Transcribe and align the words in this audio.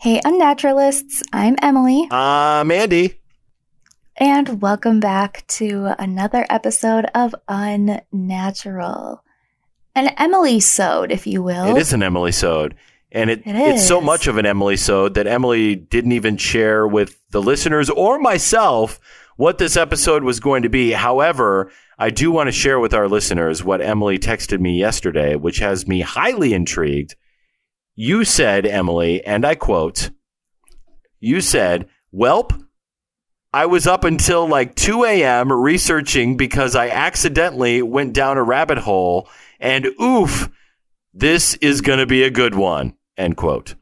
Hey, 0.00 0.20
unnaturalists, 0.24 1.24
I'm 1.32 1.56
Emily. 1.60 2.06
I'm 2.12 2.70
Andy. 2.70 3.18
And 4.16 4.62
welcome 4.62 5.00
back 5.00 5.44
to 5.48 5.92
another 5.98 6.46
episode 6.48 7.06
of 7.16 7.34
Unnatural. 7.48 9.24
An 9.96 10.14
Emily 10.16 10.60
sode, 10.60 11.10
if 11.10 11.26
you 11.26 11.42
will. 11.42 11.76
It 11.76 11.80
is 11.80 11.92
an 11.92 12.04
Emily 12.04 12.30
sode. 12.30 12.76
And 13.10 13.28
it, 13.28 13.40
It 13.40 13.56
it's 13.56 13.88
so 13.88 14.00
much 14.00 14.28
of 14.28 14.38
an 14.38 14.46
Emily 14.46 14.76
sode 14.76 15.14
that 15.14 15.26
Emily 15.26 15.74
didn't 15.74 16.12
even 16.12 16.36
share 16.36 16.86
with 16.86 17.18
the 17.30 17.42
listeners 17.42 17.90
or 17.90 18.20
myself 18.20 19.00
what 19.34 19.58
this 19.58 19.76
episode 19.76 20.22
was 20.22 20.38
going 20.38 20.62
to 20.62 20.68
be. 20.68 20.92
However, 20.92 21.72
I 21.98 22.10
do 22.10 22.30
want 22.30 22.46
to 22.46 22.52
share 22.52 22.78
with 22.78 22.94
our 22.94 23.08
listeners 23.08 23.64
what 23.64 23.80
Emily 23.80 24.20
texted 24.20 24.60
me 24.60 24.78
yesterday, 24.78 25.34
which 25.34 25.58
has 25.58 25.88
me 25.88 26.02
highly 26.02 26.54
intrigued. 26.54 27.16
You 28.00 28.24
said, 28.24 28.64
Emily, 28.64 29.24
and 29.24 29.44
I 29.44 29.56
quote, 29.56 30.10
you 31.18 31.40
said, 31.40 31.88
Welp, 32.14 32.56
I 33.52 33.66
was 33.66 33.88
up 33.88 34.04
until 34.04 34.46
like 34.46 34.76
2 34.76 35.02
a.m. 35.02 35.50
researching 35.50 36.36
because 36.36 36.76
I 36.76 36.90
accidentally 36.90 37.82
went 37.82 38.12
down 38.12 38.38
a 38.38 38.42
rabbit 38.44 38.78
hole 38.78 39.28
and 39.58 39.86
oof, 40.00 40.48
this 41.12 41.54
is 41.54 41.80
going 41.80 41.98
to 41.98 42.06
be 42.06 42.22
a 42.22 42.30
good 42.30 42.54
one. 42.54 42.94
End 43.16 43.36
quote. 43.36 43.74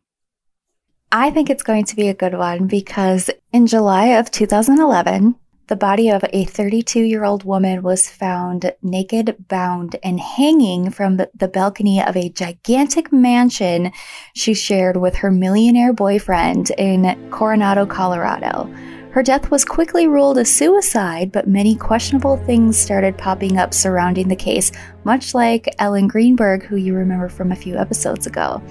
I 1.13 1.31
think 1.31 1.51
it's 1.51 1.63
going 1.63 1.85
to 1.85 1.95
be 1.95 2.09
a 2.09 2.15
good 2.15 2.39
one 2.39 2.69
because 2.69 3.29
in 3.53 3.67
July 3.67 4.07
of 4.19 4.31
2011, 4.31 5.35
the 5.69 5.77
body 5.77 6.09
of 6.09 6.25
a 6.33 6.45
32 6.45 7.01
year 7.01 7.25
old 7.25 7.45
woman 7.45 7.83
was 7.83 8.09
found 8.09 8.73
naked, 8.83 9.37
bound, 9.49 9.97
and 10.03 10.21
hanging 10.21 10.91
from 10.91 11.17
the- 11.17 11.31
the 11.37 11.49
balcony 11.49 12.01
of 12.01 12.17
a 12.17 12.29
gigantic 12.29 13.13
mansion 13.13 13.91
she 14.33 14.55
shared 14.55 14.97
with 14.97 15.17
her 15.17 15.31
millionaire 15.31 15.93
boyfriend 15.93 16.71
in 16.79 17.17
Coronado, 17.31 17.85
Colorado. 17.85 18.71
Her 19.11 19.23
death 19.23 19.51
was 19.51 19.65
quickly 19.65 20.07
ruled 20.07 20.39
a 20.39 20.45
suicide, 20.45 21.33
but 21.33 21.49
many 21.49 21.75
questionable 21.75 22.37
things 22.37 22.77
started 22.77 23.17
popping 23.17 23.57
up 23.57 23.73
surrounding 23.73 24.29
the 24.29 24.37
case, 24.37 24.71
much 25.05 25.35
like 25.35 25.75
Ellen 25.79 26.07
Greenberg, 26.07 26.65
who 26.65 26.77
you 26.77 26.95
remember 26.95 27.29
from 27.29 27.51
a 27.51 27.57
few 27.57 27.77
episodes 27.77 28.27
ago. 28.27 28.63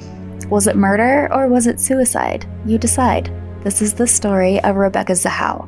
Was 0.50 0.68
it 0.68 0.76
murder 0.76 1.28
or 1.34 1.48
was 1.48 1.66
it 1.66 1.80
suicide? 1.80 2.46
You 2.66 2.78
decide. 2.78 3.32
This 3.64 3.82
is 3.82 3.96
the 3.96 4.06
story 4.06 4.64
of 4.64 4.76
Rebecca 4.76 5.14
Zahau. 5.14 5.68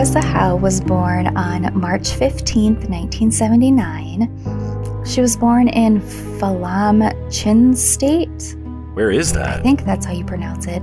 Rebecca 0.00 0.20
Zahau 0.20 0.58
was 0.58 0.80
born 0.80 1.36
on 1.36 1.78
March 1.78 2.08
15th, 2.08 2.88
1979. 2.88 5.04
She 5.04 5.20
was 5.20 5.36
born 5.36 5.68
in 5.68 6.00
Falam, 6.00 7.12
Chin 7.30 7.76
State. 7.76 8.56
Where 8.94 9.10
is 9.10 9.34
that? 9.34 9.60
I 9.60 9.62
think 9.62 9.84
that's 9.84 10.06
how 10.06 10.12
you 10.12 10.24
pronounce 10.24 10.66
it. 10.66 10.82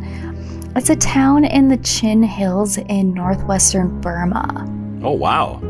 It's 0.75 0.91
a 0.91 0.95
town 0.95 1.45
in 1.45 1.67
the 1.67 1.77
Chin 1.77 2.21
Hills 2.21 2.77
in 2.77 3.11
northwestern 3.11 3.99
Burma. 4.01 4.67
Oh, 5.01 5.13
wow. 5.13 5.63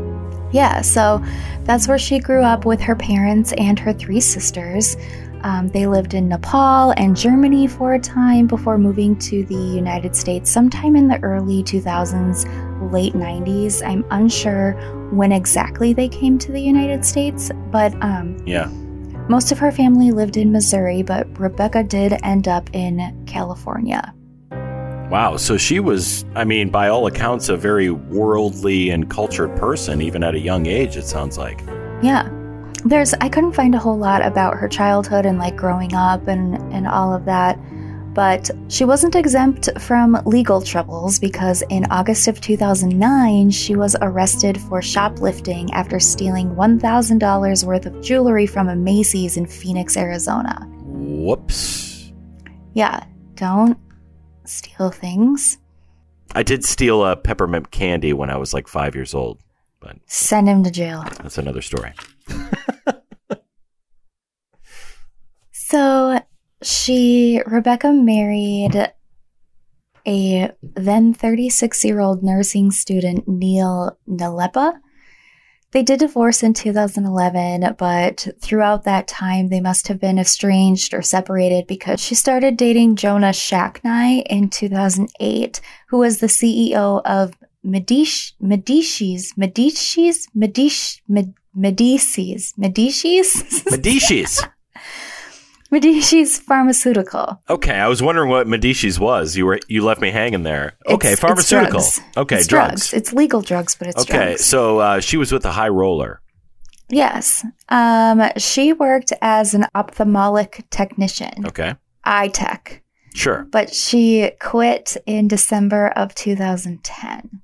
Yeah, 0.52 0.82
so 0.82 1.24
that's 1.64 1.88
where 1.88 1.98
she 1.98 2.18
grew 2.18 2.42
up 2.42 2.66
with 2.66 2.82
her 2.82 2.96
parents 2.96 3.54
and 3.56 3.78
her 3.78 3.94
three 3.94 4.20
sisters. 4.20 4.98
Um, 5.40 5.68
they 5.68 5.86
lived 5.86 6.12
in 6.12 6.28
Nepal 6.28 6.92
and 6.98 7.16
Germany 7.16 7.66
for 7.66 7.94
a 7.94 7.98
time 7.98 8.46
before 8.46 8.76
moving 8.76 9.18
to 9.20 9.42
the 9.44 9.54
United 9.54 10.14
States 10.14 10.50
sometime 10.50 10.96
in 10.96 11.08
the 11.08 11.18
early 11.22 11.62
2000s, 11.62 12.67
late 12.90 13.14
90s. 13.14 13.82
I'm 13.86 14.04
unsure 14.10 14.72
when 15.12 15.32
exactly 15.32 15.92
they 15.92 16.08
came 16.08 16.38
to 16.38 16.52
the 16.52 16.60
United 16.60 17.04
States, 17.04 17.50
but 17.70 17.94
um, 18.02 18.36
Yeah. 18.46 18.68
most 19.28 19.52
of 19.52 19.58
her 19.58 19.72
family 19.72 20.10
lived 20.10 20.36
in 20.36 20.52
Missouri, 20.52 21.02
but 21.02 21.26
Rebecca 21.38 21.82
did 21.82 22.18
end 22.22 22.48
up 22.48 22.68
in 22.72 23.24
California. 23.26 24.12
Wow. 25.10 25.36
So 25.38 25.56
she 25.56 25.80
was, 25.80 26.24
I 26.34 26.44
mean, 26.44 26.68
by 26.68 26.88
all 26.88 27.06
accounts, 27.06 27.48
a 27.48 27.56
very 27.56 27.90
worldly 27.90 28.90
and 28.90 29.08
cultured 29.08 29.56
person, 29.56 30.02
even 30.02 30.22
at 30.22 30.34
a 30.34 30.38
young 30.38 30.66
age, 30.66 30.96
it 30.96 31.06
sounds 31.06 31.38
like. 31.38 31.62
Yeah. 32.02 32.28
There's 32.84 33.12
I 33.14 33.28
couldn't 33.28 33.54
find 33.54 33.74
a 33.74 33.78
whole 33.78 33.98
lot 33.98 34.24
about 34.24 34.54
her 34.54 34.68
childhood 34.68 35.26
and 35.26 35.38
like 35.38 35.56
growing 35.56 35.94
up 35.94 36.28
and 36.28 36.54
and 36.72 36.86
all 36.86 37.12
of 37.12 37.24
that. 37.24 37.58
But 38.18 38.50
she 38.66 38.84
wasn't 38.84 39.14
exempt 39.14 39.68
from 39.78 40.20
legal 40.26 40.60
troubles 40.60 41.20
because 41.20 41.62
in 41.70 41.84
August 41.92 42.26
of 42.26 42.40
2009, 42.40 43.48
she 43.50 43.76
was 43.76 43.94
arrested 44.02 44.60
for 44.62 44.82
shoplifting 44.82 45.72
after 45.72 46.00
stealing 46.00 46.48
$1,000 46.56 47.62
worth 47.64 47.86
of 47.86 48.02
jewelry 48.02 48.44
from 48.44 48.68
a 48.68 48.74
Macy's 48.74 49.36
in 49.36 49.46
Phoenix, 49.46 49.96
Arizona. 49.96 50.66
Whoops. 50.82 52.12
Yeah, 52.74 53.04
don't 53.36 53.78
steal 54.44 54.90
things. 54.90 55.58
I 56.34 56.42
did 56.42 56.64
steal 56.64 57.04
a 57.04 57.14
peppermint 57.14 57.70
candy 57.70 58.12
when 58.12 58.30
I 58.30 58.36
was 58.36 58.52
like 58.52 58.66
five 58.66 58.96
years 58.96 59.14
old, 59.14 59.38
but 59.78 59.96
Send 60.06 60.48
him 60.48 60.64
to 60.64 60.72
jail. 60.72 61.04
that's 61.22 61.38
another 61.38 61.62
story. 61.62 61.92
So 65.52 66.18
she, 66.62 67.42
Rebecca 67.46 67.92
married 67.92 68.92
a 70.06 70.50
then 70.62 71.12
36 71.12 71.84
year 71.84 72.00
old 72.00 72.22
nursing 72.22 72.70
student, 72.70 73.28
Neil 73.28 73.98
Nalepa. 74.08 74.74
They 75.72 75.82
did 75.82 75.98
divorce 75.98 76.42
in 76.42 76.54
2011, 76.54 77.74
but 77.78 78.26
throughout 78.40 78.84
that 78.84 79.06
time, 79.06 79.48
they 79.48 79.60
must 79.60 79.88
have 79.88 80.00
been 80.00 80.18
estranged 80.18 80.94
or 80.94 81.02
separated 81.02 81.66
because 81.66 82.00
she 82.00 82.14
started 82.14 82.56
dating 82.56 82.96
Jonah 82.96 83.32
Shacknai 83.32 84.22
in 84.30 84.48
2008, 84.48 85.60
who 85.88 85.98
was 85.98 86.18
the 86.18 86.26
CEO 86.26 87.02
of 87.04 87.34
Medici, 87.62 88.34
Medici's, 88.40 89.34
Medici's, 89.36 90.26
Medici, 90.34 91.02
Medici's, 91.54 92.54
Medici's, 92.56 93.64
Medici's. 93.70 94.42
Medici's 95.70 96.38
Pharmaceutical. 96.38 97.42
Okay, 97.50 97.74
I 97.78 97.88
was 97.88 98.02
wondering 98.02 98.30
what 98.30 98.46
Medici's 98.46 98.98
was. 98.98 99.36
You 99.36 99.44
were 99.46 99.60
you 99.68 99.84
left 99.84 100.00
me 100.00 100.10
hanging 100.10 100.42
there. 100.42 100.74
Okay, 100.86 100.94
It's- 101.08 101.12
it's 101.14 101.20
pharmaceutical. 101.20 101.80
drugs. 101.80 102.00
Okay, 102.16 102.36
it's 102.36 102.46
drugs. 102.46 102.94
It's 102.94 103.12
legal 103.12 103.42
drugs, 103.42 103.74
but 103.78 103.88
it's 103.88 104.04
drugs. 104.04 104.10
Okay, 104.10 104.28
drugs. 104.30 104.44
so 104.44 104.78
uh, 104.78 105.00
she 105.00 105.16
was 105.18 105.30
with 105.30 105.44
a 105.44 105.52
high 105.52 105.68
roller. 105.68 106.20
Yes. 106.90 107.44
Um, 107.68 108.22
she 108.38 108.72
worked 108.72 109.12
as 109.20 109.52
an 109.52 109.66
ophthalmic 109.74 110.64
technician, 110.70 111.44
Okay, 111.46 111.74
eye 112.02 112.28
tech, 112.28 112.82
sure. 113.14 113.46
but 113.50 113.74
she 113.74 114.30
quit 114.40 114.96
in 115.04 115.28
December 115.28 115.88
of 115.88 116.14
2010. 116.14 117.42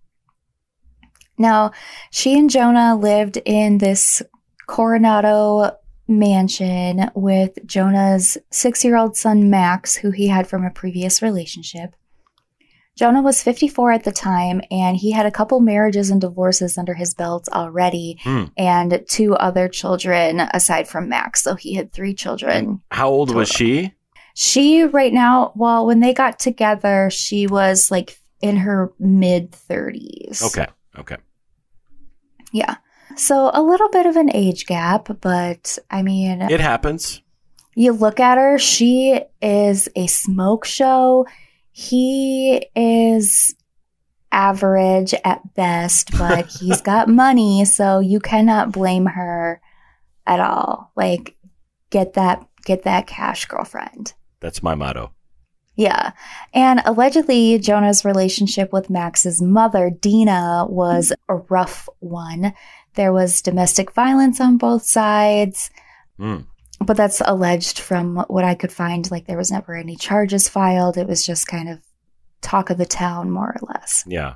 Now, 1.37 1.73
she 2.11 2.39
and 2.39 2.49
Jonah 2.49 2.97
lived 2.97 3.37
in 3.45 3.79
this 3.79 4.23
Coronado 4.67 5.73
mansion 6.07 7.11
with 7.15 7.65
Jonah's 7.67 8.37
six 8.51 8.85
year 8.85 8.97
old 8.97 9.17
son, 9.17 9.51
Max, 9.51 9.97
who 9.97 10.11
he 10.11 10.29
had 10.29 10.47
from 10.47 10.65
a 10.65 10.71
previous 10.71 11.23
relationship. 11.23 11.95
Jonah 12.97 13.23
was 13.23 13.43
54 13.43 13.91
at 13.91 14.05
the 14.05 14.13
time, 14.13 14.61
and 14.71 14.97
he 14.97 15.11
had 15.11 15.27
a 15.27 15.31
couple 15.33 15.59
marriages 15.59 16.11
and 16.11 16.21
divorces 16.21 16.79
under 16.79 16.95
his 16.95 17.13
belt 17.13 17.49
already, 17.53 18.19
Hmm. 18.23 18.45
and 18.57 19.05
two 19.09 19.35
other 19.35 19.69
children 19.69 20.39
aside 20.53 20.87
from 20.87 21.09
Max. 21.09 21.43
So 21.43 21.57
he 21.57 21.75
had 21.75 21.93
three 21.93 22.15
children. 22.15 22.83
How 22.93 23.09
old 23.09 23.35
was 23.35 23.49
she? 23.49 23.93
She, 24.37 24.85
right 24.85 25.13
now, 25.13 25.53
well, 25.57 25.87
when 25.87 25.99
they 26.01 26.15
got 26.15 26.39
together, 26.39 27.09
she 27.11 27.49
was 27.49 27.91
like 27.91 28.21
in 28.41 28.59
her 28.59 28.93
mid 29.01 29.51
30s. 29.53 30.43
Okay, 30.45 30.67
okay. 30.97 31.17
Yeah. 32.53 32.77
So 33.17 33.51
a 33.53 33.63
little 33.63 33.89
bit 33.91 34.07
of 34.07 34.17
an 34.17 34.31
age 34.35 34.67
gap, 34.67 35.09
but 35.21 35.79
I 35.91 36.03
mean, 36.03 36.43
It 36.43 36.61
happens. 36.61 37.23
you 37.75 37.93
look 37.93 38.21
at 38.21 38.39
her, 38.39 38.59
she 38.59 39.21
is 39.43 39.89
a 39.97 40.07
smoke 40.07 40.65
show. 40.65 41.27
He 41.73 42.67
is 42.77 43.55
average 44.33 45.15
at 45.25 45.55
best, 45.55 46.11
but 46.19 46.47
he's 46.61 46.81
got 46.81 47.09
money, 47.09 47.65
so 47.65 48.01
you 48.01 48.21
cannot 48.21 48.73
blame 48.73 49.07
her 49.07 49.61
at 50.27 50.41
all. 50.41 50.93
Like, 50.97 51.37
get 51.91 52.15
that 52.15 52.47
get 52.65 52.85
that 52.85 53.07
cash, 53.07 53.45
girlfriend. 53.47 54.15
That's 54.41 54.63
my 54.63 54.75
motto. 54.75 55.13
Yeah. 55.77 56.13
And 56.53 56.81
allegedly, 56.85 57.59
Jonah's 57.59 58.05
relationship 58.05 58.73
with 58.73 58.89
Max's 58.91 59.43
mother, 59.43 59.91
Dina, 59.91 60.67
was 60.69 61.13
a 61.29 61.35
rough 61.37 61.89
one. 61.99 62.55
There 62.95 63.13
was 63.13 63.43
domestic 63.43 63.93
violence 63.93 64.41
on 64.41 64.57
both 64.57 64.85
sides. 64.85 65.71
Mm. 66.19 66.47
But 66.81 66.97
that's 66.97 67.23
alleged 67.25 67.79
from 67.79 68.25
what 68.29 68.45
I 68.45 68.55
could 68.55 68.73
find. 68.73 69.11
Like, 69.11 69.27
there 69.27 69.39
was 69.39 69.51
never 69.51 69.75
any 69.75 69.97
charges 69.97 70.49
filed. 70.49 70.97
It 70.97 71.07
was 71.07 71.25
just 71.25 71.47
kind 71.47 71.69
of 71.69 71.81
talk 72.43 72.71
of 72.71 72.79
the 72.79 72.87
town, 72.87 73.31
more 73.31 73.57
or 73.57 73.69
less. 73.69 74.05
Yeah. 74.07 74.35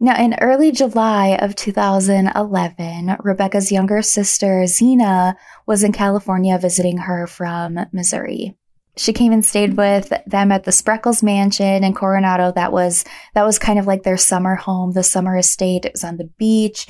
Now, 0.00 0.22
in 0.22 0.34
early 0.40 0.70
July 0.72 1.38
of 1.40 1.56
2011, 1.56 3.16
Rebecca's 3.20 3.72
younger 3.72 4.02
sister, 4.02 4.64
Xena, 4.64 5.34
was 5.66 5.82
in 5.82 5.92
California 5.92 6.58
visiting 6.58 6.98
her 6.98 7.26
from 7.26 7.78
Missouri. 7.92 8.56
She 8.96 9.12
came 9.12 9.32
and 9.32 9.44
stayed 9.44 9.76
with 9.76 10.12
them 10.26 10.52
at 10.52 10.64
the 10.64 10.70
Spreckels 10.70 11.22
Mansion 11.22 11.82
in 11.82 11.94
Coronado. 11.94 12.52
That 12.52 12.72
was 12.72 13.04
that 13.34 13.44
was 13.44 13.58
kind 13.58 13.78
of 13.78 13.86
like 13.86 14.02
their 14.02 14.16
summer 14.16 14.54
home, 14.54 14.92
the 14.92 15.02
summer 15.02 15.36
estate. 15.36 15.84
It 15.84 15.92
was 15.92 16.04
on 16.04 16.16
the 16.16 16.30
beach. 16.38 16.86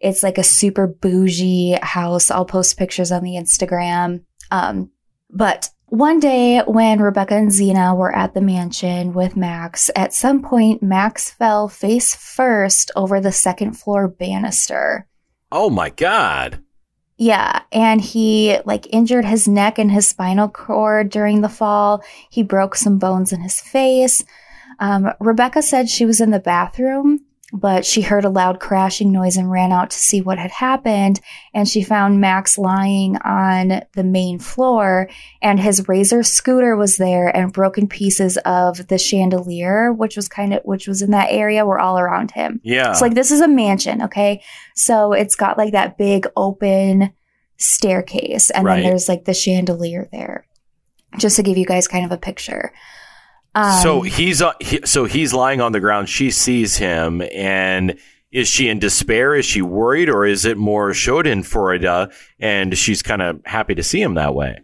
It's 0.00 0.22
like 0.22 0.38
a 0.38 0.44
super 0.44 0.86
bougie 0.86 1.78
house. 1.82 2.30
I'll 2.30 2.44
post 2.44 2.78
pictures 2.78 3.10
on 3.10 3.22
the 3.22 3.32
Instagram. 3.32 4.24
Um, 4.50 4.90
but 5.30 5.70
one 5.86 6.20
day 6.20 6.60
when 6.66 7.00
Rebecca 7.00 7.34
and 7.34 7.50
Xena 7.50 7.96
were 7.96 8.14
at 8.14 8.34
the 8.34 8.42
mansion 8.42 9.14
with 9.14 9.36
Max, 9.36 9.90
at 9.96 10.12
some 10.12 10.42
point 10.42 10.82
Max 10.82 11.30
fell 11.30 11.66
face 11.66 12.14
first 12.14 12.90
over 12.94 13.20
the 13.20 13.32
second 13.32 13.72
floor 13.72 14.06
banister. 14.06 15.08
Oh 15.50 15.70
my 15.70 15.88
god. 15.88 16.62
Yeah, 17.20 17.62
and 17.72 18.00
he 18.00 18.58
like 18.64 18.86
injured 18.92 19.24
his 19.24 19.48
neck 19.48 19.78
and 19.78 19.90
his 19.90 20.06
spinal 20.06 20.48
cord 20.48 21.10
during 21.10 21.40
the 21.40 21.48
fall. 21.48 22.02
He 22.30 22.44
broke 22.44 22.76
some 22.76 22.98
bones 22.98 23.32
in 23.32 23.40
his 23.40 23.60
face. 23.60 24.24
Um, 24.78 25.12
Rebecca 25.18 25.60
said 25.60 25.88
she 25.88 26.06
was 26.06 26.20
in 26.20 26.30
the 26.30 26.38
bathroom 26.38 27.24
but 27.52 27.86
she 27.86 28.02
heard 28.02 28.26
a 28.26 28.30
loud 28.30 28.60
crashing 28.60 29.10
noise 29.10 29.36
and 29.38 29.50
ran 29.50 29.72
out 29.72 29.90
to 29.90 29.96
see 29.98 30.20
what 30.20 30.38
had 30.38 30.50
happened. 30.50 31.18
And 31.54 31.66
she 31.66 31.82
found 31.82 32.20
Max 32.20 32.58
lying 32.58 33.16
on 33.24 33.82
the 33.94 34.04
main 34.04 34.38
floor, 34.38 35.08
and 35.40 35.58
his 35.58 35.88
razor 35.88 36.22
scooter 36.22 36.76
was 36.76 36.98
there, 36.98 37.34
and 37.34 37.52
broken 37.52 37.88
pieces 37.88 38.36
of 38.44 38.88
the 38.88 38.98
chandelier, 38.98 39.92
which 39.92 40.14
was 40.14 40.28
kind 40.28 40.52
of 40.52 40.60
which 40.64 40.86
was 40.86 41.00
in 41.00 41.10
that 41.12 41.30
area, 41.30 41.64
were 41.64 41.80
all 41.80 41.98
around 41.98 42.32
him. 42.32 42.60
Yeah. 42.62 42.90
It's 42.90 43.00
like 43.00 43.14
this 43.14 43.30
is 43.30 43.40
a 43.40 43.48
mansion, 43.48 44.02
okay? 44.02 44.42
So 44.74 45.12
it's 45.14 45.34
got 45.34 45.56
like 45.56 45.72
that 45.72 45.96
big 45.96 46.26
open 46.36 47.12
staircase, 47.56 48.50
and 48.50 48.64
Right. 48.66 48.76
then 48.76 48.84
there's 48.90 49.08
like 49.08 49.24
the 49.24 49.34
chandelier 49.34 50.08
there. 50.12 50.46
Just 51.18 51.36
to 51.36 51.42
give 51.42 51.56
you 51.56 51.64
guys 51.64 51.88
kind 51.88 52.04
of 52.04 52.12
a 52.12 52.18
picture. 52.18 52.72
Um, 53.54 53.82
so 53.82 54.02
he's 54.02 54.42
uh, 54.42 54.52
he, 54.60 54.80
so 54.84 55.04
he's 55.04 55.32
lying 55.32 55.60
on 55.60 55.72
the 55.72 55.80
ground. 55.80 56.08
She 56.08 56.30
sees 56.30 56.76
him, 56.76 57.22
and 57.34 57.98
is 58.30 58.48
she 58.48 58.68
in 58.68 58.78
despair? 58.78 59.34
Is 59.34 59.46
she 59.46 59.62
worried, 59.62 60.08
or 60.08 60.26
is 60.26 60.44
it 60.44 60.58
more 60.58 60.90
Schadenfreude, 60.90 62.12
and 62.38 62.76
she's 62.76 63.02
kind 63.02 63.22
of 63.22 63.40
happy 63.44 63.74
to 63.74 63.82
see 63.82 64.00
him 64.00 64.14
that 64.14 64.34
way? 64.34 64.58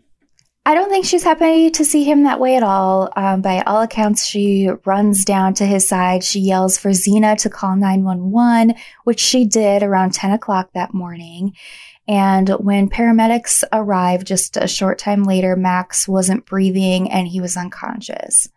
I 0.67 0.75
don't 0.75 0.89
think 0.89 1.05
she's 1.05 1.25
happy 1.25 1.69
to 1.71 1.85
see 1.85 2.05
him 2.05 2.23
that 2.23 2.41
way 2.41 2.57
at 2.57 2.63
all. 2.63 3.11
Um, 3.17 3.43
by 3.43 3.61
all 3.67 3.83
accounts, 3.83 4.25
she 4.25 4.71
runs 4.87 5.25
down 5.25 5.53
to 5.55 5.67
his 5.67 5.87
side. 5.87 6.25
She 6.25 6.41
yells 6.41 6.79
for 6.79 6.89
Xena 6.89 7.37
to 7.43 7.51
call 7.51 7.77
911, 7.77 8.75
which 9.05 9.21
she 9.21 9.45
did 9.45 9.83
around 9.83 10.15
10 10.15 10.31
o'clock 10.31 10.71
that 10.73 10.95
morning. 10.95 11.53
And 12.09 12.49
when 12.61 12.89
paramedics 12.89 13.63
arrived 13.73 14.27
just 14.27 14.57
a 14.57 14.67
short 14.67 14.99
time 14.99 15.25
later, 15.25 15.55
Max 15.55 16.09
wasn't 16.09 16.47
breathing 16.47 17.11
and 17.11 17.29
he 17.29 17.43
was 17.43 17.59
unconscious. 17.59 18.49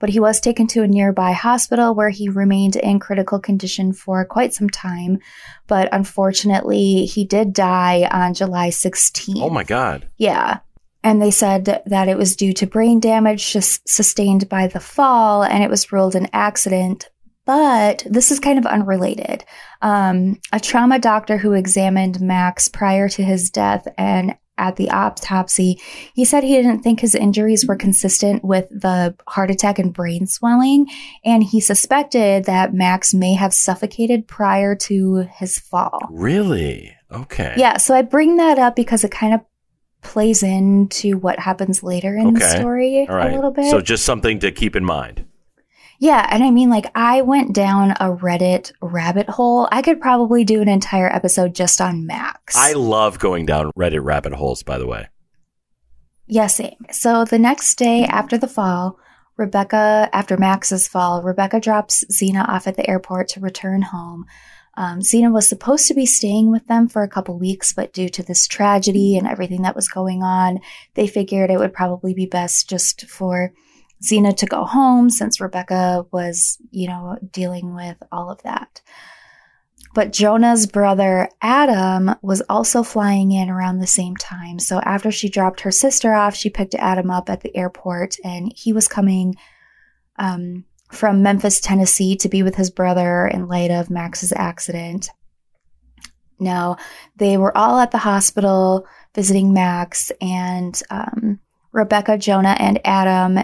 But 0.00 0.08
he 0.08 0.18
was 0.18 0.40
taken 0.40 0.66
to 0.68 0.82
a 0.82 0.88
nearby 0.88 1.32
hospital 1.32 1.94
where 1.94 2.08
he 2.08 2.28
remained 2.28 2.74
in 2.74 2.98
critical 2.98 3.38
condition 3.38 3.92
for 3.92 4.24
quite 4.24 4.52
some 4.52 4.68
time. 4.68 5.20
But 5.68 5.88
unfortunately, 5.92 7.04
he 7.06 7.24
did 7.24 7.52
die 7.52 8.08
on 8.10 8.34
July 8.34 8.70
16th. 8.70 9.42
Oh 9.42 9.50
my 9.50 9.62
god! 9.62 10.08
Yeah. 10.16 10.60
And 11.02 11.22
they 11.22 11.30
said 11.30 11.82
that 11.86 12.08
it 12.08 12.18
was 12.18 12.34
due 12.34 12.52
to 12.54 12.66
brain 12.66 12.98
damage 12.98 13.52
sustained 13.52 14.48
by 14.48 14.66
the 14.66 14.80
fall 14.80 15.42
and 15.44 15.62
it 15.62 15.70
was 15.70 15.92
ruled 15.92 16.14
an 16.14 16.28
accident. 16.32 17.08
But 17.46 18.06
this 18.08 18.30
is 18.30 18.38
kind 18.38 18.58
of 18.58 18.66
unrelated. 18.66 19.44
Um, 19.82 20.38
a 20.52 20.60
trauma 20.60 20.98
doctor 20.98 21.38
who 21.38 21.52
examined 21.52 22.20
Max 22.20 22.68
prior 22.68 23.08
to 23.08 23.22
his 23.22 23.50
death 23.50 23.88
and 23.96 24.36
at 24.60 24.76
the 24.76 24.90
autopsy, 24.90 25.80
he 26.14 26.24
said 26.24 26.44
he 26.44 26.54
didn't 26.54 26.82
think 26.82 27.00
his 27.00 27.14
injuries 27.14 27.66
were 27.66 27.76
consistent 27.76 28.44
with 28.44 28.68
the 28.68 29.16
heart 29.26 29.50
attack 29.50 29.78
and 29.78 29.92
brain 29.92 30.26
swelling. 30.26 30.86
And 31.24 31.42
he 31.42 31.60
suspected 31.60 32.44
that 32.44 32.74
Max 32.74 33.14
may 33.14 33.34
have 33.34 33.54
suffocated 33.54 34.28
prior 34.28 34.76
to 34.76 35.26
his 35.32 35.58
fall. 35.58 35.98
Really? 36.10 36.94
Okay. 37.10 37.54
Yeah, 37.56 37.78
so 37.78 37.94
I 37.94 38.02
bring 38.02 38.36
that 38.36 38.58
up 38.58 38.76
because 38.76 39.02
it 39.02 39.10
kind 39.10 39.34
of 39.34 39.40
plays 40.02 40.42
into 40.42 41.18
what 41.18 41.38
happens 41.38 41.82
later 41.82 42.16
in 42.16 42.34
the 42.34 42.40
story 42.40 43.06
right. 43.08 43.32
a 43.32 43.34
little 43.34 43.50
bit. 43.50 43.70
So 43.70 43.80
just 43.80 44.04
something 44.04 44.38
to 44.40 44.52
keep 44.52 44.76
in 44.76 44.84
mind. 44.84 45.24
Yeah, 46.00 46.26
and 46.30 46.42
I 46.42 46.50
mean, 46.50 46.70
like, 46.70 46.90
I 46.94 47.20
went 47.20 47.52
down 47.52 47.90
a 47.92 48.10
Reddit 48.10 48.72
rabbit 48.80 49.28
hole. 49.28 49.68
I 49.70 49.82
could 49.82 50.00
probably 50.00 50.44
do 50.44 50.62
an 50.62 50.68
entire 50.68 51.14
episode 51.14 51.54
just 51.54 51.78
on 51.78 52.06
Max. 52.06 52.56
I 52.56 52.72
love 52.72 53.18
going 53.18 53.44
down 53.44 53.70
Reddit 53.78 54.02
rabbit 54.02 54.32
holes. 54.32 54.62
By 54.62 54.78
the 54.78 54.86
way. 54.86 55.08
Yeah, 56.26 56.46
same. 56.46 56.86
So 56.90 57.26
the 57.26 57.38
next 57.38 57.76
day 57.76 58.04
after 58.04 58.38
the 58.38 58.48
fall, 58.48 58.98
Rebecca, 59.36 60.08
after 60.12 60.38
Max's 60.38 60.88
fall, 60.88 61.22
Rebecca 61.22 61.60
drops 61.60 62.02
Xena 62.10 62.48
off 62.48 62.66
at 62.66 62.76
the 62.76 62.88
airport 62.88 63.28
to 63.30 63.40
return 63.40 63.82
home. 63.82 64.24
Um, 64.78 65.00
Xena 65.00 65.30
was 65.30 65.46
supposed 65.46 65.86
to 65.88 65.94
be 65.94 66.06
staying 66.06 66.50
with 66.50 66.66
them 66.66 66.88
for 66.88 67.02
a 67.02 67.08
couple 67.08 67.38
weeks, 67.38 67.74
but 67.74 67.92
due 67.92 68.08
to 68.08 68.22
this 68.22 68.46
tragedy 68.46 69.18
and 69.18 69.26
everything 69.26 69.62
that 69.62 69.76
was 69.76 69.88
going 69.88 70.22
on, 70.22 70.60
they 70.94 71.06
figured 71.06 71.50
it 71.50 71.58
would 71.58 71.74
probably 71.74 72.14
be 72.14 72.24
best 72.24 72.70
just 72.70 73.06
for 73.06 73.52
Xena 74.02 74.36
to 74.36 74.46
go 74.46 74.64
home 74.64 75.10
since 75.10 75.40
Rebecca 75.40 76.06
was, 76.10 76.58
you 76.70 76.88
know, 76.88 77.18
dealing 77.32 77.74
with 77.74 77.96
all 78.10 78.30
of 78.30 78.42
that. 78.42 78.80
But 79.92 80.12
Jonah's 80.12 80.66
brother 80.66 81.28
Adam 81.42 82.14
was 82.22 82.42
also 82.48 82.82
flying 82.82 83.32
in 83.32 83.50
around 83.50 83.78
the 83.78 83.86
same 83.86 84.16
time. 84.16 84.58
So 84.58 84.80
after 84.80 85.10
she 85.10 85.28
dropped 85.28 85.60
her 85.60 85.72
sister 85.72 86.14
off, 86.14 86.36
she 86.36 86.48
picked 86.48 86.76
Adam 86.76 87.10
up 87.10 87.28
at 87.28 87.40
the 87.40 87.54
airport 87.56 88.16
and 88.24 88.52
he 88.54 88.72
was 88.72 88.86
coming 88.86 89.34
um, 90.16 90.64
from 90.92 91.22
Memphis, 91.22 91.60
Tennessee 91.60 92.16
to 92.16 92.28
be 92.28 92.42
with 92.42 92.54
his 92.54 92.70
brother 92.70 93.26
in 93.26 93.48
light 93.48 93.70
of 93.70 93.90
Max's 93.90 94.32
accident. 94.32 95.10
Now, 96.38 96.76
they 97.16 97.36
were 97.36 97.56
all 97.56 97.78
at 97.78 97.90
the 97.90 97.98
hospital 97.98 98.86
visiting 99.14 99.52
Max, 99.52 100.10
and 100.20 100.80
um, 100.90 101.38
Rebecca, 101.72 102.16
Jonah, 102.16 102.56
and 102.58 102.80
Adam 102.84 103.40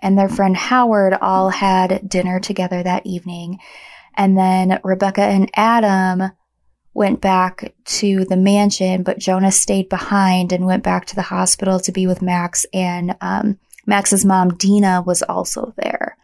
and 0.00 0.18
their 0.18 0.28
friend 0.28 0.56
Howard 0.56 1.14
all 1.20 1.50
had 1.50 2.08
dinner 2.08 2.40
together 2.40 2.82
that 2.82 3.06
evening. 3.06 3.58
And 4.16 4.36
then 4.36 4.80
Rebecca 4.82 5.22
and 5.22 5.50
Adam 5.54 6.32
went 6.94 7.20
back 7.20 7.74
to 7.84 8.24
the 8.24 8.36
mansion, 8.36 9.02
but 9.04 9.18
Jonah 9.18 9.52
stayed 9.52 9.88
behind 9.88 10.52
and 10.52 10.66
went 10.66 10.82
back 10.82 11.06
to 11.06 11.14
the 11.14 11.22
hospital 11.22 11.78
to 11.80 11.92
be 11.92 12.06
with 12.06 12.22
Max. 12.22 12.66
And 12.72 13.16
um, 13.20 13.58
Max's 13.86 14.24
mom, 14.24 14.56
Dina, 14.56 15.02
was 15.06 15.22
also 15.22 15.72
there. 15.76 16.16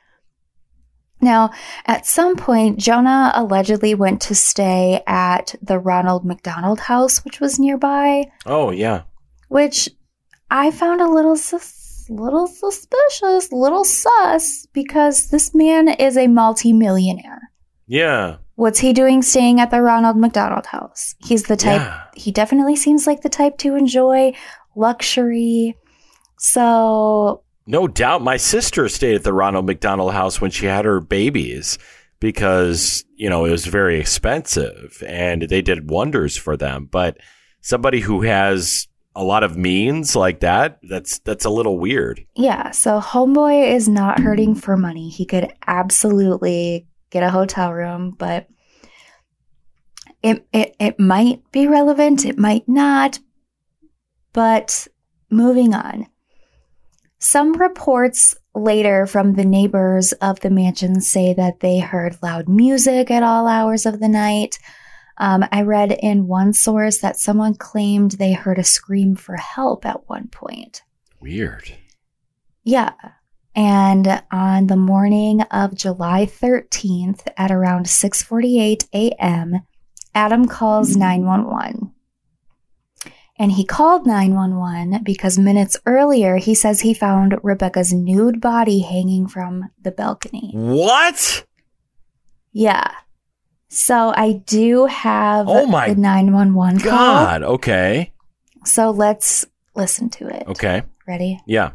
Now, 1.20 1.52
at 1.86 2.06
some 2.06 2.36
point, 2.36 2.78
Jonah 2.78 3.32
allegedly 3.34 3.94
went 3.94 4.20
to 4.22 4.34
stay 4.34 5.02
at 5.06 5.54
the 5.62 5.78
Ronald 5.78 6.24
McDonald 6.24 6.80
house, 6.80 7.24
which 7.24 7.40
was 7.40 7.58
nearby, 7.58 8.30
Oh 8.44 8.70
yeah. 8.70 9.02
which 9.48 9.88
I 10.50 10.70
found 10.70 11.00
a 11.00 11.08
little 11.08 11.36
sus- 11.36 11.83
little 12.08 12.46
suspicious, 12.46 13.52
little 13.52 13.84
sus, 13.84 14.66
because 14.72 15.28
this 15.28 15.54
man 15.54 15.88
is 15.88 16.16
a 16.16 16.26
multimillionaire. 16.26 17.50
Yeah. 17.86 18.36
What's 18.56 18.78
he 18.78 18.92
doing 18.92 19.22
staying 19.22 19.60
at 19.60 19.70
the 19.70 19.82
Ronald 19.82 20.16
McDonald 20.16 20.66
house? 20.66 21.14
He's 21.18 21.44
the 21.44 21.56
type, 21.56 21.80
Yeah. 21.80 22.00
he 22.14 22.30
definitely 22.32 22.76
seems 22.76 23.06
like 23.06 23.22
the 23.22 23.28
type 23.28 23.58
to 23.58 23.74
enjoy 23.74 24.32
luxury. 24.76 25.76
So, 26.38 27.42
No 27.66 27.88
doubt. 27.88 28.22
My 28.22 28.36
sister 28.36 28.88
stayed 28.88 29.14
at 29.16 29.24
the 29.24 29.32
Ronald 29.32 29.66
McDonald 29.66 30.12
House 30.12 30.40
when 30.40 30.50
she 30.50 30.66
had 30.66 30.84
her 30.84 31.00
babies 31.00 31.78
because, 32.20 33.04
you 33.16 33.30
know, 33.30 33.44
it 33.46 33.50
was 33.50 33.66
very 33.66 33.98
expensive 33.98 35.02
and 35.06 35.42
they 35.42 35.62
did 35.62 35.90
wonders 35.90 36.36
for 36.36 36.56
them. 36.56 36.88
But 36.90 37.16
somebody 37.62 38.00
who 38.00 38.22
has 38.22 38.86
a 39.16 39.24
lot 39.24 39.44
of 39.44 39.56
means 39.56 40.16
like 40.16 40.40
that, 40.40 40.78
that's 40.82 41.18
that's 41.20 41.44
a 41.44 41.50
little 41.50 41.78
weird. 41.78 42.24
yeah, 42.34 42.70
so 42.70 43.00
Homeboy 43.00 43.72
is 43.72 43.88
not 43.88 44.20
hurting 44.20 44.54
for 44.54 44.76
money. 44.76 45.08
He 45.08 45.24
could 45.24 45.52
absolutely 45.66 46.86
get 47.10 47.22
a 47.22 47.30
hotel 47.30 47.72
room, 47.72 48.10
but 48.18 48.48
it, 50.22 50.46
it, 50.52 50.74
it 50.80 50.98
might 50.98 51.42
be 51.52 51.68
relevant, 51.68 52.24
it 52.24 52.38
might 52.38 52.68
not. 52.68 53.18
But 54.32 54.88
moving 55.30 55.74
on. 55.74 56.06
Some 57.18 57.52
reports 57.52 58.34
later 58.54 59.06
from 59.06 59.34
the 59.34 59.44
neighbors 59.44 60.12
of 60.14 60.40
the 60.40 60.50
mansion 60.50 61.00
say 61.00 61.34
that 61.34 61.60
they 61.60 61.78
heard 61.78 62.18
loud 62.22 62.48
music 62.48 63.10
at 63.10 63.22
all 63.22 63.46
hours 63.46 63.86
of 63.86 64.00
the 64.00 64.08
night. 64.08 64.58
Um, 65.18 65.44
I 65.52 65.62
read 65.62 65.92
in 65.92 66.26
one 66.26 66.52
source 66.52 66.98
that 66.98 67.18
someone 67.18 67.54
claimed 67.54 68.12
they 68.12 68.32
heard 68.32 68.58
a 68.58 68.64
scream 68.64 69.14
for 69.14 69.36
help 69.36 69.86
at 69.86 70.08
one 70.08 70.28
point. 70.28 70.82
Weird. 71.20 71.72
Yeah. 72.64 72.92
And 73.54 74.22
on 74.32 74.66
the 74.66 74.76
morning 74.76 75.42
of 75.42 75.76
July 75.76 76.26
13th 76.26 77.28
at 77.36 77.52
around 77.52 77.86
6:48 77.86 78.88
a.m., 78.92 79.60
Adam 80.14 80.46
calls 80.46 80.96
911. 80.96 81.92
And 83.36 83.52
he 83.52 83.64
called 83.64 84.06
911 84.06 85.02
because 85.02 85.38
minutes 85.38 85.76
earlier 85.86 86.36
he 86.36 86.54
says 86.54 86.80
he 86.80 86.94
found 86.94 87.36
Rebecca's 87.42 87.92
nude 87.92 88.40
body 88.40 88.80
hanging 88.80 89.26
from 89.26 89.70
the 89.80 89.90
balcony. 89.90 90.52
What? 90.54 91.44
Yeah. 92.52 92.90
So 93.74 94.12
I 94.16 94.34
do 94.46 94.86
have 94.86 95.48
Oh 95.48 95.66
my 95.66 95.88
the 95.88 96.00
911 96.00 96.78
call. 96.78 96.90
God. 96.90 97.42
Okay. 97.42 98.12
So 98.64 98.92
let's 98.92 99.44
listen 99.74 100.08
to 100.10 100.28
it. 100.28 100.46
Okay. 100.46 100.82
Ready? 101.08 101.40
Yeah. 101.44 101.72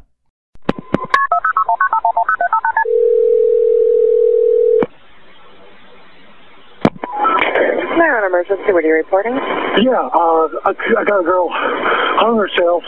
Clear 7.99 8.15
on 8.15 8.23
emergency. 8.23 8.71
What 8.71 8.83
are 8.83 8.87
you 8.87 8.93
reporting? 8.95 9.35
Yeah, 9.83 9.99
uh, 9.99 10.47
I, 10.63 10.71
I 10.71 11.03
got 11.03 11.19
a 11.19 11.23
girl 11.27 11.49
hung 11.51 12.37
herself 12.39 12.83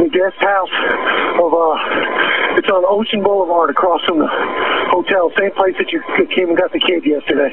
in 0.00 0.08
the 0.08 0.12
guest 0.12 0.40
house 0.40 0.72
of, 1.36 1.52
uh, 1.52 2.56
it's 2.56 2.68
on 2.72 2.84
Ocean 2.88 3.22
Boulevard 3.22 3.68
across 3.70 4.00
from 4.08 4.18
the 4.20 4.28
hotel, 4.88 5.30
same 5.36 5.52
place 5.52 5.74
that 5.78 5.92
you 5.92 6.00
came 6.34 6.48
and 6.48 6.56
got 6.56 6.72
the 6.72 6.80
kid 6.80 7.04
yesterday. 7.04 7.52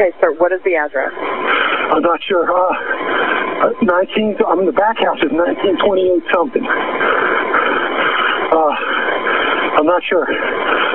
Okay, 0.00 0.16
sir. 0.16 0.32
What 0.40 0.48
is 0.48 0.64
the 0.64 0.80
address? 0.80 1.12
I'm 1.12 2.00
not 2.00 2.24
sure, 2.24 2.48
uh, 2.48 3.68
uh 3.68 3.84
19, 3.84 4.40
I 4.48 4.56
mean, 4.56 4.64
the 4.64 4.72
back 4.72 4.96
house 4.96 5.20
is 5.20 5.28
1928 5.28 6.24
something. 6.32 6.64
Uh, 6.64 6.72
I'm 9.76 9.84
not 9.84 10.00
sure. 10.08 10.24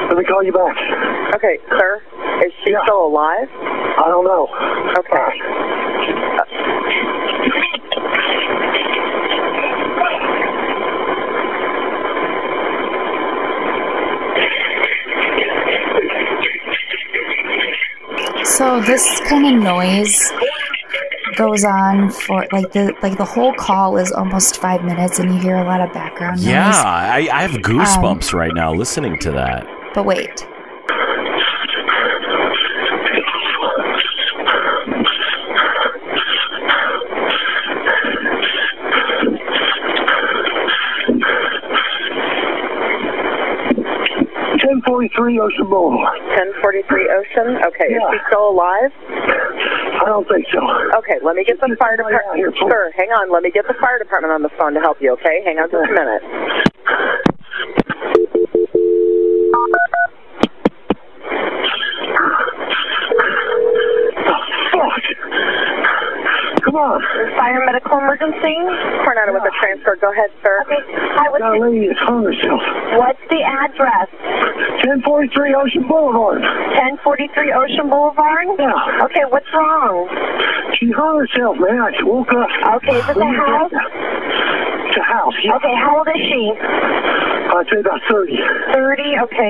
Let 0.10 0.18
me 0.18 0.26
call 0.26 0.42
you 0.42 0.58
back. 0.58 0.74
Okay, 1.38 1.62
sir. 1.70 2.02
Is 2.50 2.54
she 2.66 2.74
Yeah. 2.74 2.82
still 2.82 3.06
alive? 3.06 3.46
I 3.54 4.10
don't 4.10 4.26
know. 4.26 4.50
Okay. 4.98 5.30
So 18.65 18.81
this 18.81 19.22
kind 19.27 19.45
of 19.45 19.62
noise 19.62 20.19
goes 21.36 21.63
on 21.63 22.10
for 22.10 22.48
like 22.51 22.72
the 22.72 22.95
like 23.03 23.15
the 23.15 23.24
whole 23.24 23.53
call 23.53 23.98
is 23.98 24.12
almost 24.12 24.60
five 24.60 24.84
minutes, 24.84 25.19
and 25.19 25.31
you 25.31 25.39
hear 25.39 25.57
a 25.57 25.63
lot 25.63 25.81
of 25.81 25.93
background 25.93 26.38
noise. 26.38 26.48
Yeah. 26.48 26.72
I, 26.74 27.29
I 27.31 27.43
have 27.43 27.62
goosebumps 27.62 28.34
um, 28.34 28.39
right 28.39 28.55
now 28.55 28.74
listening 28.74 29.19
to 29.19 29.31
that. 29.34 29.67
But 29.93 30.05
wait, 30.05 30.45
1043 45.36 45.39
Ocean 45.44 45.68
Boulevard. 45.68 46.20
1043 46.63 47.12
Ocean? 47.12 47.48
Okay. 47.68 47.89
Yeah. 47.92 48.00
Is 48.00 48.15
he 48.15 48.20
still 48.32 48.50
alive? 48.56 48.92
I 49.96 50.06
don't 50.08 50.27
think 50.27 50.46
so. 50.51 50.60
Okay, 51.00 51.20
let 51.24 51.36
me 51.36 51.44
get 51.44 51.60
the 51.60 51.75
fire 51.80 51.98
department. 51.98 52.56
Sure, 52.60 52.92
hang 52.96 53.10
on. 53.15 53.32
Let 53.32 53.44
me 53.44 53.51
get 53.51 53.68
the 53.68 53.75
fire 53.80 54.00
department 54.00 54.32
on 54.34 54.44
the 54.44 54.51
phone 54.60 54.74
to 54.75 54.82
help 54.82 55.01
you, 55.01 55.12
okay? 55.20 55.42
Hang 55.44 55.60
on 55.60 55.72
just 55.72 55.84
a 55.88 55.94
minute. 55.94 56.24
Emergency. 68.06 68.56
Coronado 69.02 69.34
with 69.34 69.50
a 69.50 69.54
transfer. 69.58 69.98
Go 69.98 70.14
ahead, 70.14 70.30
sir. 70.46 70.56
Okay. 70.70 70.82
Hi, 71.18 71.26
what's, 71.34 71.42
Got 71.42 71.58
a 71.58 71.62
lady 71.66 71.90
that's 71.90 72.00
hung 72.06 72.22
herself. 72.22 72.62
what's 73.02 73.26
the 73.34 73.42
address? 73.42 74.08
1043 74.86 75.58
Ocean 75.58 75.84
Boulevard. 75.90 76.42
1043 77.02 77.54
Ocean 77.58 77.90
Boulevard? 77.90 78.46
Yeah. 78.62 79.06
Okay, 79.10 79.26
what's 79.34 79.50
wrong? 79.54 80.06
She 80.78 80.94
hung 80.94 81.18
herself, 81.18 81.58
man. 81.58 81.82
I 81.82 81.92
woke 82.06 82.30
up. 82.30 82.50
Okay, 82.82 83.02
is 83.02 83.06
it 83.10 83.18
the 83.18 83.32
house? 83.34 83.74
It's 83.74 84.98
a 85.02 85.06
house. 85.06 85.36
Yeah. 85.42 85.58
Okay, 85.58 85.76
how 85.76 85.98
old 85.98 86.08
is 86.14 86.22
she? 86.30 86.44
I'd 86.56 87.66
say 87.72 87.80
about 87.82 88.02
30 88.12 88.38
30? 88.74 89.26
Okay. 89.26 89.50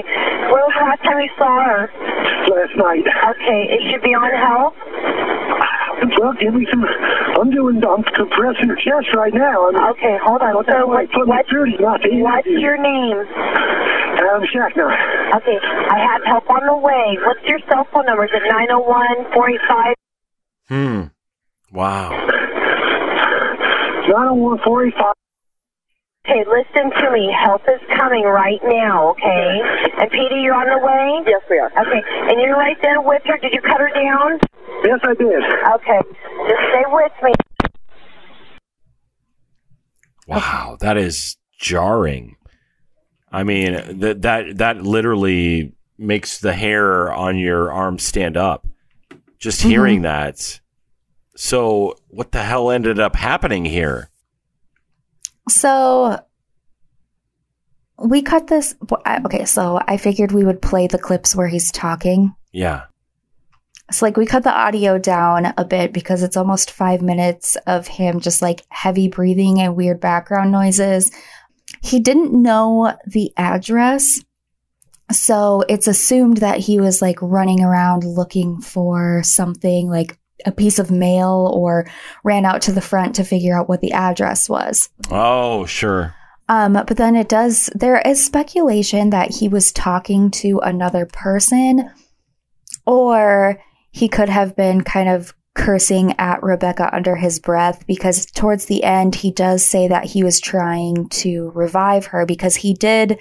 When 0.52 0.60
was 0.64 0.74
the 0.78 0.84
last 0.88 1.02
time 1.04 1.20
you 1.20 1.32
saw 1.38 1.52
her? 1.64 1.90
last 2.46 2.76
night. 2.78 3.04
Okay, 3.36 3.62
is 3.76 3.82
she 3.90 3.98
beyond 4.06 4.32
help? 4.38 4.74
Well, 6.20 6.34
give 6.40 6.54
me 6.54 6.68
some. 6.70 6.84
I'm 6.84 7.50
doing. 7.52 7.82
I'm 7.84 8.04
compressing 8.04 8.70
her 8.70 8.75
chest 8.75 9.14
right 9.16 9.34
now. 9.34 9.68
I'm, 9.70 9.75
Okay, 9.96 10.18
hold 10.24 10.42
on. 10.42 10.56
What 10.56 10.66
So 10.68 10.74
the 10.80 10.88
what, 10.88 11.08
what, 11.28 11.48
through 11.50 11.66
not 11.80 12.02
the 12.02 12.10
what's 12.22 12.46
interview. 12.48 12.60
your 12.60 12.78
name? 12.78 13.18
Adam 13.25 14.44
Shacknai. 14.48 15.36
Okay, 15.42 15.58
I 15.62 15.98
have 16.00 16.22
help 16.25 16.50
on 16.50 16.66
the 16.68 16.78
way. 16.78 17.18
What's 17.25 17.44
your 17.48 17.60
cell 17.68 17.86
phone 17.92 18.06
number? 18.06 18.25
Is 18.25 18.32
it 18.34 18.44
901 18.48 19.34
485? 19.34 19.96
Hmm. 20.70 21.02
Wow. 21.75 22.10
901 24.08 24.60
485. 24.64 25.14
Okay, 26.27 26.44
listen 26.50 26.89
to 26.89 27.12
me. 27.12 27.32
Help 27.32 27.62
is 27.70 27.79
coming 27.96 28.24
right 28.24 28.60
now, 28.63 29.12
okay? 29.12 29.62
And 30.00 30.10
Petey, 30.10 30.41
you're 30.41 30.55
on 30.55 30.65
the 30.65 30.84
way? 30.84 31.22
Yes, 31.27 31.41
we 31.50 31.60
are. 31.60 31.70
Okay, 31.70 32.01
and 32.32 32.41
you're 32.41 32.58
right 32.58 32.77
there 32.82 33.00
with 33.00 33.22
her. 33.25 33.38
Did 33.38 33.53
you 33.53 33.62
cut 33.62 33.79
her 33.79 33.91
down? 33.94 34.39
Yes, 34.84 35.00
I 35.03 35.13
did. 35.13 35.44
Okay, 35.75 36.00
just 36.50 36.62
stay 36.72 36.84
with 36.88 37.12
me. 37.22 37.32
Wow. 40.27 40.77
That 40.79 40.98
is 40.98 41.38
jarring. 41.60 42.38
I 43.32 43.44
mean, 43.44 44.00
that 44.00 44.24
that 44.24 44.58
that 44.58 44.82
literally 44.82 45.74
makes 45.98 46.39
the 46.39 46.53
hair 46.53 47.13
on 47.13 47.38
your 47.38 47.72
arm 47.72 48.00
stand 48.00 48.36
up. 48.36 48.67
Just 49.38 49.62
hearing 49.62 49.98
mm-hmm. 49.98 50.03
that. 50.03 50.62
So, 51.36 51.96
what 52.08 52.32
the 52.32 52.44
hell 52.44 52.72
ended 52.72 53.00
up 53.00 53.15
happening 53.15 53.65
here? 53.65 54.10
So 55.50 56.20
we 57.98 58.22
cut 58.22 58.48
this. 58.48 58.75
Okay, 59.25 59.46
so 59.46 59.80
I 59.88 59.98
figured 59.98 60.32
we 60.32 60.44
would 60.44 60.62
play 60.62 60.88
the 60.88 60.98
clips 60.98 61.36
where 61.36 61.48
he's 61.48 61.72
talking. 61.72 62.36
Yeah. 62.52 62.84
So 63.92 64.06
like 64.06 64.18
we 64.18 64.25
cut 64.25 64.44
the 64.44 64.52
audio 64.52 64.98
down 64.98 65.54
a 65.58 65.64
bit 65.64 65.94
because 65.94 66.24
it's 66.24 66.38
almost 66.38 66.72
five 66.72 67.02
minutes 67.02 67.56
of 67.68 67.88
him 67.88 68.20
just 68.20 68.42
like 68.42 68.64
heavy 68.70 69.08
breathing 69.08 69.62
and 69.62 69.75
weird 69.75 70.00
background 70.02 70.52
noises. 70.52 71.12
He 71.82 72.00
didn't 72.00 72.34
know 72.34 72.96
the 73.06 73.32
address. 73.38 74.22
So 75.12 75.64
it's 75.70 75.88
assumed 75.88 76.38
that 76.38 76.58
he 76.58 76.80
was 76.80 77.00
like 77.00 77.22
running 77.22 77.62
around 77.62 78.04
looking 78.04 78.60
for 78.60 79.22
something 79.24 79.88
like 79.88 80.18
a 80.46 80.51
piece 80.51 80.80
of 80.80 80.92
mail 80.92 81.51
or 81.54 81.88
ran 82.24 82.46
out 82.46 82.62
to 82.63 82.72
the 82.72 82.82
front 82.82 83.15
to 83.15 83.24
figure 83.24 83.58
out 83.58 83.70
what 83.70 83.82
the 83.82 83.94
address 83.94 84.50
was. 84.50 84.89
Oh, 85.10 85.65
sure. 85.65 86.13
Um, 86.48 86.74
but 86.74 86.98
then 86.98 87.15
it 87.15 87.30
does, 87.30 87.70
there 87.74 88.01
is 88.01 88.24
speculation 88.24 89.10
that 89.10 89.36
he 89.36 89.48
was 89.48 89.72
talking 89.72 90.30
to 90.32 90.60
another 90.60 91.06
person, 91.06 91.89
or 92.86 93.60
he 93.92 94.08
could 94.08 94.30
have 94.30 94.56
been 94.56 94.84
kind 94.84 95.10
of 95.10 95.34
cursing 95.56 96.13
at 96.20 96.44
Rebecca 96.44 96.94
under 96.94 97.15
his 97.15 97.39
breath 97.39 97.88
because 97.88 98.25
towards 98.25 98.65
the 98.65 98.84
end, 98.84 99.15
he 99.15 99.32
does 99.32 99.65
say 99.65 99.88
that 99.88 100.04
he 100.06 100.24
was 100.24 100.39
trying 100.39 101.08
to 101.10 101.50
revive 101.56 102.08
her 102.08 102.25
because 102.25 102.58
he 102.58 102.74
did, 102.74 103.18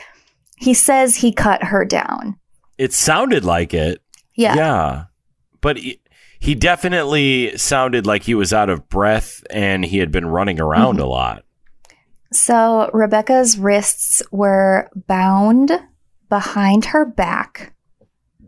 he 0.57 0.75
says 0.75 1.17
he 1.17 1.33
cut 1.33 1.63
her 1.63 1.85
down. 1.85 2.37
It 2.77 2.93
sounded 2.93 3.45
like 3.45 3.73
it. 3.73 4.03
Yeah. 4.35 4.57
Yeah. 4.57 5.05
But 5.61 5.79
he, 5.79 6.01
he 6.45 6.55
definitely 6.55 7.57
sounded 7.57 8.05
like 8.05 8.23
he 8.23 8.35
was 8.35 8.53
out 8.53 8.69
of 8.69 8.87
breath 8.91 9.43
and 9.49 9.83
he 9.83 9.97
had 9.97 10.13
been 10.13 10.27
running 10.27 10.61
around 10.61 10.97
mm-hmm. 10.97 11.05
a 11.05 11.09
lot. 11.09 11.45
So 12.35 12.91
Rebecca's 12.93 13.59
wrists 13.59 14.23
were 14.31 14.91
bound 15.07 15.73
behind 16.29 16.85
her 16.85 17.07
back. 17.07 17.73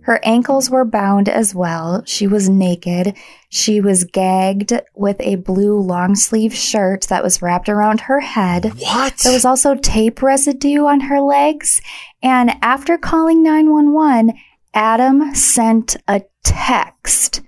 Her 0.02 0.20
ankles 0.22 0.68
were 0.68 0.84
bound 0.84 1.30
as 1.30 1.54
well. 1.54 2.02
She 2.04 2.26
was 2.26 2.50
naked. 2.50 3.16
She 3.48 3.80
was 3.80 4.04
gagged 4.04 4.74
with 4.94 5.16
a 5.20 5.36
blue 5.36 5.80
long 5.80 6.16
sleeve 6.16 6.54
shirt 6.54 7.06
that 7.08 7.24
was 7.24 7.40
wrapped 7.40 7.70
around 7.70 8.02
her 8.02 8.20
head. 8.20 8.74
What? 8.78 9.16
There 9.24 9.32
was 9.32 9.46
also 9.46 9.74
tape 9.74 10.20
residue 10.20 10.84
on 10.84 11.00
her 11.00 11.22
legs. 11.22 11.80
And 12.22 12.52
after 12.60 12.98
calling 12.98 13.42
911, 13.42 14.38
Adam 14.74 15.34
sent 15.34 15.96
a 16.06 16.20
text 16.44 17.40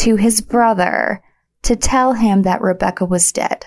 to 0.00 0.16
his 0.16 0.40
brother 0.40 1.22
to 1.62 1.76
tell 1.76 2.14
him 2.14 2.42
that 2.42 2.60
Rebecca 2.60 3.04
was 3.04 3.32
dead. 3.32 3.66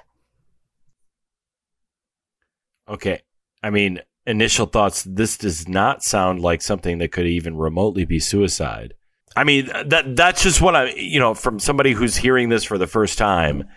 okay. 2.87 3.21
I 3.61 3.69
mean, 3.69 4.01
initial 4.25 4.65
thoughts. 4.65 5.03
This 5.03 5.37
does 5.37 5.67
not 5.67 6.03
sound 6.03 6.41
like 6.41 6.61
something 6.61 6.97
that 6.97 7.11
could 7.11 7.25
even 7.25 7.55
remotely 7.55 8.05
be 8.05 8.19
suicide. 8.19 8.93
I 9.35 9.43
mean, 9.45 9.67
that 9.87 10.15
that's 10.15 10.43
just 10.43 10.61
what 10.61 10.75
I, 10.75 10.91
you 10.91 11.19
know, 11.19 11.33
from 11.33 11.59
somebody 11.59 11.93
who's 11.93 12.17
hearing 12.17 12.49
this 12.49 12.63
for 12.63 12.77
the 12.77 12.87
first 12.87 13.17
time. 13.17 13.67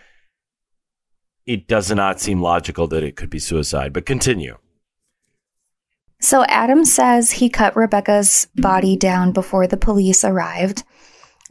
It 1.45 1.67
does 1.67 1.89
not 1.91 2.19
seem 2.19 2.41
logical 2.41 2.87
that 2.87 3.03
it 3.03 3.15
could 3.15 3.29
be 3.29 3.39
suicide. 3.39 3.93
But 3.93 4.05
continue. 4.05 4.57
So 6.19 6.43
Adam 6.45 6.83
says 6.83 7.31
he 7.31 7.49
cut 7.49 7.75
Rebecca's 7.75 8.47
body 8.55 8.97
down 8.97 9.31
before 9.31 9.67
the 9.67 9.77
police 9.77 10.25
arrived. 10.25 10.83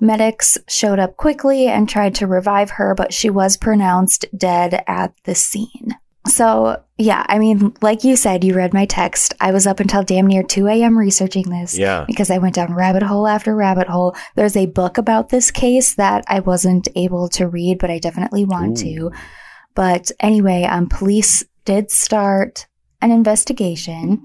Medics 0.01 0.59
showed 0.69 0.99
up 0.99 1.17
quickly 1.17 1.67
and 1.67 1.89
tried 1.89 2.15
to 2.17 2.27
revive 2.27 2.71
her, 2.71 2.95
but 2.95 3.13
she 3.13 3.31
was 3.31 3.57
pronounced 3.57 4.27
dead 4.37 4.83
at 4.87 5.15
the 5.25 5.35
scene. 5.35 5.97
So, 6.29 6.83
yeah, 6.99 7.25
I 7.29 7.39
mean, 7.39 7.73
like 7.81 8.03
you 8.03 8.17
said, 8.17 8.43
you 8.43 8.53
read 8.55 8.75
my 8.75 8.85
text. 8.85 9.33
I 9.41 9.53
was 9.53 9.65
up 9.67 9.79
until 9.79 10.03
damn 10.03 10.27
near 10.27 10.43
2 10.43 10.67
a.m. 10.67 10.99
researching 10.99 11.49
this 11.49 11.79
Yeah. 11.79 12.05
because 12.07 12.31
I 12.31 12.39
went 12.39 12.57
down 12.57 12.75
rabbit 12.75 13.05
hole 13.05 13.29
after 13.29 13.55
rabbit 13.55 13.87
hole. 13.87 14.17
There's 14.35 14.57
a 14.57 14.67
book 14.67 14.99
about 14.99 15.29
this 15.29 15.53
case 15.53 15.95
that 15.95 16.25
I 16.27 16.41
wasn't 16.41 16.89
able 16.97 17.29
to 17.31 17.47
read, 17.47 17.79
but 17.79 17.91
I 17.93 18.01
definitely 18.01 18.45
want 18.45 18.81
Ooh. 18.83 19.11
to. 19.11 19.13
But 19.77 20.11
anyway, 20.19 20.65
um, 20.65 20.89
police 20.89 21.45
did 21.65 21.93
start 21.93 22.67
an 23.01 23.13
investigation 23.13 24.23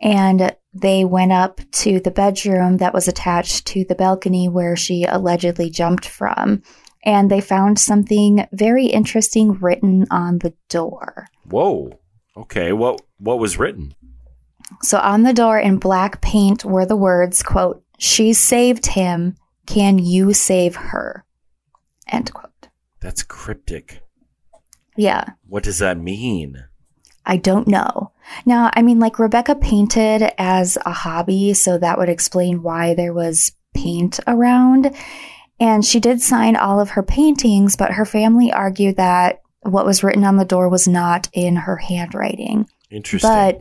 and 0.00 0.54
they 0.72 1.04
went 1.04 1.32
up 1.32 1.60
to 1.72 2.00
the 2.00 2.10
bedroom 2.10 2.76
that 2.76 2.94
was 2.94 3.08
attached 3.08 3.66
to 3.66 3.84
the 3.84 3.94
balcony 3.94 4.48
where 4.48 4.76
she 4.76 5.04
allegedly 5.04 5.70
jumped 5.70 6.06
from. 6.06 6.62
And 7.04 7.30
they 7.30 7.40
found 7.40 7.78
something 7.78 8.46
very 8.52 8.86
interesting 8.86 9.54
written 9.54 10.06
on 10.10 10.38
the 10.38 10.54
door. 10.68 11.26
Whoa. 11.44 11.98
Okay. 12.36 12.72
What 12.72 13.00
what 13.18 13.38
was 13.38 13.58
written? 13.58 13.94
So 14.82 14.98
on 14.98 15.22
the 15.22 15.32
door 15.32 15.58
in 15.58 15.78
black 15.78 16.20
paint 16.20 16.64
were 16.64 16.86
the 16.86 16.96
words, 16.96 17.42
quote, 17.42 17.82
She 17.98 18.32
saved 18.32 18.86
him. 18.86 19.34
Can 19.66 19.98
you 19.98 20.32
save 20.34 20.76
her? 20.76 21.24
End 22.06 22.32
quote. 22.32 22.68
That's 23.00 23.22
cryptic. 23.22 24.02
Yeah. 24.96 25.24
What 25.46 25.62
does 25.62 25.78
that 25.78 25.98
mean? 25.98 26.64
I 27.30 27.36
don't 27.36 27.68
know. 27.68 28.10
Now, 28.44 28.72
I 28.74 28.82
mean, 28.82 28.98
like 28.98 29.20
Rebecca 29.20 29.54
painted 29.54 30.32
as 30.36 30.76
a 30.84 30.90
hobby, 30.90 31.54
so 31.54 31.78
that 31.78 31.96
would 31.96 32.08
explain 32.08 32.64
why 32.64 32.94
there 32.94 33.12
was 33.14 33.52
paint 33.72 34.18
around. 34.26 34.92
And 35.60 35.84
she 35.84 36.00
did 36.00 36.20
sign 36.20 36.56
all 36.56 36.80
of 36.80 36.90
her 36.90 37.04
paintings, 37.04 37.76
but 37.76 37.92
her 37.92 38.04
family 38.04 38.52
argued 38.52 38.96
that 38.96 39.42
what 39.60 39.86
was 39.86 40.02
written 40.02 40.24
on 40.24 40.38
the 40.38 40.44
door 40.44 40.68
was 40.68 40.88
not 40.88 41.28
in 41.32 41.54
her 41.54 41.76
handwriting. 41.76 42.66
Interesting. 42.90 43.30
But 43.30 43.60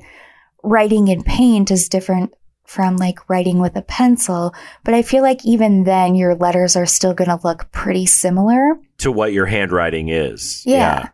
writing 0.64 1.08
in 1.08 1.22
paint 1.22 1.70
is 1.70 1.90
different 1.90 2.34
from 2.66 2.98
like 2.98 3.30
writing 3.30 3.60
with 3.60 3.76
a 3.76 3.84
pencil. 3.84 4.52
But 4.84 4.96
I 4.96 5.04
feel 5.04 5.22
like 5.22 5.46
even 5.46 5.84
then, 5.84 6.16
your 6.16 6.34
letters 6.34 6.76
are 6.76 6.88
still 6.88 7.14
going 7.14 7.30
to 7.30 7.40
look 7.44 7.72
pretty 7.72 8.08
similar. 8.08 8.80
to 8.98 9.12
what 9.12 9.32
your 9.32 9.46
handwriting 9.46 10.10
is. 10.10 10.64
Yeah. 10.66 11.10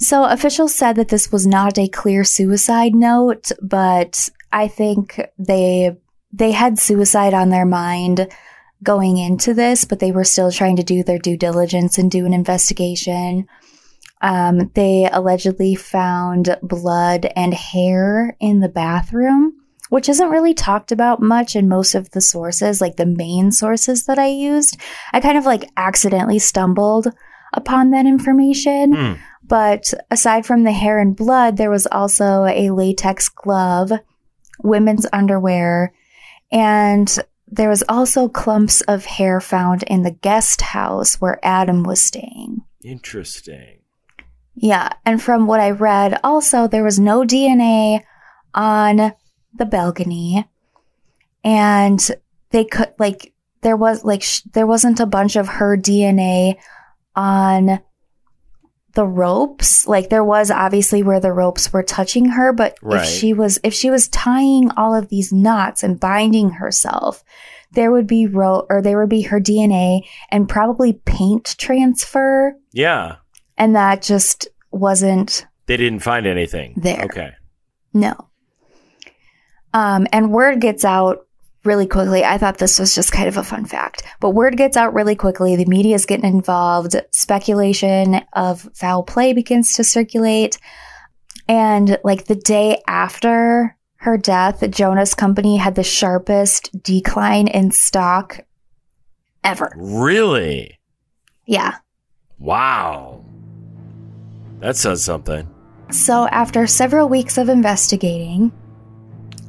So 0.00 0.24
officials 0.24 0.74
said 0.74 0.96
that 0.96 1.08
this 1.08 1.30
was 1.30 1.46
not 1.46 1.78
a 1.78 1.86
clear 1.86 2.24
suicide 2.24 2.94
note, 2.94 3.52
but 3.60 4.30
I 4.50 4.66
think 4.66 5.20
they 5.38 5.96
they 6.32 6.52
had 6.52 6.78
suicide 6.78 7.34
on 7.34 7.50
their 7.50 7.66
mind 7.66 8.28
going 8.82 9.18
into 9.18 9.52
this, 9.52 9.84
but 9.84 9.98
they 9.98 10.10
were 10.10 10.24
still 10.24 10.50
trying 10.50 10.76
to 10.76 10.82
do 10.82 11.02
their 11.02 11.18
due 11.18 11.36
diligence 11.36 11.98
and 11.98 12.10
do 12.10 12.24
an 12.24 12.32
investigation. 12.32 13.46
Um, 14.22 14.70
they 14.74 15.08
allegedly 15.10 15.74
found 15.74 16.56
blood 16.62 17.30
and 17.36 17.52
hair 17.52 18.36
in 18.40 18.60
the 18.60 18.68
bathroom, 18.68 19.52
which 19.90 20.08
isn't 20.08 20.30
really 20.30 20.54
talked 20.54 20.92
about 20.92 21.20
much 21.20 21.54
in 21.54 21.68
most 21.68 21.94
of 21.94 22.10
the 22.12 22.20
sources, 22.22 22.80
like 22.80 22.96
the 22.96 23.06
main 23.06 23.52
sources 23.52 24.06
that 24.06 24.18
I 24.18 24.28
used. 24.28 24.78
I 25.12 25.20
kind 25.20 25.36
of 25.36 25.44
like 25.44 25.68
accidentally 25.76 26.38
stumbled 26.38 27.12
upon 27.52 27.90
that 27.90 28.06
information. 28.06 28.94
Hmm. 28.94 29.12
But 29.42 29.92
aside 30.10 30.46
from 30.46 30.62
the 30.62 30.72
hair 30.72 30.98
and 30.98 31.16
blood, 31.16 31.56
there 31.56 31.70
was 31.70 31.86
also 31.86 32.44
a 32.44 32.70
latex 32.70 33.28
glove, 33.28 33.90
women's 34.62 35.06
underwear, 35.12 35.92
and 36.52 37.18
there 37.48 37.68
was 37.68 37.82
also 37.88 38.28
clumps 38.28 38.80
of 38.82 39.04
hair 39.04 39.40
found 39.40 39.82
in 39.84 40.02
the 40.02 40.12
guest 40.12 40.60
house 40.60 41.20
where 41.20 41.40
Adam 41.42 41.82
was 41.82 42.00
staying. 42.00 42.60
Interesting. 42.84 43.80
Yeah, 44.54 44.90
and 45.04 45.20
from 45.20 45.46
what 45.46 45.60
I 45.60 45.70
read, 45.70 46.20
also 46.22 46.68
there 46.68 46.84
was 46.84 47.00
no 47.00 47.22
DNA 47.22 48.04
on 48.54 49.12
the 49.54 49.66
balcony, 49.66 50.46
and 51.42 52.10
they 52.50 52.64
could 52.64 52.92
like 52.98 53.32
there 53.62 53.76
was 53.76 54.04
like 54.04 54.22
sh- 54.22 54.42
there 54.52 54.66
wasn't 54.66 55.00
a 55.00 55.06
bunch 55.06 55.36
of 55.36 55.48
her 55.48 55.76
DNA 55.76 56.56
on 57.16 57.80
the 58.94 59.06
ropes. 59.06 59.86
Like 59.86 60.08
there 60.10 60.24
was 60.24 60.50
obviously 60.50 61.02
where 61.02 61.20
the 61.20 61.32
ropes 61.32 61.72
were 61.72 61.82
touching 61.82 62.26
her, 62.30 62.52
but 62.52 62.76
Right. 62.82 63.02
if 63.02 63.08
she 63.08 63.32
was 63.32 63.58
if 63.62 63.72
she 63.72 63.90
was 63.90 64.08
tying 64.08 64.70
all 64.76 64.94
of 64.94 65.08
these 65.08 65.32
knots 65.32 65.82
and 65.82 65.98
binding 66.00 66.50
herself, 66.50 67.22
there 67.72 67.92
would 67.92 68.06
be 68.08 68.26
ro- 68.26 68.66
or 68.68 68.82
there 68.82 68.98
would 68.98 69.08
be 69.08 69.22
her 69.22 69.38
DNA 69.40 70.00
and 70.30 70.48
probably 70.48 70.94
paint 71.04 71.54
transfer 71.58 72.54
Yeah. 72.72 73.16
and 73.56 73.76
that 73.76 74.02
just 74.02 74.48
wasn't 74.72 75.46
They 75.66 75.76
didn't 75.76 76.00
find 76.00 76.26
anything. 76.26 76.74
There. 76.76 77.04
Okay. 77.04 77.30
no. 77.94 78.14
Um, 79.72 80.08
and 80.12 80.32
word 80.32 80.60
gets 80.60 80.84
out 80.84 81.26
really 81.64 81.86
quickly. 81.86 82.24
I 82.24 82.38
thought 82.38 82.58
this 82.58 82.78
was 82.78 82.94
just 82.94 83.12
kind 83.12 83.28
of 83.28 83.36
a 83.36 83.42
fun 83.42 83.64
fact, 83.64 84.02
but 84.20 84.30
word 84.30 84.56
gets 84.56 84.76
out 84.76 84.94
really 84.94 85.14
quickly. 85.14 85.56
The 85.56 85.66
media 85.66 85.94
is 85.94 86.06
getting 86.06 86.32
involved. 86.32 86.96
Speculation 87.10 88.22
of 88.32 88.68
foul 88.74 89.02
play 89.02 89.32
begins 89.32 89.74
to 89.74 89.84
circulate. 89.84 90.58
And 91.48 91.98
like 92.04 92.26
the 92.26 92.36
day 92.36 92.80
after 92.86 93.76
her 93.96 94.16
death, 94.16 94.68
Jonah's 94.70 95.14
Company 95.14 95.58
had 95.58 95.74
the 95.74 95.82
sharpest 95.82 96.82
decline 96.82 97.48
in 97.48 97.70
stock 97.70 98.40
ever. 99.44 99.72
Really? 99.76 100.78
Yeah. 101.46 101.76
Wow. 102.38 103.24
That 104.60 104.76
says 104.76 105.04
something. 105.04 105.48
So, 105.90 106.28
after 106.28 106.66
several 106.66 107.08
weeks 107.08 107.36
of 107.36 107.48
investigating, 107.48 108.52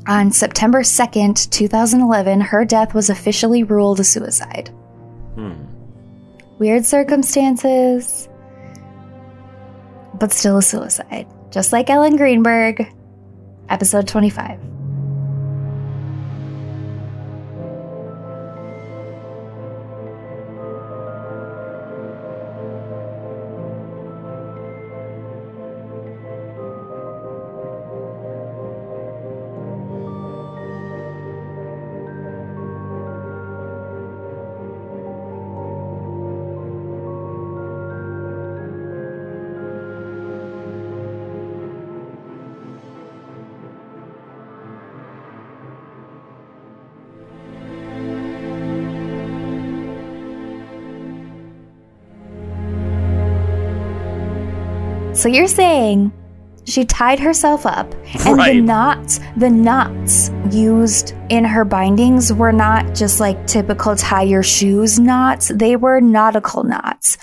on 0.08 0.32
September 0.32 0.82
2nd, 0.82 1.50
2011, 1.52 2.42
her 2.42 2.66
death 2.66 2.94
was 2.94 3.10
officially 3.10 3.64
ruled 3.64 4.00
a 4.00 4.04
suicide. 4.04 4.70
Hmm. 5.36 5.54
Weird 6.58 6.86
circumstances, 6.86 8.30
but 10.16 10.32
still 10.32 10.58
a 10.58 10.62
suicide. 10.62 11.28
Just 11.50 11.74
like 11.74 11.90
Ellen 11.90 12.16
Greenberg, 12.16 12.92
episode 13.70 14.08
25. 14.08 14.60
So, 55.22 55.30
you're 55.30 55.48
saying 55.48 56.12
She 56.66 56.86
tied 56.86 57.20
herself 57.20 57.66
up, 57.66 57.94
and 58.26 58.40
the 58.40 58.62
knots, 58.62 59.20
the 59.36 59.50
knots 59.50 60.32
used 60.52 61.14
in 61.30 61.44
her 61.44 61.66
bindings 61.66 62.32
were 62.32 62.52
not 62.52 62.94
just 62.94 63.20
like 63.20 63.48
typical 63.48 63.96
tie 63.96 64.22
your 64.24 64.44
shoes 64.44 65.00
knots, 65.00 65.50
they 65.50 65.76
were 65.76 66.00
nautical 66.02 66.64
knots. 66.64 67.18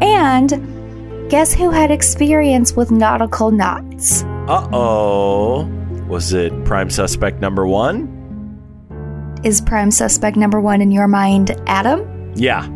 And 0.00 1.30
guess 1.30 1.52
who 1.54 1.70
had 1.70 1.90
experience 1.90 2.74
with 2.74 2.90
nautical 2.90 3.50
knots? 3.50 4.22
Uh 4.48 4.68
oh. 4.72 5.64
Was 6.08 6.32
it 6.32 6.52
prime 6.64 6.90
suspect 6.90 7.40
number 7.40 7.66
one? 7.66 8.10
Is 9.44 9.60
prime 9.60 9.90
suspect 9.90 10.36
number 10.36 10.60
one 10.60 10.80
in 10.80 10.90
your 10.90 11.08
mind 11.08 11.54
Adam? 11.66 12.32
Yeah. 12.34 12.66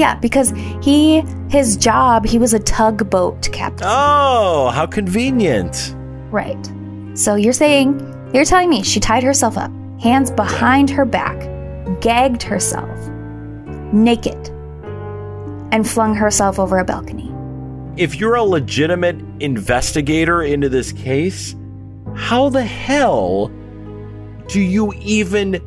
Yeah, 0.00 0.14
because 0.14 0.54
he, 0.82 1.20
his 1.50 1.76
job, 1.76 2.24
he 2.24 2.38
was 2.38 2.54
a 2.54 2.58
tugboat 2.58 3.52
captain. 3.52 3.86
Oh, 3.86 4.70
how 4.70 4.86
convenient. 4.86 5.94
Right. 6.30 6.72
So 7.12 7.34
you're 7.34 7.52
saying, 7.52 8.00
you're 8.32 8.46
telling 8.46 8.70
me 8.70 8.82
she 8.82 8.98
tied 8.98 9.22
herself 9.22 9.58
up, 9.58 9.70
hands 10.00 10.30
behind 10.30 10.88
her 10.88 11.04
back, 11.04 11.38
gagged 12.00 12.42
herself, 12.42 12.88
naked, 13.92 14.48
and 15.70 15.86
flung 15.86 16.14
herself 16.14 16.58
over 16.58 16.78
a 16.78 16.84
balcony. 16.86 17.30
If 17.98 18.14
you're 18.14 18.36
a 18.36 18.42
legitimate 18.42 19.20
investigator 19.40 20.40
into 20.40 20.70
this 20.70 20.92
case, 20.92 21.54
how 22.16 22.48
the 22.48 22.64
hell 22.64 23.48
do 24.48 24.62
you 24.62 24.94
even 24.94 25.60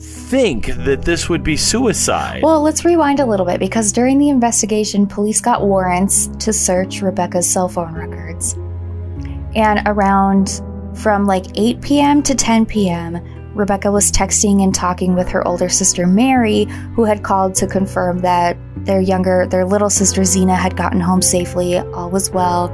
think 0.00 0.66
that 0.66 1.02
this 1.02 1.28
would 1.28 1.44
be 1.44 1.56
suicide? 1.56 2.42
Well, 2.42 2.62
let's 2.62 2.84
rewind 2.84 3.20
a 3.20 3.26
little 3.26 3.46
bit 3.46 3.60
because 3.60 3.92
during 3.92 4.18
the 4.18 4.30
investigation, 4.30 5.06
police 5.06 5.40
got 5.40 5.62
warrants 5.62 6.26
to 6.38 6.52
search 6.52 7.02
Rebecca's 7.02 7.48
cell 7.50 7.68
phone 7.68 7.94
records. 7.94 8.54
And 9.54 9.82
around 9.86 10.60
from 10.94 11.26
like 11.26 11.46
8 11.54 11.80
p.m. 11.82 12.22
to 12.22 12.34
10 12.34 12.66
p.m., 12.66 13.20
Rebecca 13.54 13.90
was 13.90 14.12
texting 14.12 14.62
and 14.62 14.72
talking 14.74 15.14
with 15.14 15.28
her 15.28 15.46
older 15.46 15.68
sister 15.68 16.06
Mary, 16.06 16.64
who 16.94 17.04
had 17.04 17.22
called 17.22 17.54
to 17.56 17.66
confirm 17.66 18.20
that 18.20 18.56
their 18.76 19.00
younger, 19.00 19.46
their 19.46 19.66
little 19.66 19.90
sister 19.90 20.22
Xena 20.22 20.56
had 20.56 20.76
gotten 20.76 21.00
home 21.00 21.20
safely, 21.20 21.78
all 21.78 22.08
was 22.10 22.30
well. 22.30 22.70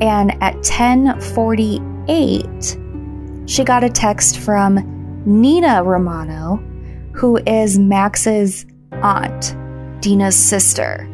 And 0.00 0.40
at 0.42 0.54
10:48, 0.62 3.48
she 3.48 3.64
got 3.64 3.82
a 3.82 3.88
text 3.88 4.38
from 4.38 4.97
Nina 5.28 5.84
Romano, 5.84 6.56
who 7.12 7.36
is 7.46 7.78
Max's 7.78 8.64
aunt, 9.02 9.54
Dina's 10.00 10.34
sister. 10.34 11.06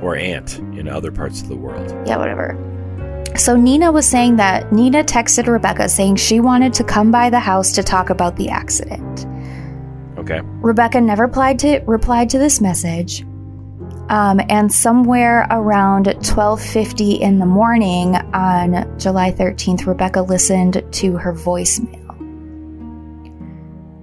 or 0.00 0.16
aunt 0.16 0.58
in 0.78 0.86
other 0.86 1.10
parts 1.10 1.42
of 1.42 1.48
the 1.48 1.56
world. 1.56 1.90
Yeah, 2.06 2.18
whatever. 2.18 2.56
So 3.36 3.56
Nina 3.56 3.90
was 3.90 4.06
saying 4.06 4.36
that 4.36 4.70
Nina 4.72 5.02
texted 5.02 5.48
Rebecca 5.48 5.88
saying 5.88 6.16
she 6.16 6.38
wanted 6.40 6.72
to 6.74 6.84
come 6.84 7.10
by 7.10 7.28
the 7.30 7.40
house 7.40 7.72
to 7.72 7.82
talk 7.82 8.10
about 8.10 8.36
the 8.36 8.50
accident. 8.50 9.26
Okay. 10.18 10.40
Rebecca 10.60 11.00
never 11.00 11.24
replied 11.24 11.58
to 11.60 11.80
replied 11.86 12.30
to 12.30 12.38
this 12.38 12.60
message. 12.60 13.22
Um, 14.10 14.40
and 14.50 14.70
somewhere 14.70 15.46
around 15.50 16.06
12:50 16.06 17.20
in 17.20 17.38
the 17.38 17.46
morning 17.46 18.14
on 18.34 18.98
July 18.98 19.32
13th, 19.32 19.86
Rebecca 19.86 20.22
listened 20.22 20.84
to 20.92 21.16
her 21.16 21.32
voicemail. 21.32 22.03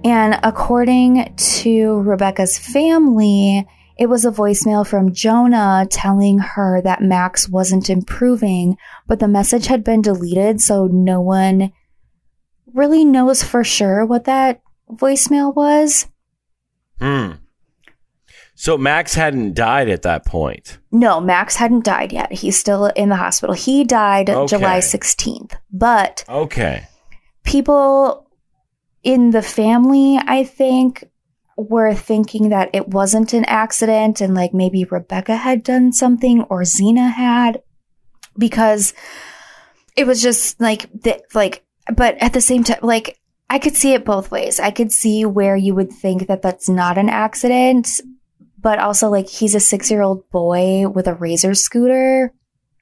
And 0.04 0.38
according 0.42 1.34
to 1.36 2.00
Rebecca's 2.00 2.58
family, 2.58 3.66
it 3.98 4.06
was 4.06 4.24
a 4.24 4.30
voicemail 4.32 4.86
from 4.86 5.12
Jonah 5.12 5.86
telling 5.90 6.38
her 6.38 6.80
that 6.82 7.02
Max 7.02 7.48
wasn't 7.48 7.88
improving, 7.88 8.76
but 9.06 9.20
the 9.20 9.28
message 9.28 9.66
had 9.66 9.84
been 9.84 10.02
deleted, 10.02 10.60
so 10.60 10.86
no 10.86 11.20
one 11.20 11.72
really 12.72 13.04
knows 13.04 13.42
for 13.42 13.62
sure 13.62 14.04
what 14.04 14.24
that 14.24 14.60
voicemail 14.90 15.54
was. 15.54 16.08
Hmm. 17.00 17.32
So 18.54 18.78
Max 18.78 19.14
hadn't 19.14 19.54
died 19.54 19.88
at 19.88 20.02
that 20.02 20.24
point. 20.24 20.78
No, 20.90 21.20
Max 21.20 21.56
hadn't 21.56 21.84
died 21.84 22.12
yet. 22.12 22.32
He's 22.32 22.58
still 22.58 22.86
in 22.86 23.08
the 23.08 23.16
hospital. 23.16 23.54
He 23.54 23.82
died 23.84 24.30
Okay. 24.30 24.46
July 24.56 24.78
16th. 24.78 25.54
But 25.72 26.24
Okay. 26.28 26.84
people 27.44 28.21
in 29.02 29.30
the 29.30 29.42
family, 29.42 30.18
I 30.24 30.44
think, 30.44 31.04
were 31.56 31.94
thinking 31.94 32.48
that 32.48 32.70
it 32.72 32.88
wasn't 32.88 33.32
an 33.32 33.44
accident 33.44 34.20
and 34.20 34.34
like 34.34 34.54
maybe 34.54 34.84
Rebecca 34.84 35.36
had 35.36 35.62
done 35.62 35.92
something 35.92 36.42
or 36.44 36.62
Xena 36.62 37.12
had 37.12 37.62
because 38.38 38.94
it 39.96 40.06
was 40.06 40.22
just 40.22 40.60
like 40.60 40.90
the, 40.92 41.22
like 41.34 41.64
but 41.94 42.16
at 42.22 42.32
the 42.32 42.40
same 42.40 42.64
time 42.64 42.78
like 42.82 43.18
I 43.50 43.58
could 43.58 43.76
see 43.76 43.92
it 43.92 44.06
both 44.06 44.30
ways. 44.30 44.58
I 44.58 44.70
could 44.70 44.90
see 44.90 45.26
where 45.26 45.56
you 45.56 45.74
would 45.74 45.92
think 45.92 46.26
that 46.28 46.40
that's 46.40 46.70
not 46.70 46.96
an 46.96 47.10
accident, 47.10 48.00
but 48.58 48.78
also 48.78 49.10
like 49.10 49.28
he's 49.28 49.54
a 49.54 49.58
6-year-old 49.58 50.30
boy 50.30 50.88
with 50.88 51.06
a 51.06 51.14
razor 51.14 51.54
scooter 51.54 52.32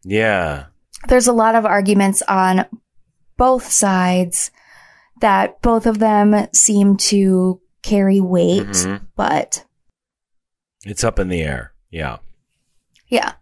Yeah. 0.04 0.66
there's 1.08 1.26
a 1.26 1.32
lot 1.32 1.56
of 1.56 1.66
arguments 1.66 2.22
on 2.28 2.66
both 3.36 3.66
sides 3.72 4.52
that 5.20 5.60
both 5.62 5.86
of 5.86 5.98
them 5.98 6.48
seem 6.52 6.96
to 6.96 7.60
carry 7.82 8.20
weight, 8.20 8.66
Mhm. 8.66 9.06
but 9.16 9.64
It's 10.84 11.04
up 11.04 11.18
in 11.18 11.28
the 11.28 11.42
air. 11.42 11.72
Yeah. 11.90 12.18
yeah. 13.08 13.32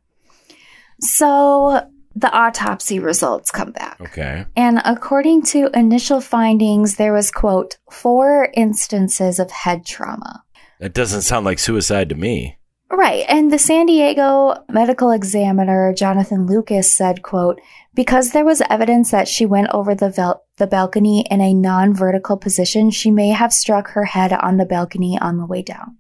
So 1.01 1.89
the 2.15 2.33
autopsy 2.33 2.99
results 2.99 3.51
come 3.51 3.71
back. 3.73 4.01
Okay. 4.01 4.45
And 4.57 4.81
according 4.85 5.43
to 5.43 5.71
initial 5.73 6.21
findings, 6.21 6.97
there 6.97 7.13
was, 7.13 7.31
quote, 7.31 7.79
four 7.91 8.49
instances 8.55 9.39
of 9.39 9.51
head 9.51 9.87
trauma. 9.87 10.43
That 10.81 10.95
doesn't 10.95 11.23
sound 11.23 11.45
like 11.47 11.59
suicide 11.59 12.09
to 12.09 12.15
me. 12.15 12.58
Right. 12.91 13.25
And 13.29 13.53
the 13.53 13.59
San 13.59 13.87
Diego 13.87 14.65
medical 14.71 15.11
examiner, 15.11 15.93
Jonathan 15.93 16.47
Lucas, 16.47 16.91
said, 16.91 17.23
quote, 17.23 17.61
because 17.95 18.31
there 18.31 18.47
was 18.47 18.63
evidence 18.71 19.11
that 19.11 19.29
she 19.29 19.45
went 19.45 19.69
over 19.73 19.95
the, 19.95 20.09
vel- 20.09 20.45
the 20.57 20.67
balcony 20.67 21.27
in 21.31 21.41
a 21.41 21.53
non-vertical 21.53 22.39
position, 22.39 22.91
she 22.91 23.11
may 23.11 23.29
have 23.29 23.53
struck 23.53 23.89
her 23.89 24.07
head 24.07 24.33
on 24.33 24.57
the 24.57 24.65
balcony 24.65 25.19
on 25.21 25.37
the 25.37 25.45
way 25.45 25.61
down. 25.61 25.99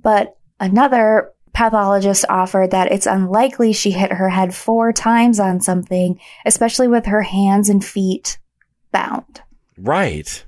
But 0.00 0.36
another 0.58 1.32
pathologist 1.52 2.24
offered 2.28 2.70
that 2.70 2.90
it's 2.90 3.06
unlikely 3.06 3.72
she 3.72 3.90
hit 3.90 4.12
her 4.12 4.30
head 4.30 4.54
four 4.54 4.92
times 4.92 5.38
on 5.38 5.60
something, 5.60 6.18
especially 6.46 6.88
with 6.88 7.06
her 7.06 7.22
hands 7.22 7.68
and 7.68 7.84
feet 7.84 8.38
bound. 8.92 9.42
Right. 9.76 10.44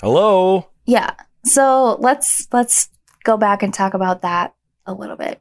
Hello. 0.00 0.70
Yeah. 0.86 1.12
So 1.44 1.96
let's 2.00 2.48
let's 2.52 2.88
go 3.24 3.36
back 3.36 3.62
and 3.62 3.72
talk 3.72 3.94
about 3.94 4.22
that 4.22 4.54
a 4.86 4.94
little 4.94 5.16
bit. 5.16 5.40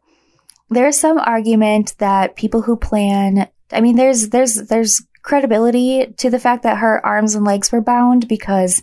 There's 0.69 0.97
some 0.97 1.17
argument 1.17 1.95
that 1.97 2.35
people 2.35 2.61
who 2.61 2.75
plan 2.75 3.49
I 3.71 3.81
mean 3.81 3.95
there's 3.95 4.29
there's 4.29 4.55
there's 4.55 5.01
credibility 5.21 6.13
to 6.17 6.29
the 6.29 6.39
fact 6.39 6.63
that 6.63 6.77
her 6.77 7.05
arms 7.05 7.35
and 7.35 7.45
legs 7.45 7.71
were 7.71 7.81
bound 7.81 8.27
because 8.27 8.81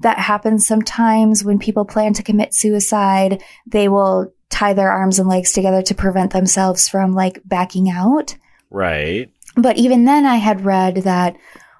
that 0.00 0.18
happens 0.18 0.66
sometimes 0.66 1.42
when 1.42 1.58
people 1.58 1.84
plan 1.84 2.12
to 2.14 2.22
commit 2.22 2.54
suicide, 2.54 3.42
they 3.66 3.88
will 3.88 4.32
tie 4.50 4.72
their 4.72 4.90
arms 4.90 5.18
and 5.18 5.28
legs 5.28 5.52
together 5.52 5.82
to 5.82 5.94
prevent 5.94 6.32
themselves 6.32 6.88
from 6.88 7.14
like 7.14 7.40
backing 7.44 7.90
out. 7.90 8.36
Right. 8.70 9.30
But 9.56 9.76
even 9.76 10.04
then 10.04 10.24
I 10.24 10.36
had 10.36 10.64
read 10.64 10.98
that 10.98 11.36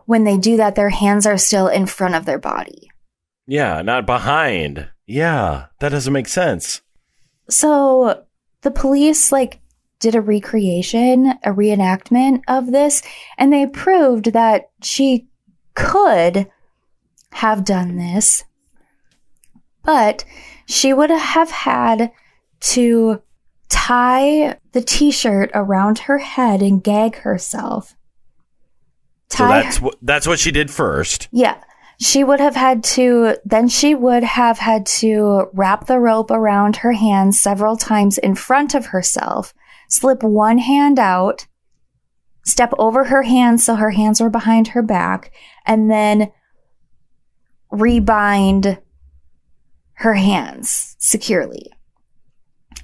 when 0.07 0.24
they 0.24 0.37
do 0.37 0.57
that 0.57 0.74
their 0.74 0.88
hands 0.88 1.26
are 1.26 1.38
still 1.38 1.68
in 1.68 1.87
front 1.87 2.14
of 2.14 2.24
their 2.24 2.38
body. 2.38 2.90
Yeah, 3.46 3.83
not 3.83 4.04
behind. 4.04 4.88
Yeah, 5.09 5.66
that 5.81 5.88
doesn't 5.88 6.12
make 6.12 6.29
sense. 6.29 6.83
So 7.49 8.25
the 8.61 8.71
police 8.71 9.33
like 9.33 9.61
did 10.01 10.14
a 10.14 10.21
recreation, 10.21 11.29
a 11.42 11.51
reenactment 11.51 12.42
of 12.47 12.71
this, 12.71 13.03
and 13.38 13.53
they 13.53 13.66
proved 13.66 14.33
that 14.33 14.71
she 14.83 15.27
could 15.75 16.49
have 17.33 17.64
done 17.64 17.97
this, 17.97 18.44
but 19.83 20.25
she 20.66 20.92
would 20.92 21.11
have 21.11 21.51
had 21.51 22.12
to 22.61 23.23
tie 23.71 24.59
the 24.73 24.83
t-shirt 24.83 25.51
around 25.55 26.01
her 26.01 26.18
head 26.18 26.61
and 26.62 26.85
gag 26.85 27.16
herself. 27.16 27.97
So 29.31 29.47
Tie 29.47 29.62
that's 29.62 29.81
what 29.81 29.97
that's 30.03 30.27
what 30.27 30.38
she 30.38 30.51
did 30.51 30.71
first. 30.71 31.29
yeah. 31.33 31.62
She 32.00 32.22
would 32.22 32.38
have 32.38 32.54
had 32.54 32.84
to, 32.84 33.37
then 33.44 33.68
she 33.68 33.94
would 33.94 34.22
have 34.22 34.58
had 34.58 34.87
to 34.87 35.48
wrap 35.52 35.87
the 35.87 35.98
rope 35.98 36.30
around 36.30 36.76
her 36.76 36.92
hands 36.92 37.40
several 37.40 37.76
times 37.76 38.18
in 38.18 38.37
front 38.37 38.74
of 38.74 38.87
herself, 38.87 39.52
slip 39.88 40.22
one 40.22 40.58
hand 40.58 41.00
out, 41.00 41.46
step 42.44 42.72
over 42.78 43.04
her 43.04 43.24
hands 43.24 43.64
so 43.64 43.74
her 43.74 43.90
hands 43.90 44.20
were 44.20 44.30
behind 44.30 44.68
her 44.68 44.82
back, 44.82 45.32
and 45.66 45.90
then 45.90 46.30
rebind 47.72 48.78
her 49.94 50.14
hands 50.14 50.94
securely. 51.00 51.72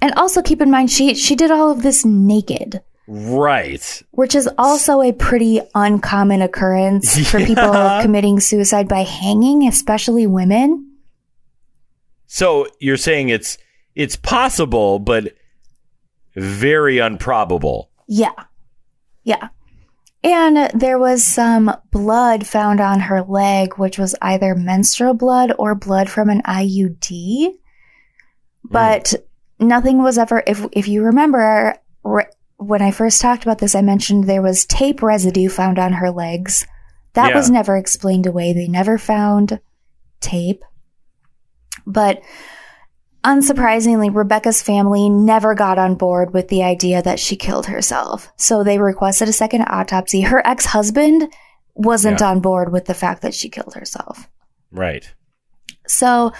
And 0.01 0.13
also 0.15 0.41
keep 0.41 0.61
in 0.61 0.69
mind, 0.69 0.91
she, 0.91 1.15
she 1.15 1.35
did 1.35 1.51
all 1.51 1.71
of 1.71 1.83
this 1.83 2.03
naked. 2.03 2.81
Right. 3.07 4.01
which 4.11 4.33
is 4.33 4.49
also 4.57 5.01
a 5.01 5.13
pretty 5.13 5.61
uncommon 5.75 6.41
occurrence 6.41 7.27
for 7.29 7.39
people 7.39 7.71
committing 8.01 8.39
suicide 8.39 8.87
by 8.87 9.03
hanging, 9.03 9.67
especially 9.67 10.25
women. 10.25 10.91
So 12.25 12.67
you're 12.79 12.97
saying 12.97 13.29
it's 13.29 13.57
it's 13.93 14.15
possible, 14.15 14.99
but 14.99 15.33
very 16.35 16.97
improbable. 16.97 17.89
Yeah. 18.07 18.33
Yeah. 19.23 19.49
And 20.23 20.71
there 20.79 20.97
was 20.97 21.23
some 21.23 21.71
blood 21.91 22.47
found 22.47 22.81
on 22.81 22.99
her 22.99 23.21
leg, 23.21 23.77
which 23.77 23.99
was 23.99 24.15
either 24.21 24.55
menstrual 24.55 25.13
blood 25.13 25.53
or 25.59 25.75
blood 25.75 26.09
from 26.09 26.29
an 26.29 26.41
IUD. 26.41 27.47
Hmm. 27.47 27.53
But 28.63 29.13
nothing 29.59 30.01
was 30.01 30.17
ever, 30.17 30.43
if, 30.47 30.65
if 30.71 30.87
you 30.87 31.03
remember, 31.03 31.77
re- 32.03 32.25
when 32.67 32.81
I 32.81 32.91
first 32.91 33.21
talked 33.21 33.43
about 33.43 33.59
this, 33.59 33.75
I 33.75 33.81
mentioned 33.81 34.23
there 34.23 34.41
was 34.41 34.65
tape 34.65 35.01
residue 35.01 35.49
found 35.49 35.79
on 35.79 35.93
her 35.93 36.11
legs. 36.11 36.65
That 37.13 37.29
Yeah. 37.29 37.35
was 37.37 37.49
never 37.49 37.77
explained 37.77 38.25
away. 38.25 38.53
They 38.53 38.67
never 38.67 38.97
found 38.97 39.59
tape. 40.19 40.63
But 41.85 42.21
unsurprisingly, 43.23 44.13
Rebecca's 44.13 44.61
family 44.61 45.09
never 45.09 45.55
got 45.55 45.77
on 45.77 45.95
board 45.95 46.33
with 46.33 46.47
the 46.49 46.63
idea 46.63 47.01
that 47.01 47.19
she 47.19 47.35
killed 47.35 47.67
herself. 47.67 48.31
So 48.35 48.63
they 48.63 48.77
requested 48.79 49.29
a 49.29 49.33
second 49.33 49.63
autopsy. 49.63 50.21
Her 50.21 50.45
ex 50.45 50.65
husband 50.67 51.31
wasn't 51.73 52.19
Yeah. 52.21 52.29
on 52.29 52.39
board 52.39 52.71
with 52.71 52.85
the 52.85 52.93
fact 52.93 53.21
that 53.21 53.33
she 53.33 53.49
killed 53.49 53.73
herself. 53.73 54.29
Right. 54.71 55.11
So 55.87 56.31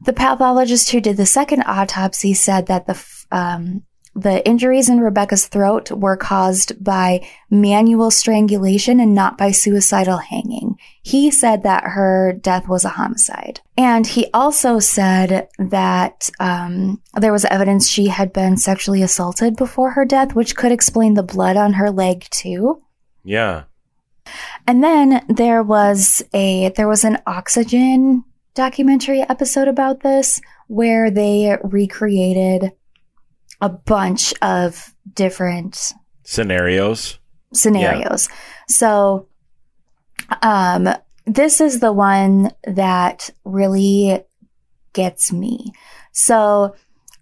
the 0.00 0.12
pathologist 0.12 0.90
who 0.90 1.00
did 1.00 1.16
the 1.16 1.26
second 1.26 1.62
autopsy 1.66 2.34
said 2.34 2.66
that 2.66 2.86
the 2.86 2.98
um, 3.30 3.82
the 4.20 4.46
injuries 4.46 4.88
in 4.88 5.00
Rebecca's 5.00 5.46
throat 5.46 5.90
were 5.90 6.16
caused 6.16 6.82
by 6.82 7.26
manual 7.50 8.10
strangulation 8.10 9.00
and 9.00 9.14
not 9.14 9.38
by 9.38 9.52
suicidal 9.52 10.18
hanging. 10.18 10.76
He 11.02 11.30
said 11.30 11.62
that 11.62 11.84
her 11.84 12.32
death 12.32 12.66
was 12.68 12.84
a 12.84 12.90
homicide. 12.90 13.60
And 13.76 14.06
he 14.06 14.28
also 14.34 14.78
said 14.78 15.48
that 15.58 16.30
um, 16.40 17.00
there 17.14 17.32
was 17.32 17.44
evidence 17.44 17.88
she 17.88 18.08
had 18.08 18.32
been 18.32 18.56
sexually 18.56 19.02
assaulted 19.02 19.56
before 19.56 19.92
her 19.92 20.04
death, 20.04 20.34
which 20.34 20.56
could 20.56 20.72
explain 20.72 21.14
the 21.14 21.22
blood 21.22 21.56
on 21.56 21.74
her 21.74 21.90
leg 21.90 22.26
too. 22.30 22.82
Yeah. 23.24 23.64
And 24.66 24.82
then 24.82 25.24
there 25.28 25.62
was 25.62 26.22
a 26.34 26.70
there 26.70 26.88
was 26.88 27.04
an 27.04 27.18
oxygen 27.26 28.24
documentary 28.54 29.22
episode 29.22 29.68
about 29.68 30.00
this 30.00 30.40
where 30.66 31.10
they 31.10 31.56
recreated 31.62 32.72
a 33.60 33.68
bunch 33.68 34.34
of 34.42 34.94
different 35.14 35.92
Scenarios. 36.24 37.18
scenarios. 37.52 38.28
So 38.68 39.28
um 40.42 40.88
this 41.26 41.60
is 41.60 41.80
the 41.80 41.92
one 41.92 42.52
that 42.64 43.30
really 43.44 44.22
gets 44.92 45.32
me. 45.32 45.72
So 46.12 46.74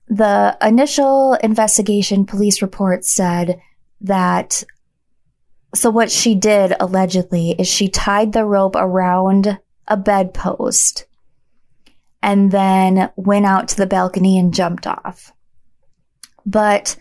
the 0.08 0.56
initial 0.62 1.34
investigation 1.34 2.24
police 2.26 2.62
report 2.62 3.04
said 3.04 3.60
that 4.00 4.62
so 5.74 5.90
what 5.90 6.10
she 6.10 6.34
did 6.34 6.74
allegedly 6.80 7.50
is 7.58 7.66
she 7.66 7.88
tied 7.88 8.32
the 8.32 8.44
rope 8.44 8.76
around 8.76 9.58
a 9.88 9.96
bedpost 9.96 11.06
and 12.22 12.50
then 12.50 13.10
went 13.16 13.46
out 13.46 13.68
to 13.68 13.76
the 13.76 13.86
balcony 13.86 14.38
and 14.38 14.54
jumped 14.54 14.86
off. 14.86 15.32
But 16.46 16.96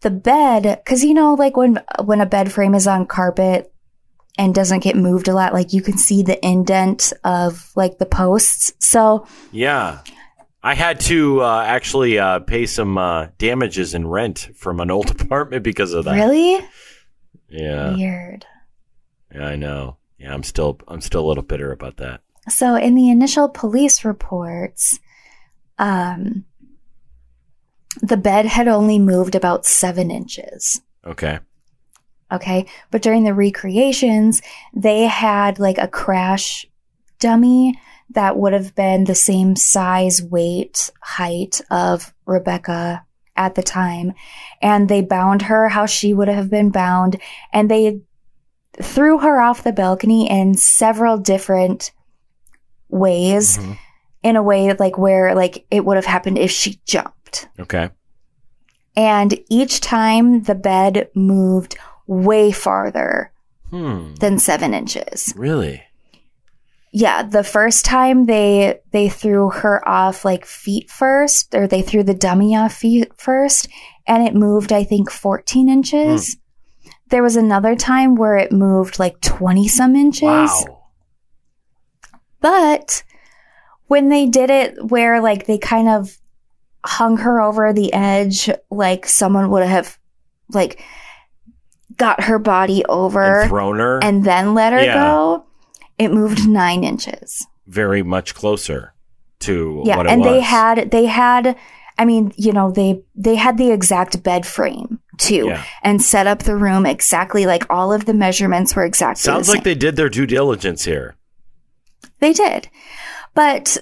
the 0.00 0.10
bed, 0.10 0.82
cause 0.84 1.02
you 1.04 1.14
know, 1.14 1.34
like 1.34 1.56
when, 1.56 1.80
when 2.04 2.20
a 2.20 2.26
bed 2.26 2.52
frame 2.52 2.74
is 2.74 2.86
on 2.86 3.06
carpet 3.06 3.72
and 4.36 4.54
doesn't 4.54 4.80
get 4.82 4.96
moved 4.96 5.28
a 5.28 5.34
lot, 5.34 5.54
like 5.54 5.72
you 5.72 5.80
can 5.80 5.96
see 5.96 6.22
the 6.22 6.44
indent 6.44 7.12
of 7.22 7.70
like 7.76 7.98
the 7.98 8.06
posts. 8.06 8.72
So 8.80 9.26
Yeah. 9.52 10.00
I 10.62 10.74
had 10.74 10.98
to 11.00 11.42
uh, 11.42 11.62
actually 11.66 12.18
uh, 12.18 12.40
pay 12.40 12.64
some 12.66 12.96
uh, 12.98 13.28
damages 13.38 13.92
in 13.94 14.06
rent 14.06 14.48
from 14.56 14.80
an 14.80 14.90
old 14.90 15.10
apartment 15.20 15.62
because 15.62 15.92
of 15.92 16.06
that. 16.06 16.14
really 16.14 16.58
Yeah. 17.48 17.94
weird. 17.94 18.46
Yeah, 19.34 19.46
I 19.46 19.56
know. 19.56 19.98
Yeah, 20.18 20.32
I'm 20.32 20.42
still 20.42 20.78
I'm 20.88 21.00
still 21.02 21.24
a 21.24 21.28
little 21.28 21.42
bitter 21.42 21.70
about 21.70 21.98
that. 21.98 22.20
So 22.48 22.76
in 22.76 22.94
the 22.94 23.10
initial 23.10 23.48
police 23.48 24.04
reports, 24.04 24.98
um, 25.78 26.44
the 28.02 28.16
bed 28.16 28.46
had 28.46 28.68
only 28.68 28.98
moved 28.98 29.34
about 29.34 29.66
seven 29.66 30.10
inches. 30.10 30.80
Okay. 31.06 31.38
Okay. 32.32 32.66
But 32.90 33.02
during 33.02 33.24
the 33.24 33.34
recreations, 33.34 34.42
they 34.74 35.02
had 35.04 35.58
like 35.58 35.78
a 35.78 35.88
crash 35.88 36.66
dummy 37.18 37.78
that 38.10 38.36
would 38.36 38.52
have 38.52 38.74
been 38.74 39.04
the 39.04 39.14
same 39.14 39.56
size, 39.56 40.22
weight, 40.22 40.90
height 41.00 41.60
of 41.70 42.12
Rebecca 42.26 43.04
at 43.36 43.54
the 43.54 43.62
time. 43.62 44.12
And 44.62 44.88
they 44.88 45.02
bound 45.02 45.42
her 45.42 45.68
how 45.68 45.86
she 45.86 46.12
would 46.14 46.28
have 46.28 46.50
been 46.50 46.70
bound. 46.70 47.20
And 47.52 47.70
they 47.70 48.00
threw 48.80 49.18
her 49.18 49.40
off 49.40 49.64
the 49.64 49.72
balcony 49.72 50.28
in 50.28 50.54
several 50.54 51.18
different 51.18 51.92
ways 52.88 53.58
Mhm. 53.58 53.78
in 54.22 54.36
a 54.36 54.42
way 54.42 54.72
like 54.72 54.98
where 54.98 55.34
like 55.34 55.64
it 55.70 55.84
would 55.84 55.96
have 55.96 56.06
happened 56.06 56.38
if 56.38 56.50
she 56.50 56.80
jumped. 56.84 57.23
Okay. 57.58 57.90
And 58.96 59.38
each 59.48 59.80
time 59.80 60.42
the 60.42 60.54
bed 60.54 61.08
moved 61.14 61.76
way 62.06 62.52
farther 62.52 63.32
Hmm. 63.70 64.14
than 64.20 64.38
seven 64.38 64.72
inches. 64.74 65.32
Really? 65.36 65.82
Yeah, 66.92 67.24
the 67.24 67.42
first 67.42 67.84
time 67.84 68.26
they 68.26 68.78
they 68.92 69.08
threw 69.08 69.50
her 69.50 69.86
off 69.88 70.24
like 70.24 70.44
feet 70.46 70.88
first, 70.90 71.52
or 71.54 71.66
they 71.66 71.82
threw 71.82 72.04
the 72.04 72.14
dummy 72.14 72.54
off 72.56 72.72
feet 72.74 73.10
first, 73.16 73.68
and 74.06 74.22
it 74.22 74.34
moved 74.34 74.72
I 74.72 74.84
think 74.84 75.10
fourteen 75.10 75.68
inches. 75.68 76.36
There 77.08 77.22
was 77.22 77.34
another 77.36 77.74
time 77.74 78.14
where 78.14 78.36
it 78.36 78.52
moved 78.52 79.00
like 79.00 79.20
twenty 79.20 79.66
some 79.66 79.96
inches. 79.96 80.22
Wow. 80.22 80.82
But 82.40 83.02
when 83.88 84.08
they 84.08 84.26
did 84.26 84.50
it 84.50 84.76
where 84.90 85.20
like 85.20 85.46
they 85.46 85.58
kind 85.58 85.88
of 85.88 86.16
hung 86.84 87.16
her 87.18 87.40
over 87.40 87.72
the 87.72 87.92
edge, 87.92 88.50
like 88.70 89.06
someone 89.06 89.50
would 89.50 89.66
have 89.66 89.98
like 90.52 90.82
got 91.96 92.24
her 92.24 92.38
body 92.38 92.84
over 92.86 93.40
And 93.42 93.48
thrown 93.50 93.78
her 93.78 94.02
and 94.02 94.24
then 94.24 94.54
let 94.54 94.72
her 94.72 94.82
Yeah. 94.82 94.94
go, 94.94 95.44
it 95.98 96.12
moved 96.12 96.46
nine 96.48 96.84
inches. 96.84 97.46
very 97.66 98.02
much 98.02 98.34
closer 98.34 98.92
to 99.40 99.82
Yeah, 99.86 99.96
what 99.96 100.06
it 100.06 100.12
and 100.12 100.20
was. 100.22 100.30
they 100.30 100.40
had 100.40 100.90
they 100.90 101.06
had 101.06 101.56
I 101.96 102.04
mean, 102.04 102.32
you 102.36 102.52
know, 102.52 102.70
they 102.72 103.02
they 103.14 103.36
had 103.36 103.56
the 103.56 103.70
exact 103.70 104.22
bed 104.22 104.44
frame 104.44 104.98
too, 105.16 105.46
Yeah. 105.46 105.62
and 105.82 106.02
set 106.02 106.26
up 106.26 106.40
the 106.42 106.56
room 106.56 106.84
exactly 106.86 107.46
like 107.46 107.64
all 107.70 107.92
of 107.92 108.04
the 108.04 108.12
measurements 108.14 108.74
were 108.74 108.84
exactly. 108.84 109.20
Sounds 109.22 109.46
the 109.46 109.52
like 109.54 109.62
they 109.64 109.74
did 109.76 109.94
their 109.96 110.08
due 110.10 110.26
diligence 110.26 110.84
here. 110.84 111.16
They 112.20 112.32
did. 112.32 112.68
But 113.34 113.78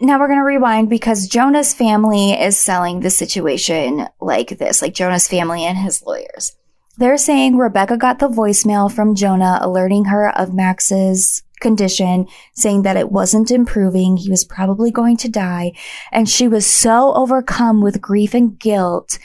now 0.00 0.18
we're 0.18 0.28
going 0.28 0.38
to 0.38 0.44
rewind 0.44 0.88
because 0.88 1.28
Jonah's 1.28 1.74
family 1.74 2.32
is 2.32 2.58
selling 2.58 3.00
the 3.00 3.10
situation 3.10 4.06
like 4.20 4.58
this, 4.58 4.80
like 4.80 4.94
Jonah's 4.94 5.28
family 5.28 5.64
and 5.64 5.76
his 5.76 6.02
lawyers. 6.02 6.56
They're 6.96 7.18
saying 7.18 7.56
Rebecca 7.56 7.96
got 7.96 8.18
the 8.18 8.28
voicemail 8.28 8.92
from 8.92 9.14
Jonah 9.14 9.58
alerting 9.60 10.06
her 10.06 10.36
of 10.36 10.54
Max's 10.54 11.42
condition, 11.60 12.26
saying 12.54 12.82
that 12.82 12.96
it 12.96 13.12
wasn't 13.12 13.50
improving. 13.50 14.16
He 14.16 14.30
was 14.30 14.44
probably 14.44 14.90
going 14.90 15.16
to 15.18 15.28
die. 15.28 15.72
And 16.10 16.28
she 16.28 16.48
was 16.48 16.66
so 16.66 17.14
overcome 17.14 17.82
with 17.82 18.00
grief 18.00 18.34
and 18.34 18.58
guilt 18.58 19.18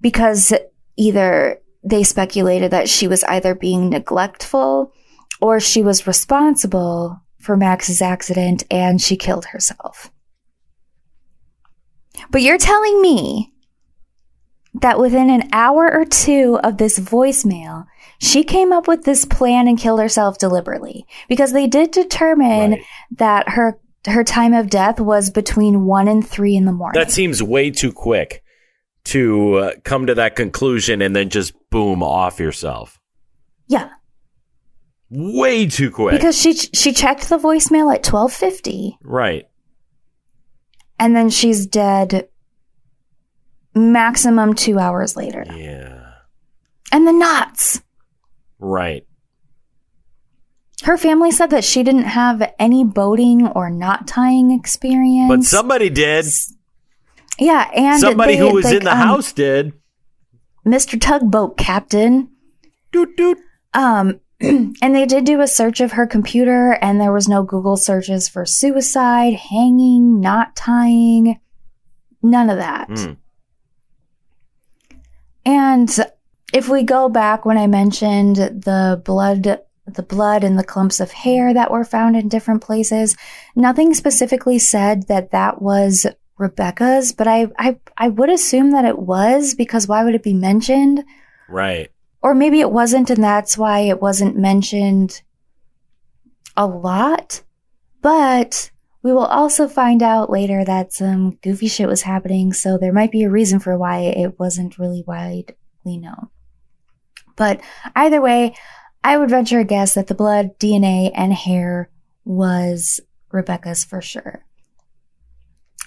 because 0.00 0.52
either 0.96 1.60
they 1.84 2.02
speculated 2.02 2.70
that 2.70 2.88
she 2.88 3.06
was 3.08 3.24
either 3.24 3.54
being 3.54 3.90
neglectful 3.90 4.92
or 5.40 5.60
she 5.60 5.82
was 5.82 6.06
responsible 6.06 7.21
for 7.42 7.56
Max's 7.56 8.00
accident 8.00 8.64
and 8.70 9.00
she 9.00 9.16
killed 9.16 9.46
herself. 9.46 10.10
But 12.30 12.42
you're 12.42 12.58
telling 12.58 13.00
me 13.02 13.52
that 14.80 14.98
within 14.98 15.28
an 15.28 15.48
hour 15.52 15.92
or 15.92 16.04
two 16.04 16.58
of 16.62 16.78
this 16.78 16.98
voicemail, 16.98 17.86
she 18.18 18.44
came 18.44 18.72
up 18.72 18.86
with 18.88 19.04
this 19.04 19.24
plan 19.24 19.66
and 19.68 19.78
killed 19.78 20.00
herself 20.00 20.38
deliberately 20.38 21.04
because 21.28 21.52
they 21.52 21.66
did 21.66 21.90
determine 21.90 22.72
Right. 22.72 22.82
that 23.18 23.48
her 23.50 23.78
her 24.06 24.24
time 24.24 24.52
of 24.52 24.68
death 24.68 24.98
was 24.98 25.30
between 25.30 25.84
1 25.84 26.08
and 26.08 26.26
3 26.26 26.56
in 26.56 26.64
the 26.64 26.72
morning. 26.72 26.98
That 27.00 27.12
seems 27.12 27.40
way 27.40 27.70
too 27.70 27.92
quick 27.92 28.42
to 29.04 29.54
uh, 29.58 29.72
come 29.84 30.06
to 30.06 30.14
that 30.16 30.34
conclusion 30.34 31.00
and 31.00 31.14
then 31.14 31.28
just 31.30 31.52
boom 31.70 32.02
off 32.02 32.40
yourself. 32.40 32.98
yeah, 33.68 33.90
Way 35.14 35.66
too 35.66 35.90
quick. 35.90 36.12
because 36.12 36.38
she 36.38 36.54
she 36.54 36.92
checked 36.92 37.28
the 37.28 37.36
voicemail 37.38 37.94
at 37.94 38.02
12:50 38.02 38.96
right. 39.02 39.46
and 40.98 41.14
then 41.14 41.28
she's 41.28 41.66
dead 41.66 42.28
maximum 43.74 44.54
2 44.54 44.78
hours 44.78 45.16
later. 45.16 45.44
Yeah. 45.54 46.12
And 46.90 47.06
the 47.06 47.12
knots. 47.12 47.82
Right. 48.58 49.06
Her 50.84 50.96
family 50.96 51.30
said 51.30 51.50
that 51.50 51.64
she 51.64 51.82
didn't 51.82 52.04
have 52.04 52.42
any 52.58 52.84
boating 52.84 53.46
or 53.48 53.70
knot 53.70 54.06
tying 54.06 54.50
experience. 54.50 55.28
But 55.28 55.44
somebody 55.44 55.88
did. 55.90 56.26
yeah, 57.38 57.70
and 57.74 58.00
Somebody 58.00 58.32
they- 58.34 58.38
who 58.38 58.52
was 58.54 58.64
like, 58.64 58.76
in 58.76 58.84
the 58.84 58.92
um, 58.92 58.98
house 58.98 59.32
did. 59.32 59.72
Mr. 60.66 61.00
Tugboat 61.00 61.56
Captain. 61.56 62.28
Doot 62.92 63.16
doot. 63.16 63.38
Um, 63.74 64.20
and 64.82 64.94
they 64.94 65.06
did 65.06 65.24
do 65.24 65.40
a 65.40 65.46
search 65.46 65.80
of 65.80 65.92
her 65.92 66.06
computer, 66.06 66.72
and 66.82 67.00
there 67.00 67.12
was 67.12 67.28
no 67.28 67.44
Google 67.44 67.76
searches 67.76 68.28
for 68.28 68.44
suicide, 68.44 69.34
hanging, 69.34 70.20
knot 70.20 70.56
tying, 70.56 71.38
none 72.22 72.50
of 72.50 72.58
that. 72.58 72.88
Hmm. 72.88 73.12
And 75.44 75.96
if 76.52 76.68
we 76.68 76.82
go 76.82 77.08
back 77.08 77.44
when 77.44 77.56
I 77.56 77.68
mentioned 77.68 78.36
the 78.36 79.00
blood, 79.04 79.60
the 79.86 80.02
blood 80.02 80.42
and 80.42 80.58
the 80.58 80.64
clumps 80.64 80.98
of 80.98 81.12
hair 81.12 81.54
that 81.54 81.70
were 81.70 81.84
found 81.84 82.16
in 82.16 82.28
different 82.28 82.62
places, 82.62 83.16
nothing 83.54 83.94
specifically 83.94 84.58
said 84.58 85.06
that 85.06 85.30
that 85.30 85.62
was 85.62 86.04
Rebecca's, 86.36 87.12
but 87.12 87.28
I, 87.28 87.46
I, 87.58 87.78
I 87.96 88.08
would 88.08 88.28
assume 88.28 88.72
that 88.72 88.84
it 88.84 88.98
was 88.98 89.54
because 89.54 89.86
why 89.86 90.02
would 90.02 90.16
it 90.16 90.24
be 90.24 90.34
mentioned? 90.34 91.04
Right. 91.48 91.91
Or 92.22 92.34
maybe 92.34 92.60
it 92.60 92.70
wasn't, 92.70 93.10
and 93.10 93.22
that's 93.22 93.58
why 93.58 93.80
it 93.80 94.00
wasn't 94.00 94.36
mentioned 94.36 95.22
a 96.56 96.66
lot. 96.66 97.42
But 98.00 98.70
we 99.02 99.12
will 99.12 99.26
also 99.26 99.68
find 99.68 100.02
out 100.02 100.30
later 100.30 100.64
that 100.64 100.92
some 100.92 101.38
goofy 101.42 101.66
shit 101.66 101.88
was 101.88 102.02
happening, 102.02 102.52
so 102.52 102.78
there 102.78 102.92
might 102.92 103.10
be 103.10 103.24
a 103.24 103.30
reason 103.30 103.58
for 103.58 103.76
why 103.76 104.00
it 104.00 104.38
wasn't 104.38 104.78
really 104.78 105.02
widely 105.06 105.56
known. 105.84 106.28
But 107.34 107.60
either 107.96 108.20
way, 108.20 108.54
I 109.02 109.18
would 109.18 109.30
venture 109.30 109.58
a 109.58 109.64
guess 109.64 109.94
that 109.94 110.06
the 110.06 110.14
blood, 110.14 110.58
DNA, 110.60 111.10
and 111.14 111.32
hair 111.32 111.90
was 112.24 113.00
Rebecca's 113.32 113.84
for 113.84 114.00
sure. 114.00 114.44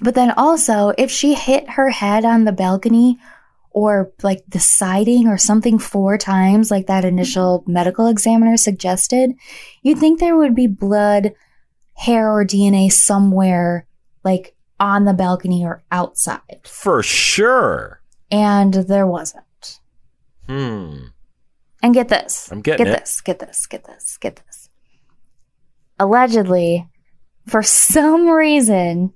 But 0.01 0.15
then 0.15 0.31
also, 0.31 0.91
if 0.97 1.09
she 1.09 1.35
hit 1.35 1.69
her 1.71 1.89
head 1.89 2.25
on 2.25 2.43
the 2.43 2.51
balcony 2.51 3.17
or 3.75 4.13
like 4.23 4.41
the 4.47 4.59
siding 4.59 5.27
or 5.27 5.37
something 5.37 5.77
four 5.77 6.17
times, 6.17 6.71
like 6.71 6.87
that 6.87 7.03
initial 7.03 7.61
medical 7.67 8.07
examiner 8.07 8.55
suggested, 8.55 9.33
you'd 9.83 9.99
think 9.99 10.17
there 10.17 10.37
would 10.37 10.55
be 10.55 10.65
blood, 10.65 11.33
hair, 11.93 12.31
or 12.31 12.45
DNA 12.45 12.89
somewhere 12.89 13.85
like 14.23 14.55
on 14.79 15.03
the 15.03 15.13
balcony 15.13 15.65
or 15.65 15.83
outside. 15.91 16.61
For 16.63 17.03
sure. 17.03 18.01
And 18.31 18.73
there 18.73 19.05
wasn't. 19.05 19.81
Hmm. 20.47 21.07
And 21.83 21.93
get 21.93 22.07
this. 22.07 22.49
I'm 22.53 22.61
getting 22.61 22.85
get 22.85 22.93
it. 22.93 22.99
this, 23.01 23.19
get 23.19 23.39
this, 23.39 23.65
get 23.65 23.83
this, 23.83 24.17
get 24.17 24.37
this. 24.37 24.69
Allegedly, 25.99 26.87
for 27.45 27.61
some 27.61 28.29
reason, 28.29 29.11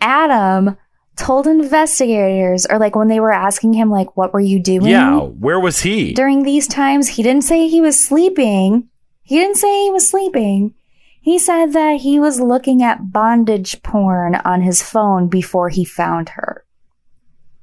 Adam 0.00 0.78
told 1.16 1.46
investigators, 1.46 2.66
or 2.66 2.78
like 2.78 2.94
when 2.94 3.08
they 3.08 3.20
were 3.20 3.32
asking 3.32 3.72
him, 3.72 3.90
like, 3.90 4.16
what 4.16 4.32
were 4.32 4.40
you 4.40 4.58
doing? 4.58 4.86
Yeah. 4.86 5.20
Where 5.20 5.58
was 5.58 5.80
he? 5.80 6.12
During 6.12 6.42
these 6.42 6.68
times, 6.68 7.08
he 7.08 7.22
didn't 7.22 7.44
say 7.44 7.68
he 7.68 7.80
was 7.80 7.98
sleeping. 7.98 8.88
He 9.22 9.36
didn't 9.36 9.56
say 9.56 9.84
he 9.84 9.90
was 9.90 10.08
sleeping. 10.08 10.74
He 11.20 11.38
said 11.38 11.72
that 11.72 12.00
he 12.02 12.20
was 12.20 12.40
looking 12.40 12.82
at 12.82 13.10
bondage 13.12 13.82
porn 13.82 14.36
on 14.36 14.62
his 14.62 14.82
phone 14.82 15.28
before 15.28 15.70
he 15.70 15.84
found 15.84 16.28
her. 16.30 16.64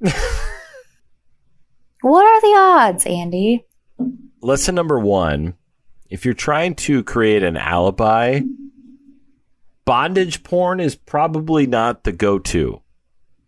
what 2.02 2.26
are 2.26 2.40
the 2.42 2.54
odds, 2.58 3.06
Andy? 3.06 3.64
Lesson 4.42 4.74
number 4.74 4.98
one 4.98 5.54
if 6.10 6.24
you're 6.24 6.34
trying 6.34 6.74
to 6.74 7.02
create 7.02 7.42
an 7.42 7.56
alibi, 7.56 8.40
bondage 9.84 10.44
porn 10.44 10.78
is 10.78 10.94
probably 10.94 11.66
not 11.66 12.04
the 12.04 12.12
go 12.12 12.38
to. 12.38 12.82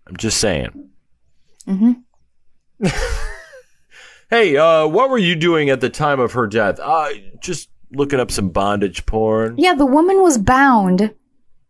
I'm 0.06 0.16
just 0.16 0.38
saying. 0.38 0.90
hmm 1.66 1.92
Hey, 4.28 4.56
uh, 4.56 4.88
what 4.88 5.08
were 5.08 5.18
you 5.18 5.36
doing 5.36 5.70
at 5.70 5.80
the 5.80 5.88
time 5.88 6.18
of 6.18 6.32
her 6.32 6.48
death? 6.48 6.80
Uh, 6.82 7.10
just 7.40 7.68
looking 7.92 8.18
up 8.18 8.32
some 8.32 8.48
bondage 8.48 9.06
porn. 9.06 9.54
Yeah, 9.56 9.74
the 9.74 9.86
woman 9.86 10.20
was 10.20 10.36
bound, 10.36 11.14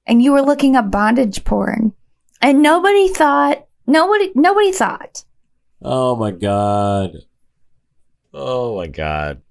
and 0.07 0.23
you 0.23 0.33
were 0.33 0.41
looking 0.41 0.75
up 0.75 0.91
bondage 0.91 1.45
porn, 1.45 1.93
and 2.41 2.63
nobody 2.63 3.09
thought. 3.09 3.67
Nobody. 3.87 4.33
Nobody 4.35 4.73
thought. 4.73 5.25
Oh 5.83 6.17
my 6.17 6.31
god. 6.31 7.13
Oh 8.33 8.77
my 8.77 8.87
god. 8.87 9.43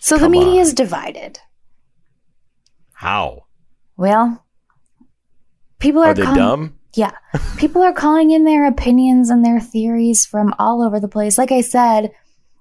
So 0.00 0.14
the 0.16 0.20
Come 0.20 0.32
media 0.32 0.62
is 0.62 0.72
divided. 0.72 1.40
How? 2.94 3.44
Well, 3.98 4.46
people 5.78 6.02
are, 6.02 6.08
Are 6.08 6.14
they 6.14 6.22
calling- 6.22 6.38
dumb? 6.38 6.78
Yeah, 6.96 7.12
people 7.58 7.82
are 7.82 7.92
calling 7.92 8.30
in 8.30 8.44
their 8.44 8.66
opinions 8.66 9.28
and 9.28 9.44
their 9.44 9.60
theories 9.60 10.24
from 10.24 10.54
all 10.58 10.82
over 10.82 10.98
the 10.98 11.08
place. 11.08 11.36
Like 11.36 11.52
I 11.52 11.60
said, 11.60 12.10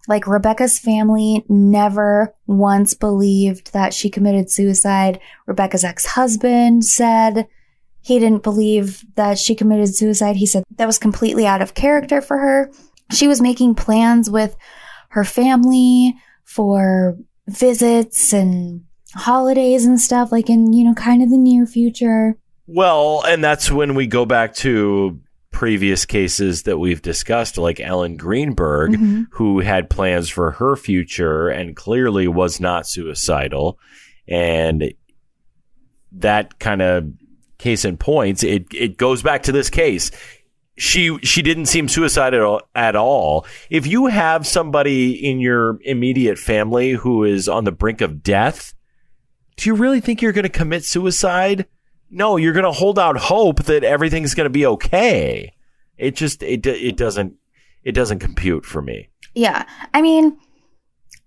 like 0.09 0.27
Rebecca's 0.27 0.77
family 0.77 1.45
never 1.47 2.35
once 2.45 2.93
believed 2.93 3.71
that 3.71 3.93
she 3.93 4.09
committed 4.09 4.51
suicide. 4.51 5.21
Rebecca's 5.47 5.85
ex-husband 5.85 6.83
said 6.83 7.47
he 8.01 8.19
didn't 8.19 8.43
believe 8.43 9.05
that 9.15 9.39
she 9.39 9.55
committed 9.55 9.95
suicide. 9.95 10.35
He 10.35 10.45
said 10.45 10.63
that 10.75 10.85
was 10.85 10.99
completely 10.99 11.47
out 11.47 11.61
of 11.61 11.73
character 11.73 12.21
for 12.21 12.37
her. 12.37 12.69
She 13.11 13.27
was 13.27 13.41
making 13.41 13.75
plans 13.75 14.29
with 14.29 14.57
her 15.09 15.23
family 15.23 16.13
for 16.43 17.17
visits 17.47 18.33
and 18.33 18.83
holidays 19.13 19.85
and 19.85 19.99
stuff, 19.99 20.31
like 20.31 20.49
in, 20.49 20.73
you 20.73 20.83
know, 20.83 20.93
kind 20.93 21.23
of 21.23 21.29
the 21.29 21.37
near 21.37 21.65
future. 21.65 22.37
Well, 22.67 23.23
and 23.27 23.43
that's 23.43 23.71
when 23.71 23.95
we 23.95 24.07
go 24.07 24.25
back 24.25 24.55
to 24.55 25.19
previous 25.51 26.05
cases 26.05 26.63
that 26.63 26.77
we've 26.77 27.01
discussed, 27.01 27.57
like 27.57 27.79
Ellen 27.79 28.17
Greenberg, 28.17 28.91
Mhm. 28.93 29.27
who 29.31 29.59
had 29.59 29.89
plans 29.89 30.29
for 30.29 30.51
her 30.51 30.75
future 30.75 31.47
and 31.47 31.75
clearly 31.75 32.27
was 32.27 32.59
not 32.59 32.87
suicidal. 32.87 33.79
And 34.27 34.93
that 36.11 36.59
kind 36.59 36.81
of 36.81 37.05
case 37.57 37.85
in 37.85 37.95
points, 37.97 38.43
it, 38.43 38.65
it 38.73 38.97
goes 38.97 39.21
back 39.21 39.43
to 39.43 39.51
this 39.51 39.69
case. 39.69 40.11
She 40.77 41.17
she 41.19 41.41
didn't 41.41 41.67
seem 41.67 41.87
suicidal 41.87 42.61
at 42.75 42.97
all. 42.97 43.45
If 43.69 43.87
you 43.87 44.07
have 44.07 44.45
somebody 44.45 45.13
in 45.13 45.39
your 45.39 45.79
immediate 45.83 46.37
family 46.37 46.91
who 46.91 47.23
is 47.23 47.47
on 47.47 47.63
the 47.63 47.71
brink 47.71 48.01
of 48.01 48.21
death, 48.21 48.73
do 49.55 49.69
you 49.69 49.75
really 49.75 50.01
think 50.01 50.21
you're 50.21 50.33
going 50.33 50.43
to 50.43 50.49
commit 50.49 50.83
suicide? 50.83 51.65
No, 52.09 52.37
you're 52.37 52.53
going 52.53 52.65
to 52.65 52.71
hold 52.71 52.99
out 52.99 53.17
hope 53.17 53.63
that 53.63 53.83
everything's 53.83 54.33
going 54.33 54.45
to 54.45 54.49
be 54.49 54.65
okay. 54.65 55.53
It 55.97 56.15
just 56.15 56.43
it 56.43 56.65
it 56.65 56.97
doesn't 56.97 57.35
it 57.83 57.93
doesn't 57.93 58.19
compute 58.19 58.65
for 58.65 58.81
me. 58.81 59.09
Yeah. 59.33 59.65
I 59.93 60.01
mean, 60.01 60.37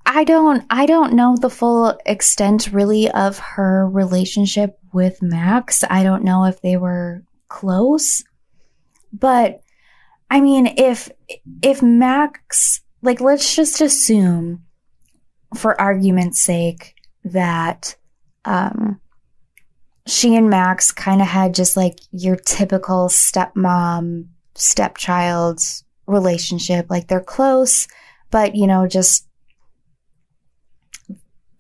I 0.07 0.25
don't 0.25 0.65
I 0.71 0.87
don't 0.87 1.15
know 1.15 1.37
the 1.37 1.51
full 1.51 1.99
extent 2.07 2.73
really 2.73 3.11
of 3.11 3.39
her 3.39 3.89
relationship 3.89 4.79
with 4.93 5.23
Max. 5.23 5.85
I 5.89 6.03
don't 6.03 6.25
know 6.25 6.45
if 6.45 6.61
they 6.61 6.77
were 6.77 7.23
close. 7.49 8.25
But 9.13 9.61
I 10.31 10.41
mean, 10.41 10.75
if 10.79 11.11
if 11.63 11.83
Max 11.83 12.81
like 13.03 13.21
let's 13.21 13.55
just 13.55 13.81
assume 13.81 14.65
for 15.55 15.81
argument's 15.81 16.41
sake 16.41 16.95
that 17.25 17.97
um 18.45 19.01
she 20.09 20.35
and 20.35 20.51
Max 20.51 20.91
kind 20.91 21.21
of 21.21 21.27
had 21.29 21.55
just 21.55 21.77
like 21.77 21.99
your 22.11 22.37
typical 22.37 23.09
stepmom 23.09 24.27
stepchild 24.55 25.61
relationship. 26.07 26.87
Like 26.89 27.09
they're 27.09 27.21
close 27.21 27.87
but 28.31 28.55
you 28.55 28.67
know 28.67 28.87
just 28.87 29.27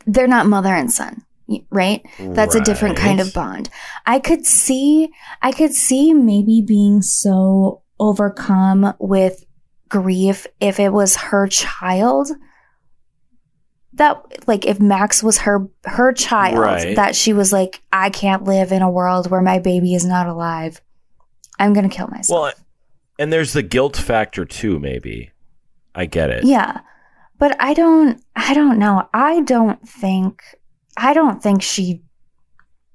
they're 0.06 0.26
not 0.26 0.46
mother 0.46 0.74
and 0.74 0.90
son 0.92 1.24
right? 1.70 2.02
That's 2.18 2.54
a 2.54 2.60
different 2.60 2.98
kind 2.98 3.20
of 3.20 3.32
bond. 3.32 3.70
I 4.06 4.18
could 4.18 4.44
see 4.44 5.10
i 5.42 5.52
could 5.52 5.72
see 5.72 6.12
maybe 6.12 6.62
being 6.62 7.02
so 7.02 7.82
overcome 7.98 8.94
with 8.98 9.44
grief 9.88 10.46
if 10.60 10.78
it 10.78 10.92
was 10.92 11.16
her 11.16 11.46
child 11.46 12.30
that 13.98 14.48
like 14.48 14.64
if 14.66 14.80
max 14.80 15.22
was 15.22 15.38
her 15.38 15.68
her 15.84 16.12
child 16.12 16.58
Right. 16.58 16.96
that 16.96 17.14
she 17.14 17.32
was 17.32 17.52
like 17.52 17.82
i 17.92 18.10
can't 18.10 18.44
live 18.44 18.72
in 18.72 18.82
a 18.82 18.90
world 18.90 19.30
where 19.30 19.42
my 19.42 19.58
baby 19.58 19.94
is 19.94 20.04
not 20.04 20.26
alive 20.26 20.80
i'm 21.58 21.72
gonna 21.72 21.88
kill 21.88 22.08
myself 22.08 22.40
Well, 22.42 22.52
and 23.20 23.32
there's 23.32 23.52
the 23.52 23.62
guilt 23.64 23.96
factor 23.96 24.44
too. 24.44 24.78
Maybe 24.78 25.32
I 25.92 26.06
get 26.06 26.30
it. 26.30 26.44
Yeah. 26.44 26.82
But 27.36 27.56
I 27.60 27.74
don't 27.74 28.22
I 28.36 28.54
don't 28.54 28.78
know. 28.78 29.08
I 29.12 29.40
don't 29.40 29.82
think 29.88 30.40
I 30.96 31.14
don't 31.14 31.42
think 31.42 31.60
she 31.62 32.02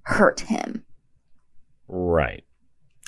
hurt 0.04 0.40
him. 0.40 0.86
Right. 1.90 2.46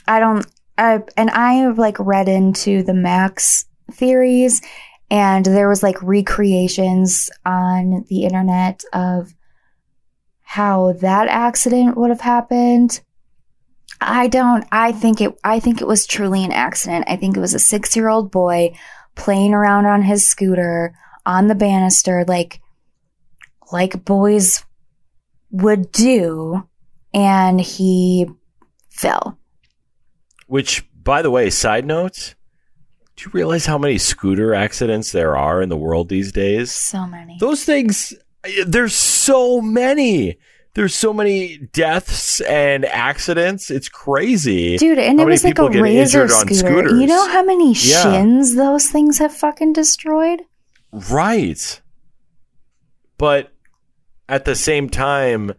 I 0.08 0.20
don't 0.20 0.46
I 0.78 1.04
and 1.16 1.30
I 1.30 1.54
have 1.54 1.78
like 1.80 1.98
read 2.00 2.28
into 2.28 2.84
the 2.84 2.94
Max 2.94 3.64
theories 3.94 4.62
And 5.10 5.46
there 5.46 5.70
was 5.70 5.84
like 5.84 6.02
recreations 6.02 7.30
on 7.46 8.06
the 8.10 8.24
internet 8.24 8.84
of 8.92 9.34
how 10.42 10.94
that 10.94 11.28
accident 11.28 11.98
would 11.98 12.10
have 12.10 12.22
happened. 12.22 13.02
I 14.02 14.28
don't 14.28 14.66
I 14.72 14.92
think 14.92 15.22
it 15.22 15.38
I 15.44 15.60
think 15.60 15.82
it 15.82 15.88
was 15.88 16.06
truly 16.06 16.44
an 16.44 16.52
accident. 16.52 17.06
I 17.08 17.16
think 17.16 17.38
it 17.38 17.40
was 17.40 17.54
a 17.54 17.58
6-year-old 17.58 18.32
boy 18.32 18.78
playing 19.16 19.54
around 19.54 19.86
on 19.86 20.02
his 20.02 20.28
scooter 20.28 20.94
on 21.26 21.48
the 21.48 21.56
banister 21.56 22.26
like 22.28 22.62
like 23.72 24.06
boys 24.06 24.64
would 25.52 25.92
do 25.92 26.68
and 27.14 27.62
he 27.62 28.28
fell. 28.90 29.40
Which, 30.48 30.86
by 30.94 31.22
the 31.22 31.32
way, 31.32 31.50
side 31.50 31.86
notes, 31.86 32.36
do 33.16 33.24
you 33.26 33.32
realize 33.34 33.66
how 33.66 33.78
many 33.78 33.98
scooter 33.98 34.54
accidents 34.54 35.12
there 35.12 35.38
are 35.38 35.62
in 35.62 35.70
the 35.70 35.78
world 35.78 36.10
these 36.10 36.32
days? 36.32 36.72
So 36.72 37.06
many. 37.08 37.38
Those 37.40 37.64
things, 37.64 38.14
there's 38.66 38.96
so 38.96 39.62
many. 39.62 40.38
There's 40.74 40.94
so 40.94 41.14
many 41.14 41.58
deaths 41.72 42.42
and 42.42 42.84
accidents. 42.84 43.72
It's 43.72 43.88
crazy. 43.88 44.76
Dude, 44.78 44.98
and 45.00 45.20
how 45.20 45.26
it 45.26 45.30
was 45.30 45.44
like 45.46 45.58
a 45.58 45.70
razor 45.70 46.28
scooter. 46.28 46.90
You 46.98 47.08
know 47.08 47.30
how 47.30 47.44
many 47.44 47.70
Yeah. 47.72 48.04
shins 48.04 48.56
those 48.56 48.88
things 48.88 49.20
have 49.20 49.34
fucking 49.34 49.72
destroyed? 49.72 50.42
Right. 50.92 51.82
But 53.18 53.54
at 54.28 54.44
the 54.44 54.56
same 54.56 54.90
time, 54.90 55.54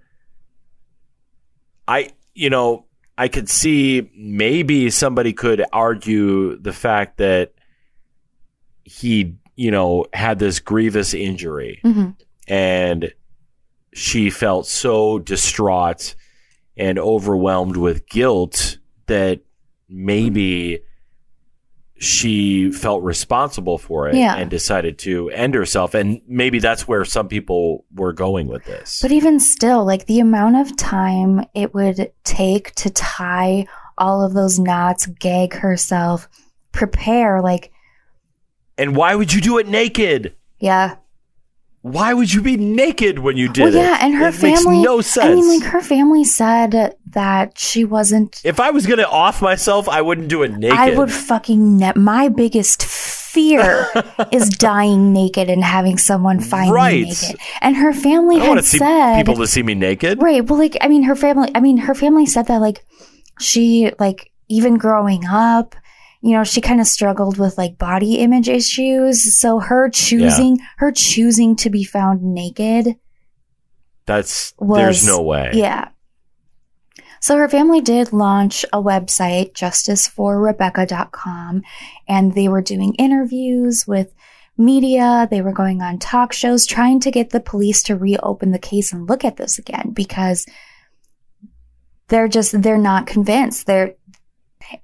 I, 1.89 2.11
you 2.35 2.51
know, 2.51 2.86
I 3.19 3.29
could 3.29 3.49
see 3.49 4.11
maybe 4.15 4.91
somebody 4.91 5.33
could 5.33 5.65
argue 5.73 6.57
the 6.57 6.73
fact 6.73 7.19
that 7.19 7.53
he, 8.85 9.37
you 9.57 9.71
know, 9.71 10.07
had 10.13 10.39
this 10.39 10.61
grievous 10.61 11.15
injury 11.15 11.81
hmm 11.83 12.11
and 12.49 13.13
she 13.93 14.31
felt 14.31 14.67
so 14.67 15.19
distraught 15.19 16.15
and 16.77 16.99
overwhelmed 16.99 17.77
with 17.77 18.07
guilt 18.07 18.79
that 19.07 19.41
maybe 19.89 20.81
she 21.99 22.71
felt 22.73 23.03
responsible 23.03 23.79
for 23.79 24.09
it 24.09 24.15
Yeah. 24.17 24.37
and 24.37 24.51
decided 24.51 24.99
to 24.99 25.31
end 25.31 25.55
herself 25.55 25.95
and 25.95 26.21
maybe 26.29 26.59
that's 26.59 26.87
where 26.87 27.05
some 27.07 27.27
people 27.29 27.85
were 27.95 28.13
going 28.13 28.49
with 28.49 28.65
this 28.67 29.01
But 29.01 29.13
even 29.13 29.41
still, 29.41 29.85
like 29.85 30.07
the 30.07 30.21
amount 30.21 30.57
of 30.57 30.77
time 30.77 31.45
it 31.55 31.73
would 31.75 32.13
take 32.25 32.75
to 32.77 32.91
tie 32.91 33.67
all 33.99 34.23
of 34.23 34.35
those 34.35 34.59
knots, 34.59 35.07
gag 35.07 35.55
herself, 35.55 36.29
prepare, 36.73 37.41
like, 37.41 37.73
and 38.77 38.95
why 38.95 39.15
would 39.15 39.33
you 39.33 39.41
do 39.41 39.57
it 39.59 39.67
naked 39.69 40.35
yeah. 40.59 40.97
Why 41.83 42.13
would 42.13 42.33
you 42.33 42.43
be 42.43 42.57
naked 42.57 43.19
when 43.21 43.37
you 43.37 43.49
did 43.53 43.75
well, 43.75 43.85
yeah, 43.85 43.97
it 43.97 44.03
and 44.03 44.15
her 44.17 44.29
it 44.29 44.35
family. 44.35 44.77
makes 44.79 44.85
no 44.85 45.01
sense 45.01 45.27
I 45.27 45.35
mean, 45.35 45.49
like, 45.61 45.69
her 45.71 45.81
family 45.81 46.25
said 46.25 46.97
that 47.11 47.59
she 47.59 47.85
wasn't. 47.85 48.41
if 48.45 48.59
i 48.61 48.71
was 48.71 48.87
gonna 48.87 49.05
off 49.05 49.41
myself 49.41 49.89
i 49.89 50.03
wouldn't 50.03 50.29
do 50.29 50.43
it 50.43 50.53
naked 50.57 50.79
I 50.79 50.97
would 50.97 51.13
fucking. 51.13 51.77
Ne- 51.79 51.93
my 51.95 52.29
biggest 52.29 52.85
fear 52.85 53.87
is 54.33 54.49
dying 54.49 55.13
naked 55.13 55.49
and 55.51 55.63
having 55.63 55.99
someone 55.99 56.41
find 56.41 56.73
Right. 56.73 57.03
me 57.05 57.11
naked. 57.11 57.37
And 57.61 57.77
her 57.77 57.93
family 57.93 58.41
i 58.41 58.45
had 58.47 58.65
see 58.65 58.79
said. 58.79 59.17
people 59.19 59.37
to 59.37 59.47
see 59.47 59.63
me 59.63 59.75
naked 59.75 60.21
Right. 60.23 60.45
Well, 60.45 60.59
like, 60.59 60.77
I 60.81 60.89
mean, 60.89 61.03
her 61.05 61.15
family, 61.15 61.51
I 61.55 61.61
mean, 61.61 61.77
her 61.77 61.95
family 61.95 62.27
said 62.27 62.47
that, 62.47 62.61
like, 62.61 62.85
she, 63.39 63.91
like, 63.99 64.33
even 64.49 64.79
growing 64.79 65.25
up, 65.27 65.75
you 66.27 66.33
know, 66.33 66.43
she 66.43 66.61
kind 66.61 66.81
of 66.81 66.89
struggled 66.89 67.39
with, 67.39 67.57
like, 67.57 67.79
body 67.79 68.17
image 68.17 68.49
issues. 68.49 69.39
So 69.39 69.61
her 69.61 69.89
choosing, 69.89 70.59
her 70.79 70.91
choosing 70.91 71.55
to 71.57 71.71
be 71.71 71.85
found 71.85 72.23
naked. 72.23 72.97
that's 74.07 74.53
Was- 74.59 74.79
there's 74.79 75.07
no 75.07 75.23
way 75.23 75.53
Yeah. 75.55 75.89
So 77.21 77.37
her 77.39 77.49
family 77.49 77.81
did 77.81 78.13
launch 78.13 78.65
a 78.73 78.83
website, 78.83 79.53
justiceforrebecca.com, 79.53 81.63
and 82.09 82.35
they 82.35 82.49
were 82.49 82.63
doing 82.63 82.95
interviews 82.95 83.87
with 83.87 84.13
media. 84.59 85.29
They 85.31 85.43
were 85.43 85.53
going 85.53 85.83
on 85.83 85.99
talk 85.99 86.33
shows 86.33 86.67
trying 86.67 87.01
to 87.01 87.11
get 87.11 87.31
the 87.31 87.41
police 87.41 87.83
to 87.85 87.97
reopen 87.97 88.53
the 88.53 88.59
case 88.59 88.93
and 88.93 89.09
look 89.09 89.25
at 89.25 89.37
this 89.37 89.59
again 89.59 89.91
because 89.93 90.47
they're 92.09 92.29
just, 92.29 92.63
they're 92.63 92.79
not 92.79 93.07
convinced. 93.07 93.67
They're, 93.67 93.95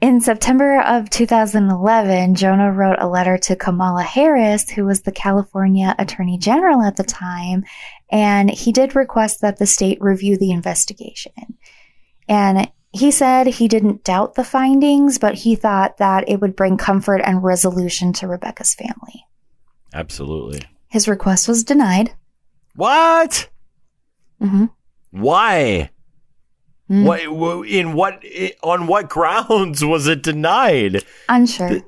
in 0.00 0.20
September 0.20 0.80
of 0.80 1.10
2011, 1.10 2.34
Jonah 2.34 2.72
wrote 2.72 2.98
a 2.98 3.08
letter 3.08 3.38
to 3.38 3.56
Kamala 3.56 4.02
Harris, 4.02 4.70
who 4.70 4.84
was 4.84 5.02
the 5.02 5.12
California 5.12 5.94
Attorney 5.98 6.38
General 6.38 6.82
at 6.82 6.96
the 6.96 7.04
time, 7.04 7.64
and 8.10 8.50
he 8.50 8.72
did 8.72 8.94
request 8.94 9.40
that 9.40 9.58
the 9.58 9.66
state 9.66 9.98
review 10.00 10.36
the 10.36 10.50
investigation. 10.50 11.32
And 12.28 12.70
he 12.92 13.10
said 13.10 13.46
he 13.46 13.68
didn't 13.68 14.04
doubt 14.04 14.34
the 14.34 14.44
findings, 14.44 15.18
but 15.18 15.34
he 15.34 15.56
thought 15.56 15.96
that 15.96 16.28
it 16.28 16.40
would 16.40 16.54
bring 16.56 16.76
comfort 16.76 17.22
and 17.24 17.42
resolution 17.42 18.12
to 18.14 18.28
Rebecca's 18.28 18.74
family. 18.74 19.26
absolutely 19.94 20.60
His 20.88 21.08
request 21.08 21.48
was 21.48 21.64
denied. 21.64 22.12
what 22.74 23.48
hmm 24.38 24.66
Why? 25.10 25.90
Mm. 26.92 27.04
What 27.04 27.66
in 27.66 27.94
what 27.94 28.22
on 28.62 28.86
what 28.86 29.08
grounds 29.08 29.82
was 29.82 30.06
it 30.06 30.22
denied? 30.22 31.02
Unsure. 31.26 31.80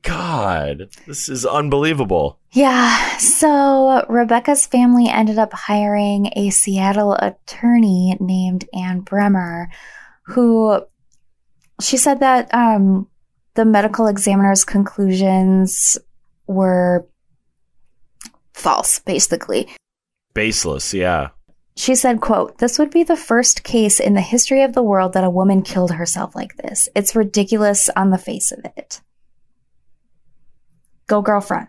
God, 0.00 0.88
this 1.06 1.28
is 1.28 1.44
unbelievable. 1.44 2.38
Yeah, 2.52 3.18
so 3.18 4.06
Rebecca's 4.08 4.66
family 4.66 5.06
ended 5.06 5.38
up 5.38 5.52
hiring 5.52 6.32
a 6.34 6.48
Seattle 6.48 7.12
attorney 7.14 8.16
named 8.18 8.64
Anne 8.72 9.00
Bremer, 9.00 9.70
who 10.22 10.82
she 11.78 11.98
said 11.98 12.20
that 12.20 12.52
um, 12.54 13.08
the 13.52 13.66
medical 13.66 14.06
examiner's 14.06 14.64
conclusions 14.64 15.98
were 16.46 17.06
false, 18.54 18.98
basically. 19.00 19.68
Baseless, 20.32 20.94
yeah. 20.94 21.30
She 21.74 21.94
said, 21.94 22.20
quote, 22.20 22.58
This 22.58 22.78
would 22.78 22.90
be 22.90 23.02
the 23.02 23.16
first 23.16 23.64
case 23.64 23.98
in 23.98 24.14
the 24.14 24.20
history 24.20 24.62
of 24.62 24.74
the 24.74 24.82
world 24.82 25.14
that 25.14 25.24
a 25.24 25.30
woman 25.30 25.62
killed 25.62 25.92
herself 25.92 26.34
like 26.36 26.56
this. 26.56 26.88
It's 26.94 27.16
ridiculous 27.16 27.88
on 27.96 28.10
the 28.10 28.18
face 28.18 28.52
of 28.52 28.64
it. 28.76 29.00
Go, 31.06 31.22
girlfriend. 31.22 31.68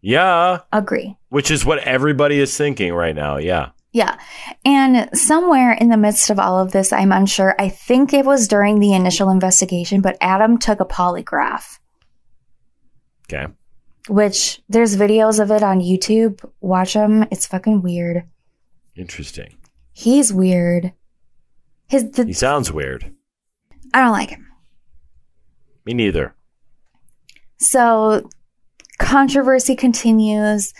Yeah, 0.00 0.60
Agree. 0.72 1.16
which 1.28 1.50
is 1.50 1.64
what 1.64 1.78
everybody 1.80 2.38
is 2.38 2.56
thinking 2.56 2.92
right 2.94 3.14
now. 3.16 3.36
Yeah. 3.38 3.70
Yeah. 3.92 4.16
And 4.64 5.08
somewhere 5.18 5.72
in 5.72 5.88
the 5.88 5.96
midst 5.96 6.30
of 6.30 6.38
all 6.38 6.60
of 6.60 6.70
this, 6.72 6.92
I'm 6.92 7.10
unsure. 7.10 7.54
I 7.58 7.68
think 7.68 8.12
it 8.12 8.24
was 8.24 8.46
during 8.46 8.78
the 8.78 8.92
initial 8.92 9.30
investigation, 9.30 10.00
but 10.02 10.16
Adam 10.20 10.58
took 10.58 10.78
a 10.80 10.84
polygraph, 10.84 11.78
Okay. 13.32 13.46
which 14.08 14.60
there's 14.68 14.96
videos 14.96 15.40
of 15.40 15.50
it 15.50 15.62
on 15.64 15.80
YouTube. 15.80 16.44
Watch 16.60 16.94
them. 16.94 17.24
It's 17.32 17.46
fucking 17.46 17.82
weird. 17.82 18.24
Interesting. 18.98 19.56
He's 19.92 20.32
weird. 20.32 20.92
His, 21.88 22.10
He 22.16 22.32
sounds 22.32 22.72
weird. 22.72 23.10
I 23.94 24.02
don't 24.02 24.12
like 24.12 24.30
him. 24.30 24.46
Me 25.86 25.94
neither. 25.94 26.34
So 27.58 28.28
controversy 28.98 29.76
continues. 29.76 30.74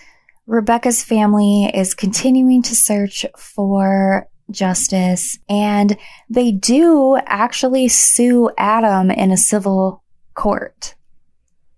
Rebecca's 0.46 1.02
family 1.04 1.70
is 1.72 1.94
continuing 1.94 2.62
to 2.64 2.74
search 2.74 3.24
for 3.36 4.28
justice 4.50 5.38
and 5.48 5.96
they 6.28 6.50
do 6.52 7.18
actually 7.26 7.86
sue 7.88 8.50
Adam 8.58 9.10
in 9.10 9.30
a 9.30 9.36
civil 9.36 10.02
court. 10.34 10.94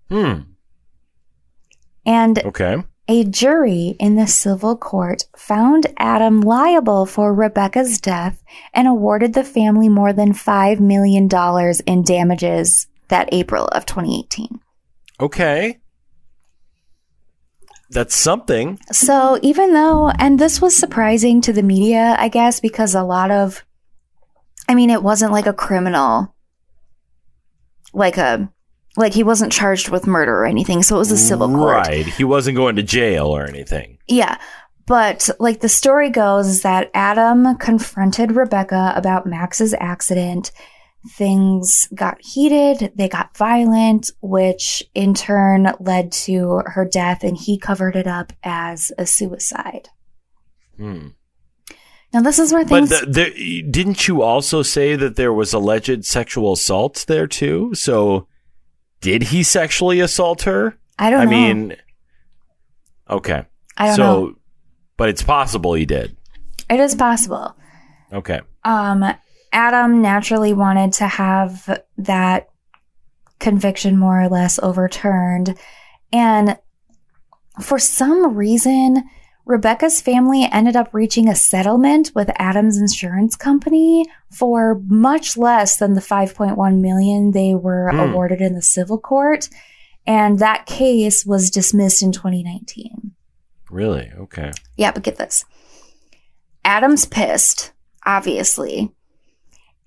Hmm. 0.08 0.40
And 2.06 2.38
Okay. 2.44 2.82
A 3.10 3.24
jury 3.24 3.96
in 3.98 4.14
the 4.14 4.28
civil 4.28 4.76
court 4.76 5.24
found 5.36 5.88
Adam 5.96 6.40
liable 6.42 7.06
for 7.06 7.34
Rebecca's 7.34 8.00
death 8.00 8.40
and 8.72 8.86
awarded 8.86 9.34
the 9.34 9.42
family 9.42 9.88
more 9.88 10.12
than 10.12 10.32
$5 10.32 10.78
million 10.78 11.28
in 11.88 12.04
damages 12.04 12.86
that 13.08 13.28
April 13.32 13.66
of 13.66 13.84
2018. 13.84 14.60
Okay. 15.18 15.80
That's 17.90 18.14
something. 18.14 18.78
So 18.92 19.40
even 19.42 19.72
though, 19.72 20.10
and 20.10 20.38
this 20.38 20.62
was 20.62 20.76
surprising 20.76 21.40
to 21.40 21.52
the 21.52 21.64
media, 21.64 22.14
I 22.16 22.28
guess, 22.28 22.60
because 22.60 22.94
a 22.94 23.02
lot 23.02 23.32
of, 23.32 23.64
I 24.68 24.76
mean, 24.76 24.88
it 24.88 25.02
wasn't 25.02 25.32
like 25.32 25.46
a 25.46 25.52
criminal, 25.52 26.32
like 27.92 28.18
a, 28.18 28.52
like 29.00 29.12
he 29.14 29.24
wasn't 29.24 29.52
charged 29.52 29.88
with 29.88 30.06
murder 30.06 30.32
or 30.32 30.46
anything. 30.46 30.82
So 30.84 30.94
it 30.94 30.98
was 31.00 31.10
a 31.10 31.18
civil 31.18 31.48
court. 31.48 31.88
Right. 31.88 32.06
He 32.06 32.22
wasn't 32.22 32.56
going 32.56 32.76
to 32.76 32.82
jail 32.82 33.26
or 33.26 33.44
anything. 33.44 33.98
Yeah. 34.06 34.38
But 34.86 35.28
like 35.38 35.60
the 35.60 35.68
story 35.68 36.10
goes 36.10 36.46
is 36.46 36.62
that 36.62 36.90
Adam 36.94 37.56
confronted 37.58 38.36
Rebecca 38.36 38.92
about 38.94 39.26
Max's 39.26 39.74
accident. 39.74 40.52
things 41.08 41.88
got 41.94 42.18
heated, 42.20 42.92
they 42.94 43.08
got 43.08 43.36
violent, 43.36 44.10
which 44.20 44.82
in 44.94 45.14
turn 45.14 45.72
led 45.80 46.12
to 46.12 46.62
her 46.66 46.84
death, 46.84 47.24
and 47.24 47.36
he 47.36 47.58
covered 47.58 47.96
it 47.96 48.06
up 48.06 48.32
as 48.42 48.92
a 48.98 49.06
suicide. 49.06 49.88
Hmm. 50.76 51.08
Now, 52.12 52.22
this 52.22 52.38
is 52.38 52.52
where 52.52 52.64
But 52.64 52.88
things. 52.88 53.00
the, 53.00 53.06
the, 53.06 53.62
didn't 53.70 54.08
you 54.08 54.22
also 54.22 54.62
say 54.62 54.96
that 54.96 55.14
there 55.16 55.32
was 55.32 55.52
alleged 55.52 56.04
sexual 56.04 56.52
assault 56.54 57.04
there 57.06 57.28
too? 57.28 57.72
So 57.74 58.26
did 59.00 59.22
he 59.24 59.42
sexually 59.42 60.00
assault 60.00 60.42
her? 60.42 60.78
I 60.98 61.10
don't 61.10 61.30
know. 61.30 61.36
I 61.36 61.52
know. 61.52 61.54
mean, 61.54 61.76
okay. 63.08 63.44
I 63.76 63.86
don't 63.86 63.96
so, 63.96 64.02
know. 64.02 64.34
but 64.96 65.08
it's 65.08 65.22
possible 65.22 65.74
he 65.74 65.86
did. 65.86 66.16
It 66.68 66.80
is 66.80 66.94
possible. 66.94 67.56
Okay. 68.12 68.40
Um, 68.64 69.04
Adam 69.52 70.02
naturally 70.02 70.52
wanted 70.52 70.92
to 70.94 71.06
have 71.06 71.82
that 71.98 72.50
conviction 73.38 73.96
more 73.96 74.20
or 74.20 74.28
less 74.28 74.58
overturned. 74.58 75.58
And 76.12 76.58
for 77.60 77.78
some 77.78 78.36
reason, 78.36 79.02
Rebecca's 79.46 80.00
family 80.00 80.48
ended 80.52 80.76
up 80.76 80.92
reaching 80.92 81.28
a 81.28 81.34
settlement 81.34 82.12
with 82.14 82.30
Adam's 82.36 82.78
insurance 82.78 83.34
company 83.36 84.04
for 84.30 84.80
much 84.86 85.36
less 85.36 85.76
than 85.76 85.94
the 85.94 86.00
5.1 86.00 86.80
million 86.80 87.32
they 87.32 87.54
were 87.54 87.90
Hmm. 87.90 87.98
awarded 88.00 88.40
in 88.40 88.54
the 88.54 88.62
civil 88.62 88.98
court. 88.98 89.48
And 90.06 90.38
that 90.38 90.66
case 90.66 91.26
was 91.26 91.50
dismissed 91.50 92.02
in 92.02 92.12
2019. 92.12 93.12
Really? 93.70 94.10
Okay. 94.18 94.52
Yeah, 94.76 94.92
but 94.92 95.02
get 95.02 95.16
this. 95.16 95.44
Adam's 96.64 97.06
pissed, 97.06 97.72
obviously. 98.06 98.90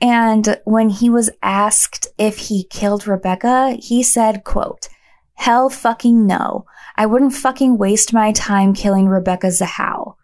And 0.01 0.59
when 0.65 0.89
he 0.89 1.09
was 1.09 1.29
asked 1.41 2.07
if 2.17 2.37
he 2.37 2.63
killed 2.65 3.07
Rebecca, 3.07 3.77
he 3.79 4.03
said, 4.03 4.43
quote, 4.43 4.89
Hell 5.35 5.69
fucking 5.69 6.25
no. 6.27 6.65
I 6.95 7.05
wouldn't 7.05 7.33
fucking 7.33 7.77
waste 7.77 8.13
my 8.13 8.31
time 8.31 8.73
killing 8.73 9.07
Rebecca 9.07 9.47
Zahau. 9.47 10.15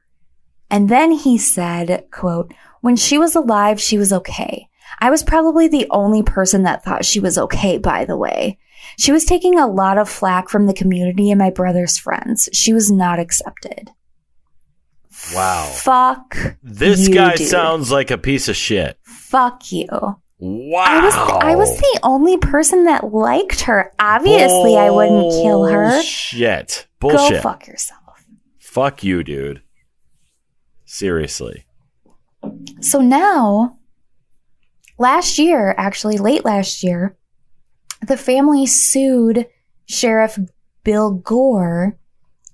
And 0.69 0.89
then 0.89 1.11
he 1.11 1.37
said, 1.37 2.05
quote, 2.11 2.53
When 2.81 2.95
she 2.95 3.17
was 3.17 3.35
alive, 3.35 3.79
she 3.81 3.97
was 3.97 4.13
okay. 4.13 4.67
I 4.99 5.09
was 5.09 5.23
probably 5.23 5.67
the 5.67 5.87
only 5.89 6.23
person 6.23 6.63
that 6.63 6.83
thought 6.83 7.05
she 7.05 7.19
was 7.19 7.37
okay, 7.37 7.77
by 7.77 8.05
the 8.05 8.17
way. 8.17 8.59
She 8.97 9.11
was 9.11 9.25
taking 9.25 9.57
a 9.57 9.67
lot 9.67 9.97
of 9.97 10.09
flack 10.09 10.49
from 10.49 10.65
the 10.65 10.73
community 10.73 11.29
and 11.29 11.39
my 11.39 11.49
brother's 11.49 11.97
friends. 11.97 12.49
She 12.53 12.73
was 12.73 12.91
not 12.91 13.19
accepted. 13.19 13.91
Wow. 15.33 15.65
Fuck. 15.75 16.37
This 16.63 17.07
you, 17.07 17.13
guy 17.13 17.35
dude. 17.35 17.47
sounds 17.47 17.91
like 17.91 18.11
a 18.11 18.17
piece 18.17 18.47
of 18.47 18.55
shit. 18.55 18.97
Fuck 19.03 19.71
you. 19.71 19.87
Wow. 20.39 20.85
I 20.87 21.03
was 21.03 21.15
I 21.15 21.55
was 21.55 21.77
the 21.77 21.99
only 22.01 22.37
person 22.37 22.85
that 22.85 23.13
liked 23.13 23.61
her. 23.61 23.91
Obviously, 23.99 24.77
I 24.77 24.89
wouldn't 24.89 25.31
kill 25.31 25.65
her. 25.65 26.01
Shit. 26.01 26.87
Go 27.01 27.41
fuck 27.41 27.67
yourself. 27.67 27.99
Fuck 28.57 29.03
you, 29.03 29.23
dude. 29.23 29.61
Seriously. 30.85 31.65
So 32.79 33.01
now, 33.01 33.77
last 34.97 35.37
year, 35.37 35.75
actually 35.77 36.17
late 36.17 36.45
last 36.45 36.83
year, 36.83 37.17
the 38.07 38.17
family 38.17 38.65
sued 38.65 39.47
Sheriff 39.85 40.39
Bill 40.83 41.11
Gore, 41.11 41.97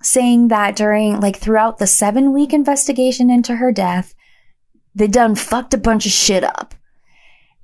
saying 0.02 0.48
that 0.48 0.76
during, 0.76 1.20
like, 1.20 1.38
throughout 1.38 1.78
the 1.78 1.88
seven 1.88 2.34
week 2.34 2.52
investigation 2.54 3.30
into 3.30 3.58
her 3.58 3.72
death, 3.72 4.16
they 4.96 5.08
done 5.08 5.36
fucked 5.36 5.74
a 5.74 5.78
bunch 5.78 6.06
of 6.06 6.12
shit 6.12 6.44
up. 6.44 6.74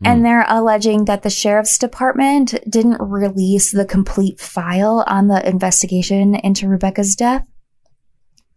And 0.04 0.20
hmm. 0.20 0.24
they're 0.24 0.46
alleging 0.48 1.06
that 1.06 1.24
the 1.24 1.30
sheriff's 1.30 1.78
department 1.78 2.56
didn't 2.70 3.02
release 3.02 3.72
the 3.72 3.86
complete 3.86 4.40
file 4.40 5.04
on 5.08 5.28
the 5.28 5.48
investigation 5.48 6.36
into 6.36 6.68
Rebecca's 6.68 7.16
death. 7.16 7.46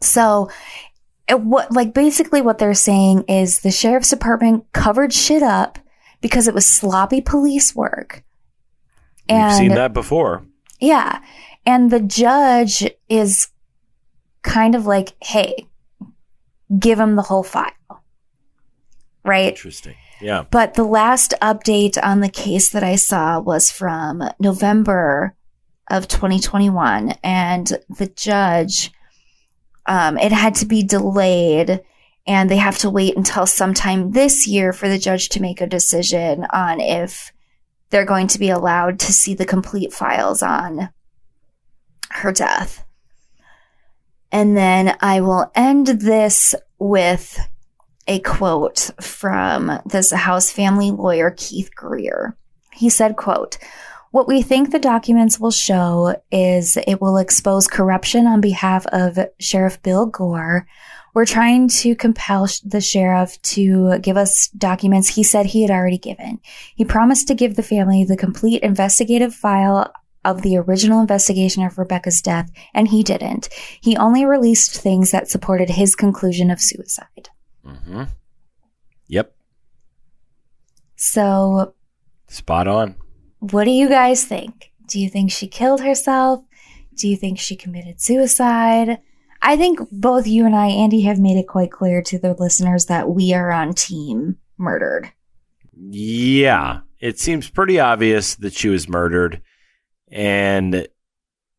So, 0.00 0.50
it, 1.28 1.40
what, 1.40 1.72
like, 1.72 1.94
basically 1.94 2.42
what 2.42 2.58
they're 2.58 2.74
saying 2.74 3.24
is 3.28 3.60
the 3.60 3.70
sheriff's 3.70 4.10
department 4.10 4.64
covered 4.72 5.12
shit 5.12 5.42
up 5.42 5.78
because 6.20 6.48
it 6.48 6.54
was 6.54 6.66
sloppy 6.66 7.20
police 7.20 7.74
work. 7.74 8.22
And 9.28 9.48
We've 9.48 9.68
seen 9.68 9.74
that 9.74 9.92
before. 9.92 10.44
yeah. 10.80 11.20
And 11.66 11.90
the 11.90 12.00
judge 12.00 12.90
is 13.08 13.48
kind 14.42 14.74
of 14.74 14.86
like, 14.86 15.14
hey, 15.22 15.66
give 16.78 17.00
him 17.00 17.16
the 17.16 17.22
whole 17.22 17.42
file. 17.42 17.72
Right? 19.24 19.48
Interesting. 19.48 19.94
Yeah. 20.20 20.44
But 20.50 20.74
the 20.74 20.84
last 20.84 21.34
update 21.42 21.98
on 22.02 22.20
the 22.20 22.28
case 22.28 22.70
that 22.70 22.84
I 22.84 22.96
saw 22.96 23.40
was 23.40 23.70
from 23.70 24.22
November 24.38 25.34
of 25.90 26.08
2021. 26.08 27.14
And 27.22 27.66
the 27.88 28.06
judge, 28.06 28.90
um, 29.86 30.18
it 30.18 30.32
had 30.32 30.54
to 30.56 30.66
be 30.66 30.82
delayed 30.82 31.80
and 32.26 32.50
they 32.50 32.56
have 32.56 32.78
to 32.78 32.90
wait 32.90 33.16
until 33.16 33.46
sometime 33.46 34.12
this 34.12 34.46
year 34.46 34.72
for 34.72 34.88
the 34.88 34.98
judge 34.98 35.28
to 35.30 35.42
make 35.42 35.60
a 35.60 35.66
decision 35.66 36.46
on 36.52 36.80
if 36.80 37.32
they're 37.90 38.06
going 38.06 38.28
to 38.28 38.38
be 38.38 38.48
allowed 38.48 38.98
to 39.00 39.12
see 39.12 39.34
the 39.34 39.44
complete 39.44 39.92
files 39.92 40.42
on 40.42 40.88
her 42.10 42.32
death. 42.32 42.84
And 44.32 44.56
then 44.56 44.96
I 45.00 45.20
will 45.20 45.50
end 45.54 45.86
this 45.86 46.54
with 46.78 47.38
a 48.06 48.20
quote 48.20 48.90
from 49.00 49.80
this 49.86 50.10
House 50.10 50.50
family 50.50 50.90
lawyer, 50.90 51.34
Keith 51.36 51.70
Greer. 51.74 52.36
He 52.72 52.90
said, 52.90 53.16
quote, 53.16 53.58
what 54.10 54.28
we 54.28 54.42
think 54.42 54.70
the 54.70 54.78
documents 54.78 55.40
will 55.40 55.50
show 55.50 56.14
is 56.30 56.76
it 56.76 57.00
will 57.00 57.16
expose 57.16 57.66
corruption 57.66 58.28
on 58.28 58.40
behalf 58.40 58.86
of 58.86 59.18
Sheriff 59.40 59.82
Bill 59.82 60.06
Gore. 60.06 60.68
We're 61.14 61.26
trying 61.26 61.68
to 61.68 61.96
compel 61.96 62.48
the 62.64 62.80
sheriff 62.80 63.42
to 63.42 63.98
give 63.98 64.16
us 64.16 64.48
documents 64.48 65.08
he 65.08 65.24
said 65.24 65.46
he 65.46 65.62
had 65.62 65.70
already 65.72 65.98
given. 65.98 66.38
He 66.76 66.84
promised 66.84 67.26
to 67.26 67.34
give 67.34 67.56
the 67.56 67.62
family 67.64 68.04
the 68.04 68.16
complete 68.16 68.62
investigative 68.62 69.34
file 69.34 69.92
of 70.24 70.42
the 70.42 70.56
original 70.58 71.00
investigation 71.00 71.64
of 71.64 71.76
Rebecca's 71.76 72.22
death, 72.22 72.50
and 72.72 72.88
he 72.88 73.02
didn't. 73.02 73.48
He 73.80 73.96
only 73.96 74.24
released 74.24 74.76
things 74.76 75.10
that 75.10 75.28
supported 75.28 75.70
his 75.70 75.94
conclusion 75.96 76.52
of 76.52 76.60
suicide. 76.60 77.30
Mm-hmm. 77.66 78.04
Yep. 79.08 79.34
So, 80.96 81.74
Spot 82.28 82.66
on. 82.68 82.96
what 83.40 83.64
do 83.64 83.70
you 83.70 83.88
guys 83.88 84.24
think? 84.24 84.72
Do 84.86 85.00
you 85.00 85.08
think 85.08 85.30
she 85.30 85.46
killed 85.48 85.80
herself? 85.80 86.44
Do 86.96 87.08
you 87.08 87.16
think 87.16 87.38
she 87.38 87.56
committed 87.56 88.00
suicide? 88.00 88.98
I 89.42 89.56
think 89.56 89.80
both 89.90 90.26
you 90.26 90.46
and 90.46 90.54
I, 90.54 90.68
Andy, 90.68 91.02
have 91.02 91.18
made 91.18 91.36
it 91.36 91.48
quite 91.48 91.70
clear 91.70 92.00
to 92.02 92.18
the 92.18 92.34
listeners 92.34 92.86
that 92.86 93.10
we 93.10 93.34
are 93.34 93.50
on 93.50 93.74
team 93.74 94.38
murdered. 94.56 95.10
Yeah. 95.76 96.80
It 97.00 97.18
seems 97.18 97.50
pretty 97.50 97.78
obvious 97.80 98.36
that 98.36 98.54
she 98.54 98.68
was 98.68 98.88
murdered. 98.88 99.42
And 100.10 100.86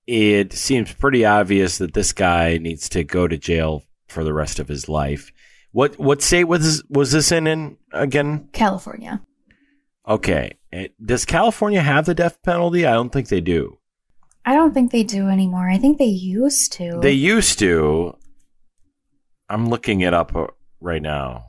it 0.08 0.53
seems 0.53 0.93
pretty 0.93 1.26
obvious 1.26 1.78
that 1.78 1.93
this 1.93 2.14
guy 2.14 2.58
needs 2.58 2.89
to 2.89 3.03
go 3.03 3.28
to 3.28 3.38
jail 3.38 3.84
for 4.08 4.24
the 4.24 4.34
rest 4.34 4.60
of 4.60 4.68
his 4.68 4.88
life. 4.89 5.32
What 5.76 5.99
what 5.99 6.21
state 6.21 6.45
was 6.45 6.63
this, 6.63 6.84
was 6.89 7.11
this 7.11 7.34
in, 7.34 7.47
in 7.47 7.76
again? 7.91 8.47
California. 8.53 9.21
Okay. 10.07 10.57
Eh, 10.71 10.88
Does 11.03 11.26
California 11.26 11.82
have 11.82 12.05
the 12.05 12.15
death 12.15 12.41
penalty? 12.43 12.86
I 12.86 12.93
don't 12.93 13.11
think 13.11 13.28
they 13.28 13.41
do. 13.41 13.78
I 14.45 14.53
don't 14.53 14.73
think 14.73 14.93
they 14.93 15.03
do 15.03 15.28
anymore. 15.28 15.69
I 15.69 15.78
think 15.78 15.97
they 15.97 16.05
used 16.05 16.71
to. 16.73 17.01
They 17.01 17.11
used 17.11 17.59
to. 17.59 18.15
I'm 19.49 19.67
looking 19.67 19.99
it 19.99 20.13
up 20.13 20.34
uh, 20.34 20.47
right 20.80 21.01
now. 21.01 21.47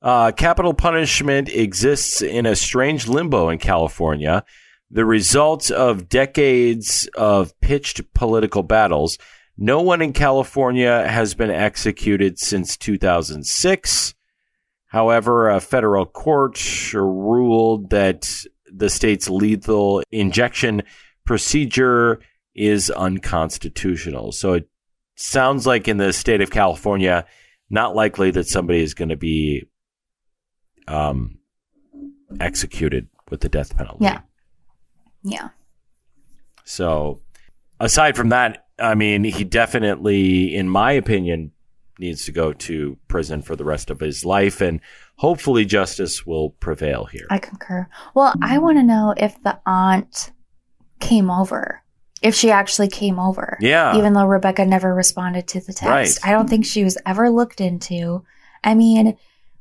Uh, 0.00 0.30
capital 0.30 0.72
punishment 0.72 1.48
exists 1.48 2.22
in 2.22 2.46
a 2.46 2.54
strange 2.54 3.08
limbo 3.08 3.48
in 3.48 3.58
California, 3.58 4.44
the 4.88 5.04
result 5.04 5.68
of 5.72 6.08
decades 6.08 7.08
of 7.16 7.60
pitched 7.60 8.14
political 8.14 8.62
battles. 8.62 9.18
No 9.60 9.82
one 9.82 10.00
in 10.00 10.12
California 10.12 11.06
has 11.08 11.34
been 11.34 11.50
executed 11.50 12.38
since 12.38 12.76
2006. 12.76 14.14
However, 14.86 15.50
a 15.50 15.60
federal 15.60 16.06
court 16.06 16.92
ruled 16.94 17.90
that 17.90 18.44
the 18.72 18.88
state's 18.88 19.28
lethal 19.28 20.02
injection 20.12 20.82
procedure 21.24 22.20
is 22.54 22.88
unconstitutional. 22.88 24.30
So 24.30 24.52
it 24.52 24.68
sounds 25.16 25.66
like 25.66 25.88
in 25.88 25.96
the 25.96 26.12
state 26.12 26.40
of 26.40 26.52
California, 26.52 27.26
not 27.68 27.96
likely 27.96 28.30
that 28.30 28.46
somebody 28.46 28.80
is 28.80 28.94
going 28.94 29.08
to 29.08 29.16
be 29.16 29.68
um, 30.86 31.38
executed 32.40 33.08
with 33.28 33.40
the 33.40 33.48
death 33.48 33.76
penalty. 33.76 34.04
Yeah. 34.04 34.20
Yeah. 35.24 35.48
So, 36.64 37.22
aside 37.80 38.16
from 38.16 38.28
that, 38.28 38.67
I 38.78 38.94
mean, 38.94 39.24
he 39.24 39.44
definitely, 39.44 40.54
in 40.54 40.68
my 40.68 40.92
opinion, 40.92 41.52
needs 41.98 42.24
to 42.26 42.32
go 42.32 42.52
to 42.52 42.96
prison 43.08 43.42
for 43.42 43.56
the 43.56 43.64
rest 43.64 43.90
of 43.90 44.00
his 44.00 44.24
life, 44.24 44.60
and 44.60 44.80
hopefully 45.16 45.64
justice 45.64 46.24
will 46.24 46.50
prevail 46.50 47.06
here. 47.06 47.26
I 47.30 47.38
concur. 47.38 47.88
Well, 48.14 48.34
I 48.40 48.54
mm-hmm. 48.54 48.62
want 48.62 48.78
to 48.78 48.84
know 48.84 49.14
if 49.16 49.42
the 49.42 49.58
aunt 49.66 50.32
came 51.00 51.30
over. 51.30 51.82
If 52.20 52.34
she 52.34 52.50
actually 52.50 52.88
came 52.88 53.18
over. 53.20 53.56
Yeah. 53.60 53.96
Even 53.96 54.12
though 54.12 54.26
Rebecca 54.26 54.64
never 54.64 54.92
responded 54.92 55.46
to 55.48 55.60
the 55.60 55.72
text. 55.72 56.24
Right. 56.24 56.28
I 56.28 56.32
don't 56.32 56.48
think 56.48 56.66
she 56.66 56.82
was 56.82 56.98
ever 57.06 57.30
looked 57.30 57.60
into. 57.60 58.24
I 58.64 58.74
mean, 58.74 59.16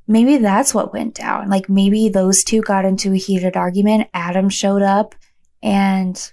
maybe 0.07 0.37
that's 0.37 0.73
what 0.73 0.91
went 0.91 1.13
down. 1.13 1.49
Like 1.49 1.69
maybe 1.69 2.09
those 2.09 2.43
two 2.43 2.61
got 2.61 2.83
into 2.83 3.13
a 3.13 3.17
heated 3.17 3.55
argument. 3.55 4.09
Adam 4.11 4.49
showed 4.49 4.81
up 4.81 5.13
and 5.61 6.31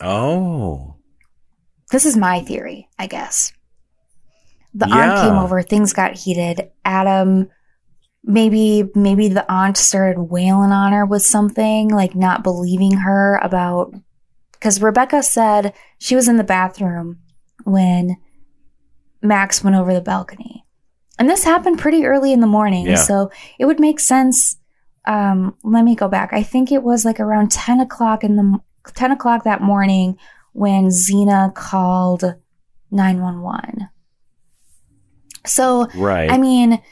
oh. 0.00 0.87
This 1.90 2.04
is 2.04 2.16
my 2.16 2.40
theory, 2.40 2.88
I 2.98 3.06
guess. 3.06 3.52
The 4.74 4.86
aunt 4.86 5.20
came 5.22 5.38
over, 5.38 5.62
things 5.62 5.92
got 5.92 6.16
heated. 6.16 6.70
Adam 6.84 7.48
maybe 8.24 8.84
maybe 8.94 9.28
the 9.28 9.50
aunt 9.50 9.76
started 9.76 10.20
wailing 10.20 10.70
on 10.70 10.92
her 10.92 11.06
with 11.06 11.22
something, 11.22 11.88
like 11.88 12.14
not 12.14 12.42
believing 12.42 12.92
her 12.92 13.36
about 13.42 13.94
because 14.52 14.82
Rebecca 14.82 15.22
said 15.22 15.72
she 15.98 16.16
was 16.16 16.28
in 16.28 16.36
the 16.36 16.44
bathroom 16.44 17.18
when 17.64 18.16
Max 19.22 19.62
went 19.62 19.76
over 19.76 19.94
the 19.94 20.00
balcony. 20.00 20.64
And 21.18 21.28
this 21.28 21.44
happened 21.44 21.78
pretty 21.78 22.04
early 22.04 22.32
in 22.32 22.40
the 22.40 22.46
morning. 22.46 22.86
Yeah. 22.86 22.96
So 22.96 23.30
it 23.58 23.64
would 23.64 23.80
make 23.80 23.98
sense. 23.98 24.56
Um, 25.06 25.56
let 25.64 25.84
me 25.84 25.96
go 25.96 26.06
back. 26.06 26.32
I 26.32 26.42
think 26.42 26.70
it 26.70 26.82
was 26.82 27.04
like 27.04 27.18
around 27.18 27.50
10 27.50 27.80
o'clock 27.80 28.22
in 28.22 28.36
the 28.36 28.58
10 28.94 29.12
o'clock 29.12 29.44
that 29.44 29.62
morning 29.62 30.16
when 30.58 30.86
Xena 30.88 31.54
called 31.54 32.34
911. 32.90 33.88
So, 35.46 35.86
Right. 35.94 36.30
I 36.30 36.36
mean, 36.36 36.82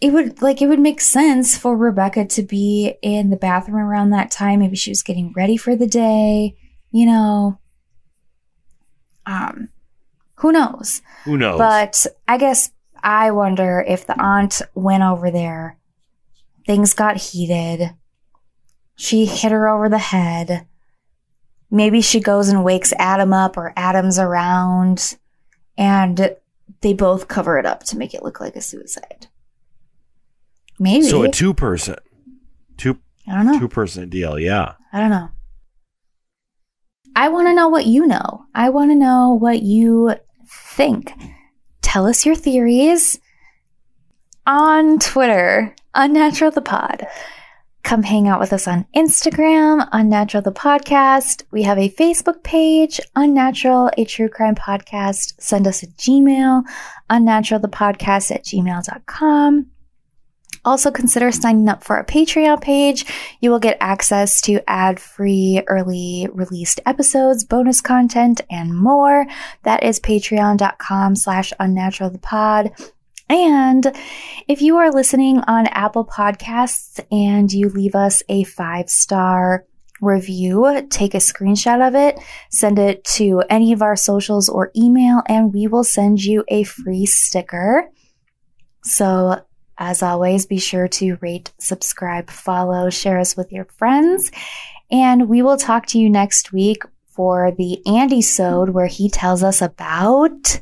it 0.00 0.12
would 0.12 0.40
like 0.40 0.62
it 0.62 0.68
would 0.68 0.80
make 0.80 1.00
sense 1.00 1.58
for 1.58 1.76
Rebecca 1.76 2.24
to 2.24 2.42
be 2.42 2.94
in 3.02 3.30
the 3.30 3.36
bathroom 3.36 3.76
around 3.76 4.10
that 4.10 4.30
time. 4.30 4.60
Maybe 4.60 4.76
she 4.76 4.90
was 4.90 5.02
getting 5.02 5.32
ready 5.36 5.56
for 5.56 5.76
the 5.76 5.86
day, 5.86 6.56
you 6.90 7.06
know. 7.06 7.58
Um, 9.26 9.68
who 10.36 10.52
knows? 10.52 11.02
Who 11.24 11.36
knows? 11.36 11.58
But 11.58 12.06
I 12.26 12.38
guess 12.38 12.70
I 13.02 13.30
wonder 13.30 13.84
if 13.86 14.06
the 14.06 14.20
aunt 14.20 14.62
went 14.74 15.02
over 15.02 15.30
there, 15.30 15.76
things 16.66 16.94
got 16.94 17.16
heated. 17.18 17.94
She 18.96 19.26
hit 19.26 19.52
her 19.52 19.68
over 19.68 19.88
the 19.88 19.98
head. 19.98 20.66
Maybe 21.70 22.00
she 22.00 22.20
goes 22.20 22.48
and 22.48 22.64
wakes 22.64 22.92
Adam 22.98 23.32
up 23.32 23.56
or 23.56 23.72
Adam's 23.76 24.18
around 24.18 25.16
and 25.78 26.36
they 26.80 26.94
both 26.94 27.28
cover 27.28 27.58
it 27.58 27.66
up 27.66 27.84
to 27.84 27.96
make 27.96 28.14
it 28.14 28.22
look 28.22 28.40
like 28.40 28.56
a 28.56 28.60
suicide. 28.60 29.28
Maybe. 30.78 31.02
so 31.04 31.22
a 31.22 31.30
two 31.30 31.52
person, 31.54 31.96
two 32.76 32.98
I 33.28 33.34
don't 33.34 33.46
know. 33.46 33.58
two 33.58 33.68
person 33.68 34.08
deal. 34.08 34.38
Yeah. 34.38 34.74
I 34.92 34.98
don't 35.00 35.10
know. 35.10 35.28
I 37.14 37.28
want 37.28 37.48
to 37.48 37.54
know 37.54 37.68
what 37.68 37.86
you 37.86 38.06
know. 38.06 38.44
I 38.54 38.70
want 38.70 38.90
to 38.90 38.94
know 38.94 39.36
what 39.38 39.62
you 39.62 40.14
think. 40.46 41.12
Tell 41.82 42.06
us 42.06 42.24
your 42.24 42.34
theories 42.34 43.20
on 44.46 44.98
Twitter, 44.98 45.74
Unnatural 45.94 46.50
the 46.50 46.62
Pod. 46.62 47.06
Come 47.82 48.02
hang 48.02 48.28
out 48.28 48.40
with 48.40 48.52
us 48.52 48.68
on 48.68 48.86
Instagram, 48.94 49.88
Unnatural 49.90 50.42
the 50.42 50.52
Podcast. 50.52 51.44
We 51.50 51.62
have 51.62 51.78
a 51.78 51.90
Facebook 51.90 52.42
page, 52.42 53.00
Unnatural, 53.16 53.90
a 53.96 54.04
true 54.04 54.28
crime 54.28 54.54
podcast. 54.54 55.40
Send 55.40 55.66
us 55.66 55.82
a 55.82 55.86
Gmail, 55.86 56.62
unnatural 57.08 57.60
the 57.60 57.68
podcast 57.68 58.30
at 58.30 58.44
gmail.com. 58.44 59.66
Also, 60.64 60.90
consider 60.90 61.32
signing 61.32 61.68
up 61.68 61.82
for 61.82 61.96
our 61.96 62.04
Patreon 62.04 62.60
page. 62.60 63.06
You 63.40 63.50
will 63.50 63.58
get 63.58 63.78
access 63.80 64.42
to 64.42 64.60
ad 64.68 65.00
free, 65.00 65.62
early 65.66 66.28
released 66.32 66.80
episodes, 66.84 67.44
bonus 67.44 67.80
content, 67.80 68.42
and 68.50 68.76
more. 68.76 69.26
That 69.62 69.82
is 69.82 70.00
patreon.com 70.00 71.16
slash 71.16 71.52
unnatural 71.58 72.10
the 72.10 72.18
pod. 72.18 72.72
And 73.30 73.86
if 74.48 74.60
you 74.60 74.78
are 74.78 74.90
listening 74.90 75.38
on 75.46 75.68
Apple 75.68 76.04
Podcasts 76.04 76.98
and 77.12 77.50
you 77.52 77.68
leave 77.68 77.94
us 77.94 78.24
a 78.28 78.42
five 78.42 78.90
star 78.90 79.64
review, 80.00 80.86
take 80.90 81.14
a 81.14 81.18
screenshot 81.18 81.86
of 81.86 81.94
it, 81.94 82.18
send 82.50 82.80
it 82.80 83.04
to 83.04 83.44
any 83.48 83.72
of 83.72 83.82
our 83.82 83.94
socials 83.94 84.48
or 84.48 84.72
email, 84.76 85.22
and 85.26 85.54
we 85.54 85.68
will 85.68 85.84
send 85.84 86.24
you 86.24 86.44
a 86.48 86.64
free 86.64 87.06
sticker. 87.06 87.88
So 88.82 89.44
as 89.78 90.02
always, 90.02 90.44
be 90.44 90.58
sure 90.58 90.88
to 90.88 91.16
rate, 91.20 91.52
subscribe, 91.58 92.30
follow, 92.30 92.90
share 92.90 93.20
us 93.20 93.36
with 93.36 93.52
your 93.52 93.66
friends. 93.78 94.32
And 94.90 95.28
we 95.28 95.40
will 95.40 95.56
talk 95.56 95.86
to 95.86 96.00
you 96.00 96.10
next 96.10 96.52
week 96.52 96.82
for 97.06 97.52
the 97.56 97.80
Andy 97.86 98.22
Sode 98.22 98.70
where 98.70 98.88
he 98.88 99.08
tells 99.08 99.44
us 99.44 99.62
about 99.62 100.60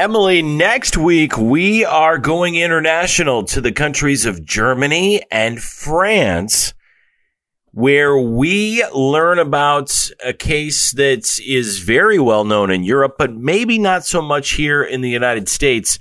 Emily, 0.00 0.40
next 0.40 0.96
week 0.96 1.36
we 1.36 1.84
are 1.84 2.16
going 2.16 2.54
international 2.54 3.44
to 3.44 3.60
the 3.60 3.70
countries 3.70 4.24
of 4.24 4.42
Germany 4.42 5.20
and 5.30 5.62
France, 5.62 6.72
where 7.72 8.16
we 8.16 8.82
learn 8.94 9.38
about 9.38 10.10
a 10.24 10.32
case 10.32 10.92
that 10.92 11.38
is 11.46 11.80
very 11.80 12.18
well 12.18 12.46
known 12.46 12.70
in 12.70 12.82
Europe, 12.82 13.16
but 13.18 13.34
maybe 13.34 13.78
not 13.78 14.06
so 14.06 14.22
much 14.22 14.52
here 14.52 14.82
in 14.82 15.02
the 15.02 15.10
United 15.10 15.50
States. 15.50 15.98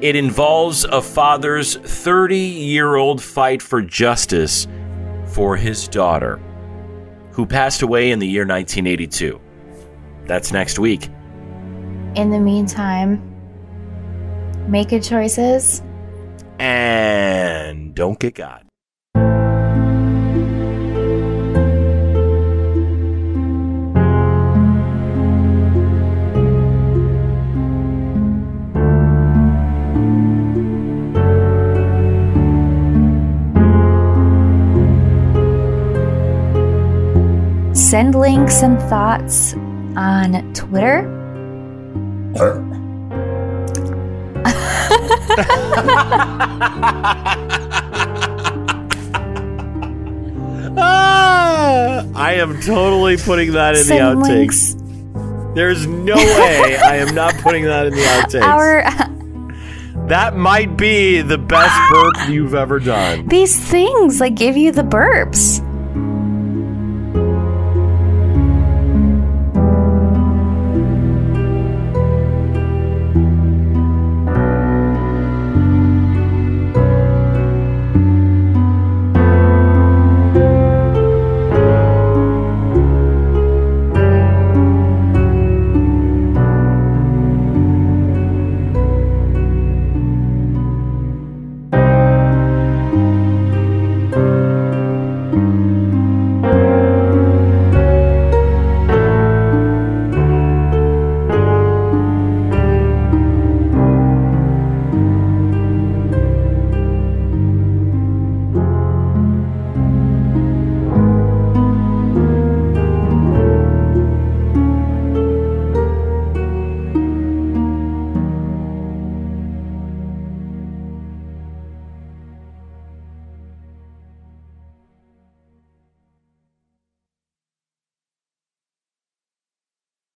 It 0.00 0.14
involves 0.14 0.84
a 0.84 1.02
father's 1.02 1.74
30 1.74 2.38
year 2.38 2.94
old 2.94 3.20
fight 3.20 3.60
for 3.60 3.82
justice 3.82 4.68
for 5.26 5.56
his 5.56 5.88
daughter, 5.88 6.40
who 7.32 7.46
passed 7.46 7.82
away 7.82 8.12
in 8.12 8.20
the 8.20 8.28
year 8.28 8.46
1982. 8.46 9.40
That's 10.26 10.52
next 10.52 10.78
week. 10.78 11.08
In 12.14 12.30
the 12.30 12.38
meantime, 12.38 13.20
make 14.68 14.90
good 14.90 15.02
choices. 15.02 15.82
And 16.58 17.94
don't 17.94 18.18
get 18.18 18.34
God. 18.34 18.64
Send 37.74 38.14
links 38.14 38.62
and 38.62 38.78
thoughts 38.82 39.54
on 39.96 40.52
Twitter. 40.54 41.21
Ah, 50.84 52.04
I 52.14 52.34
am 52.34 52.60
totally 52.60 53.16
putting 53.16 53.52
that 53.52 53.76
in 53.76 53.86
the 53.86 53.94
outtakes. 53.94 54.74
links. 54.74 54.76
There's 55.54 55.86
no 55.86 56.14
way 56.16 56.78
I 56.78 56.96
am 56.96 57.14
not 57.14 57.34
putting 57.36 57.64
that 57.64 57.86
in 57.86 57.92
the 57.92 58.00
outtakes. 58.00 58.42
Our 58.42 58.82
that 60.08 60.36
might 60.36 60.76
be 60.76 61.20
the 61.22 61.38
best 61.38 61.92
burp 61.92 62.28
you've 62.30 62.54
ever 62.54 62.80
done. 62.80 63.28
these 63.28 63.58
things 63.58 64.20
like 64.20 64.34
give 64.34 64.56
you 64.56 64.72
the 64.72 64.82
burps. 64.82 65.61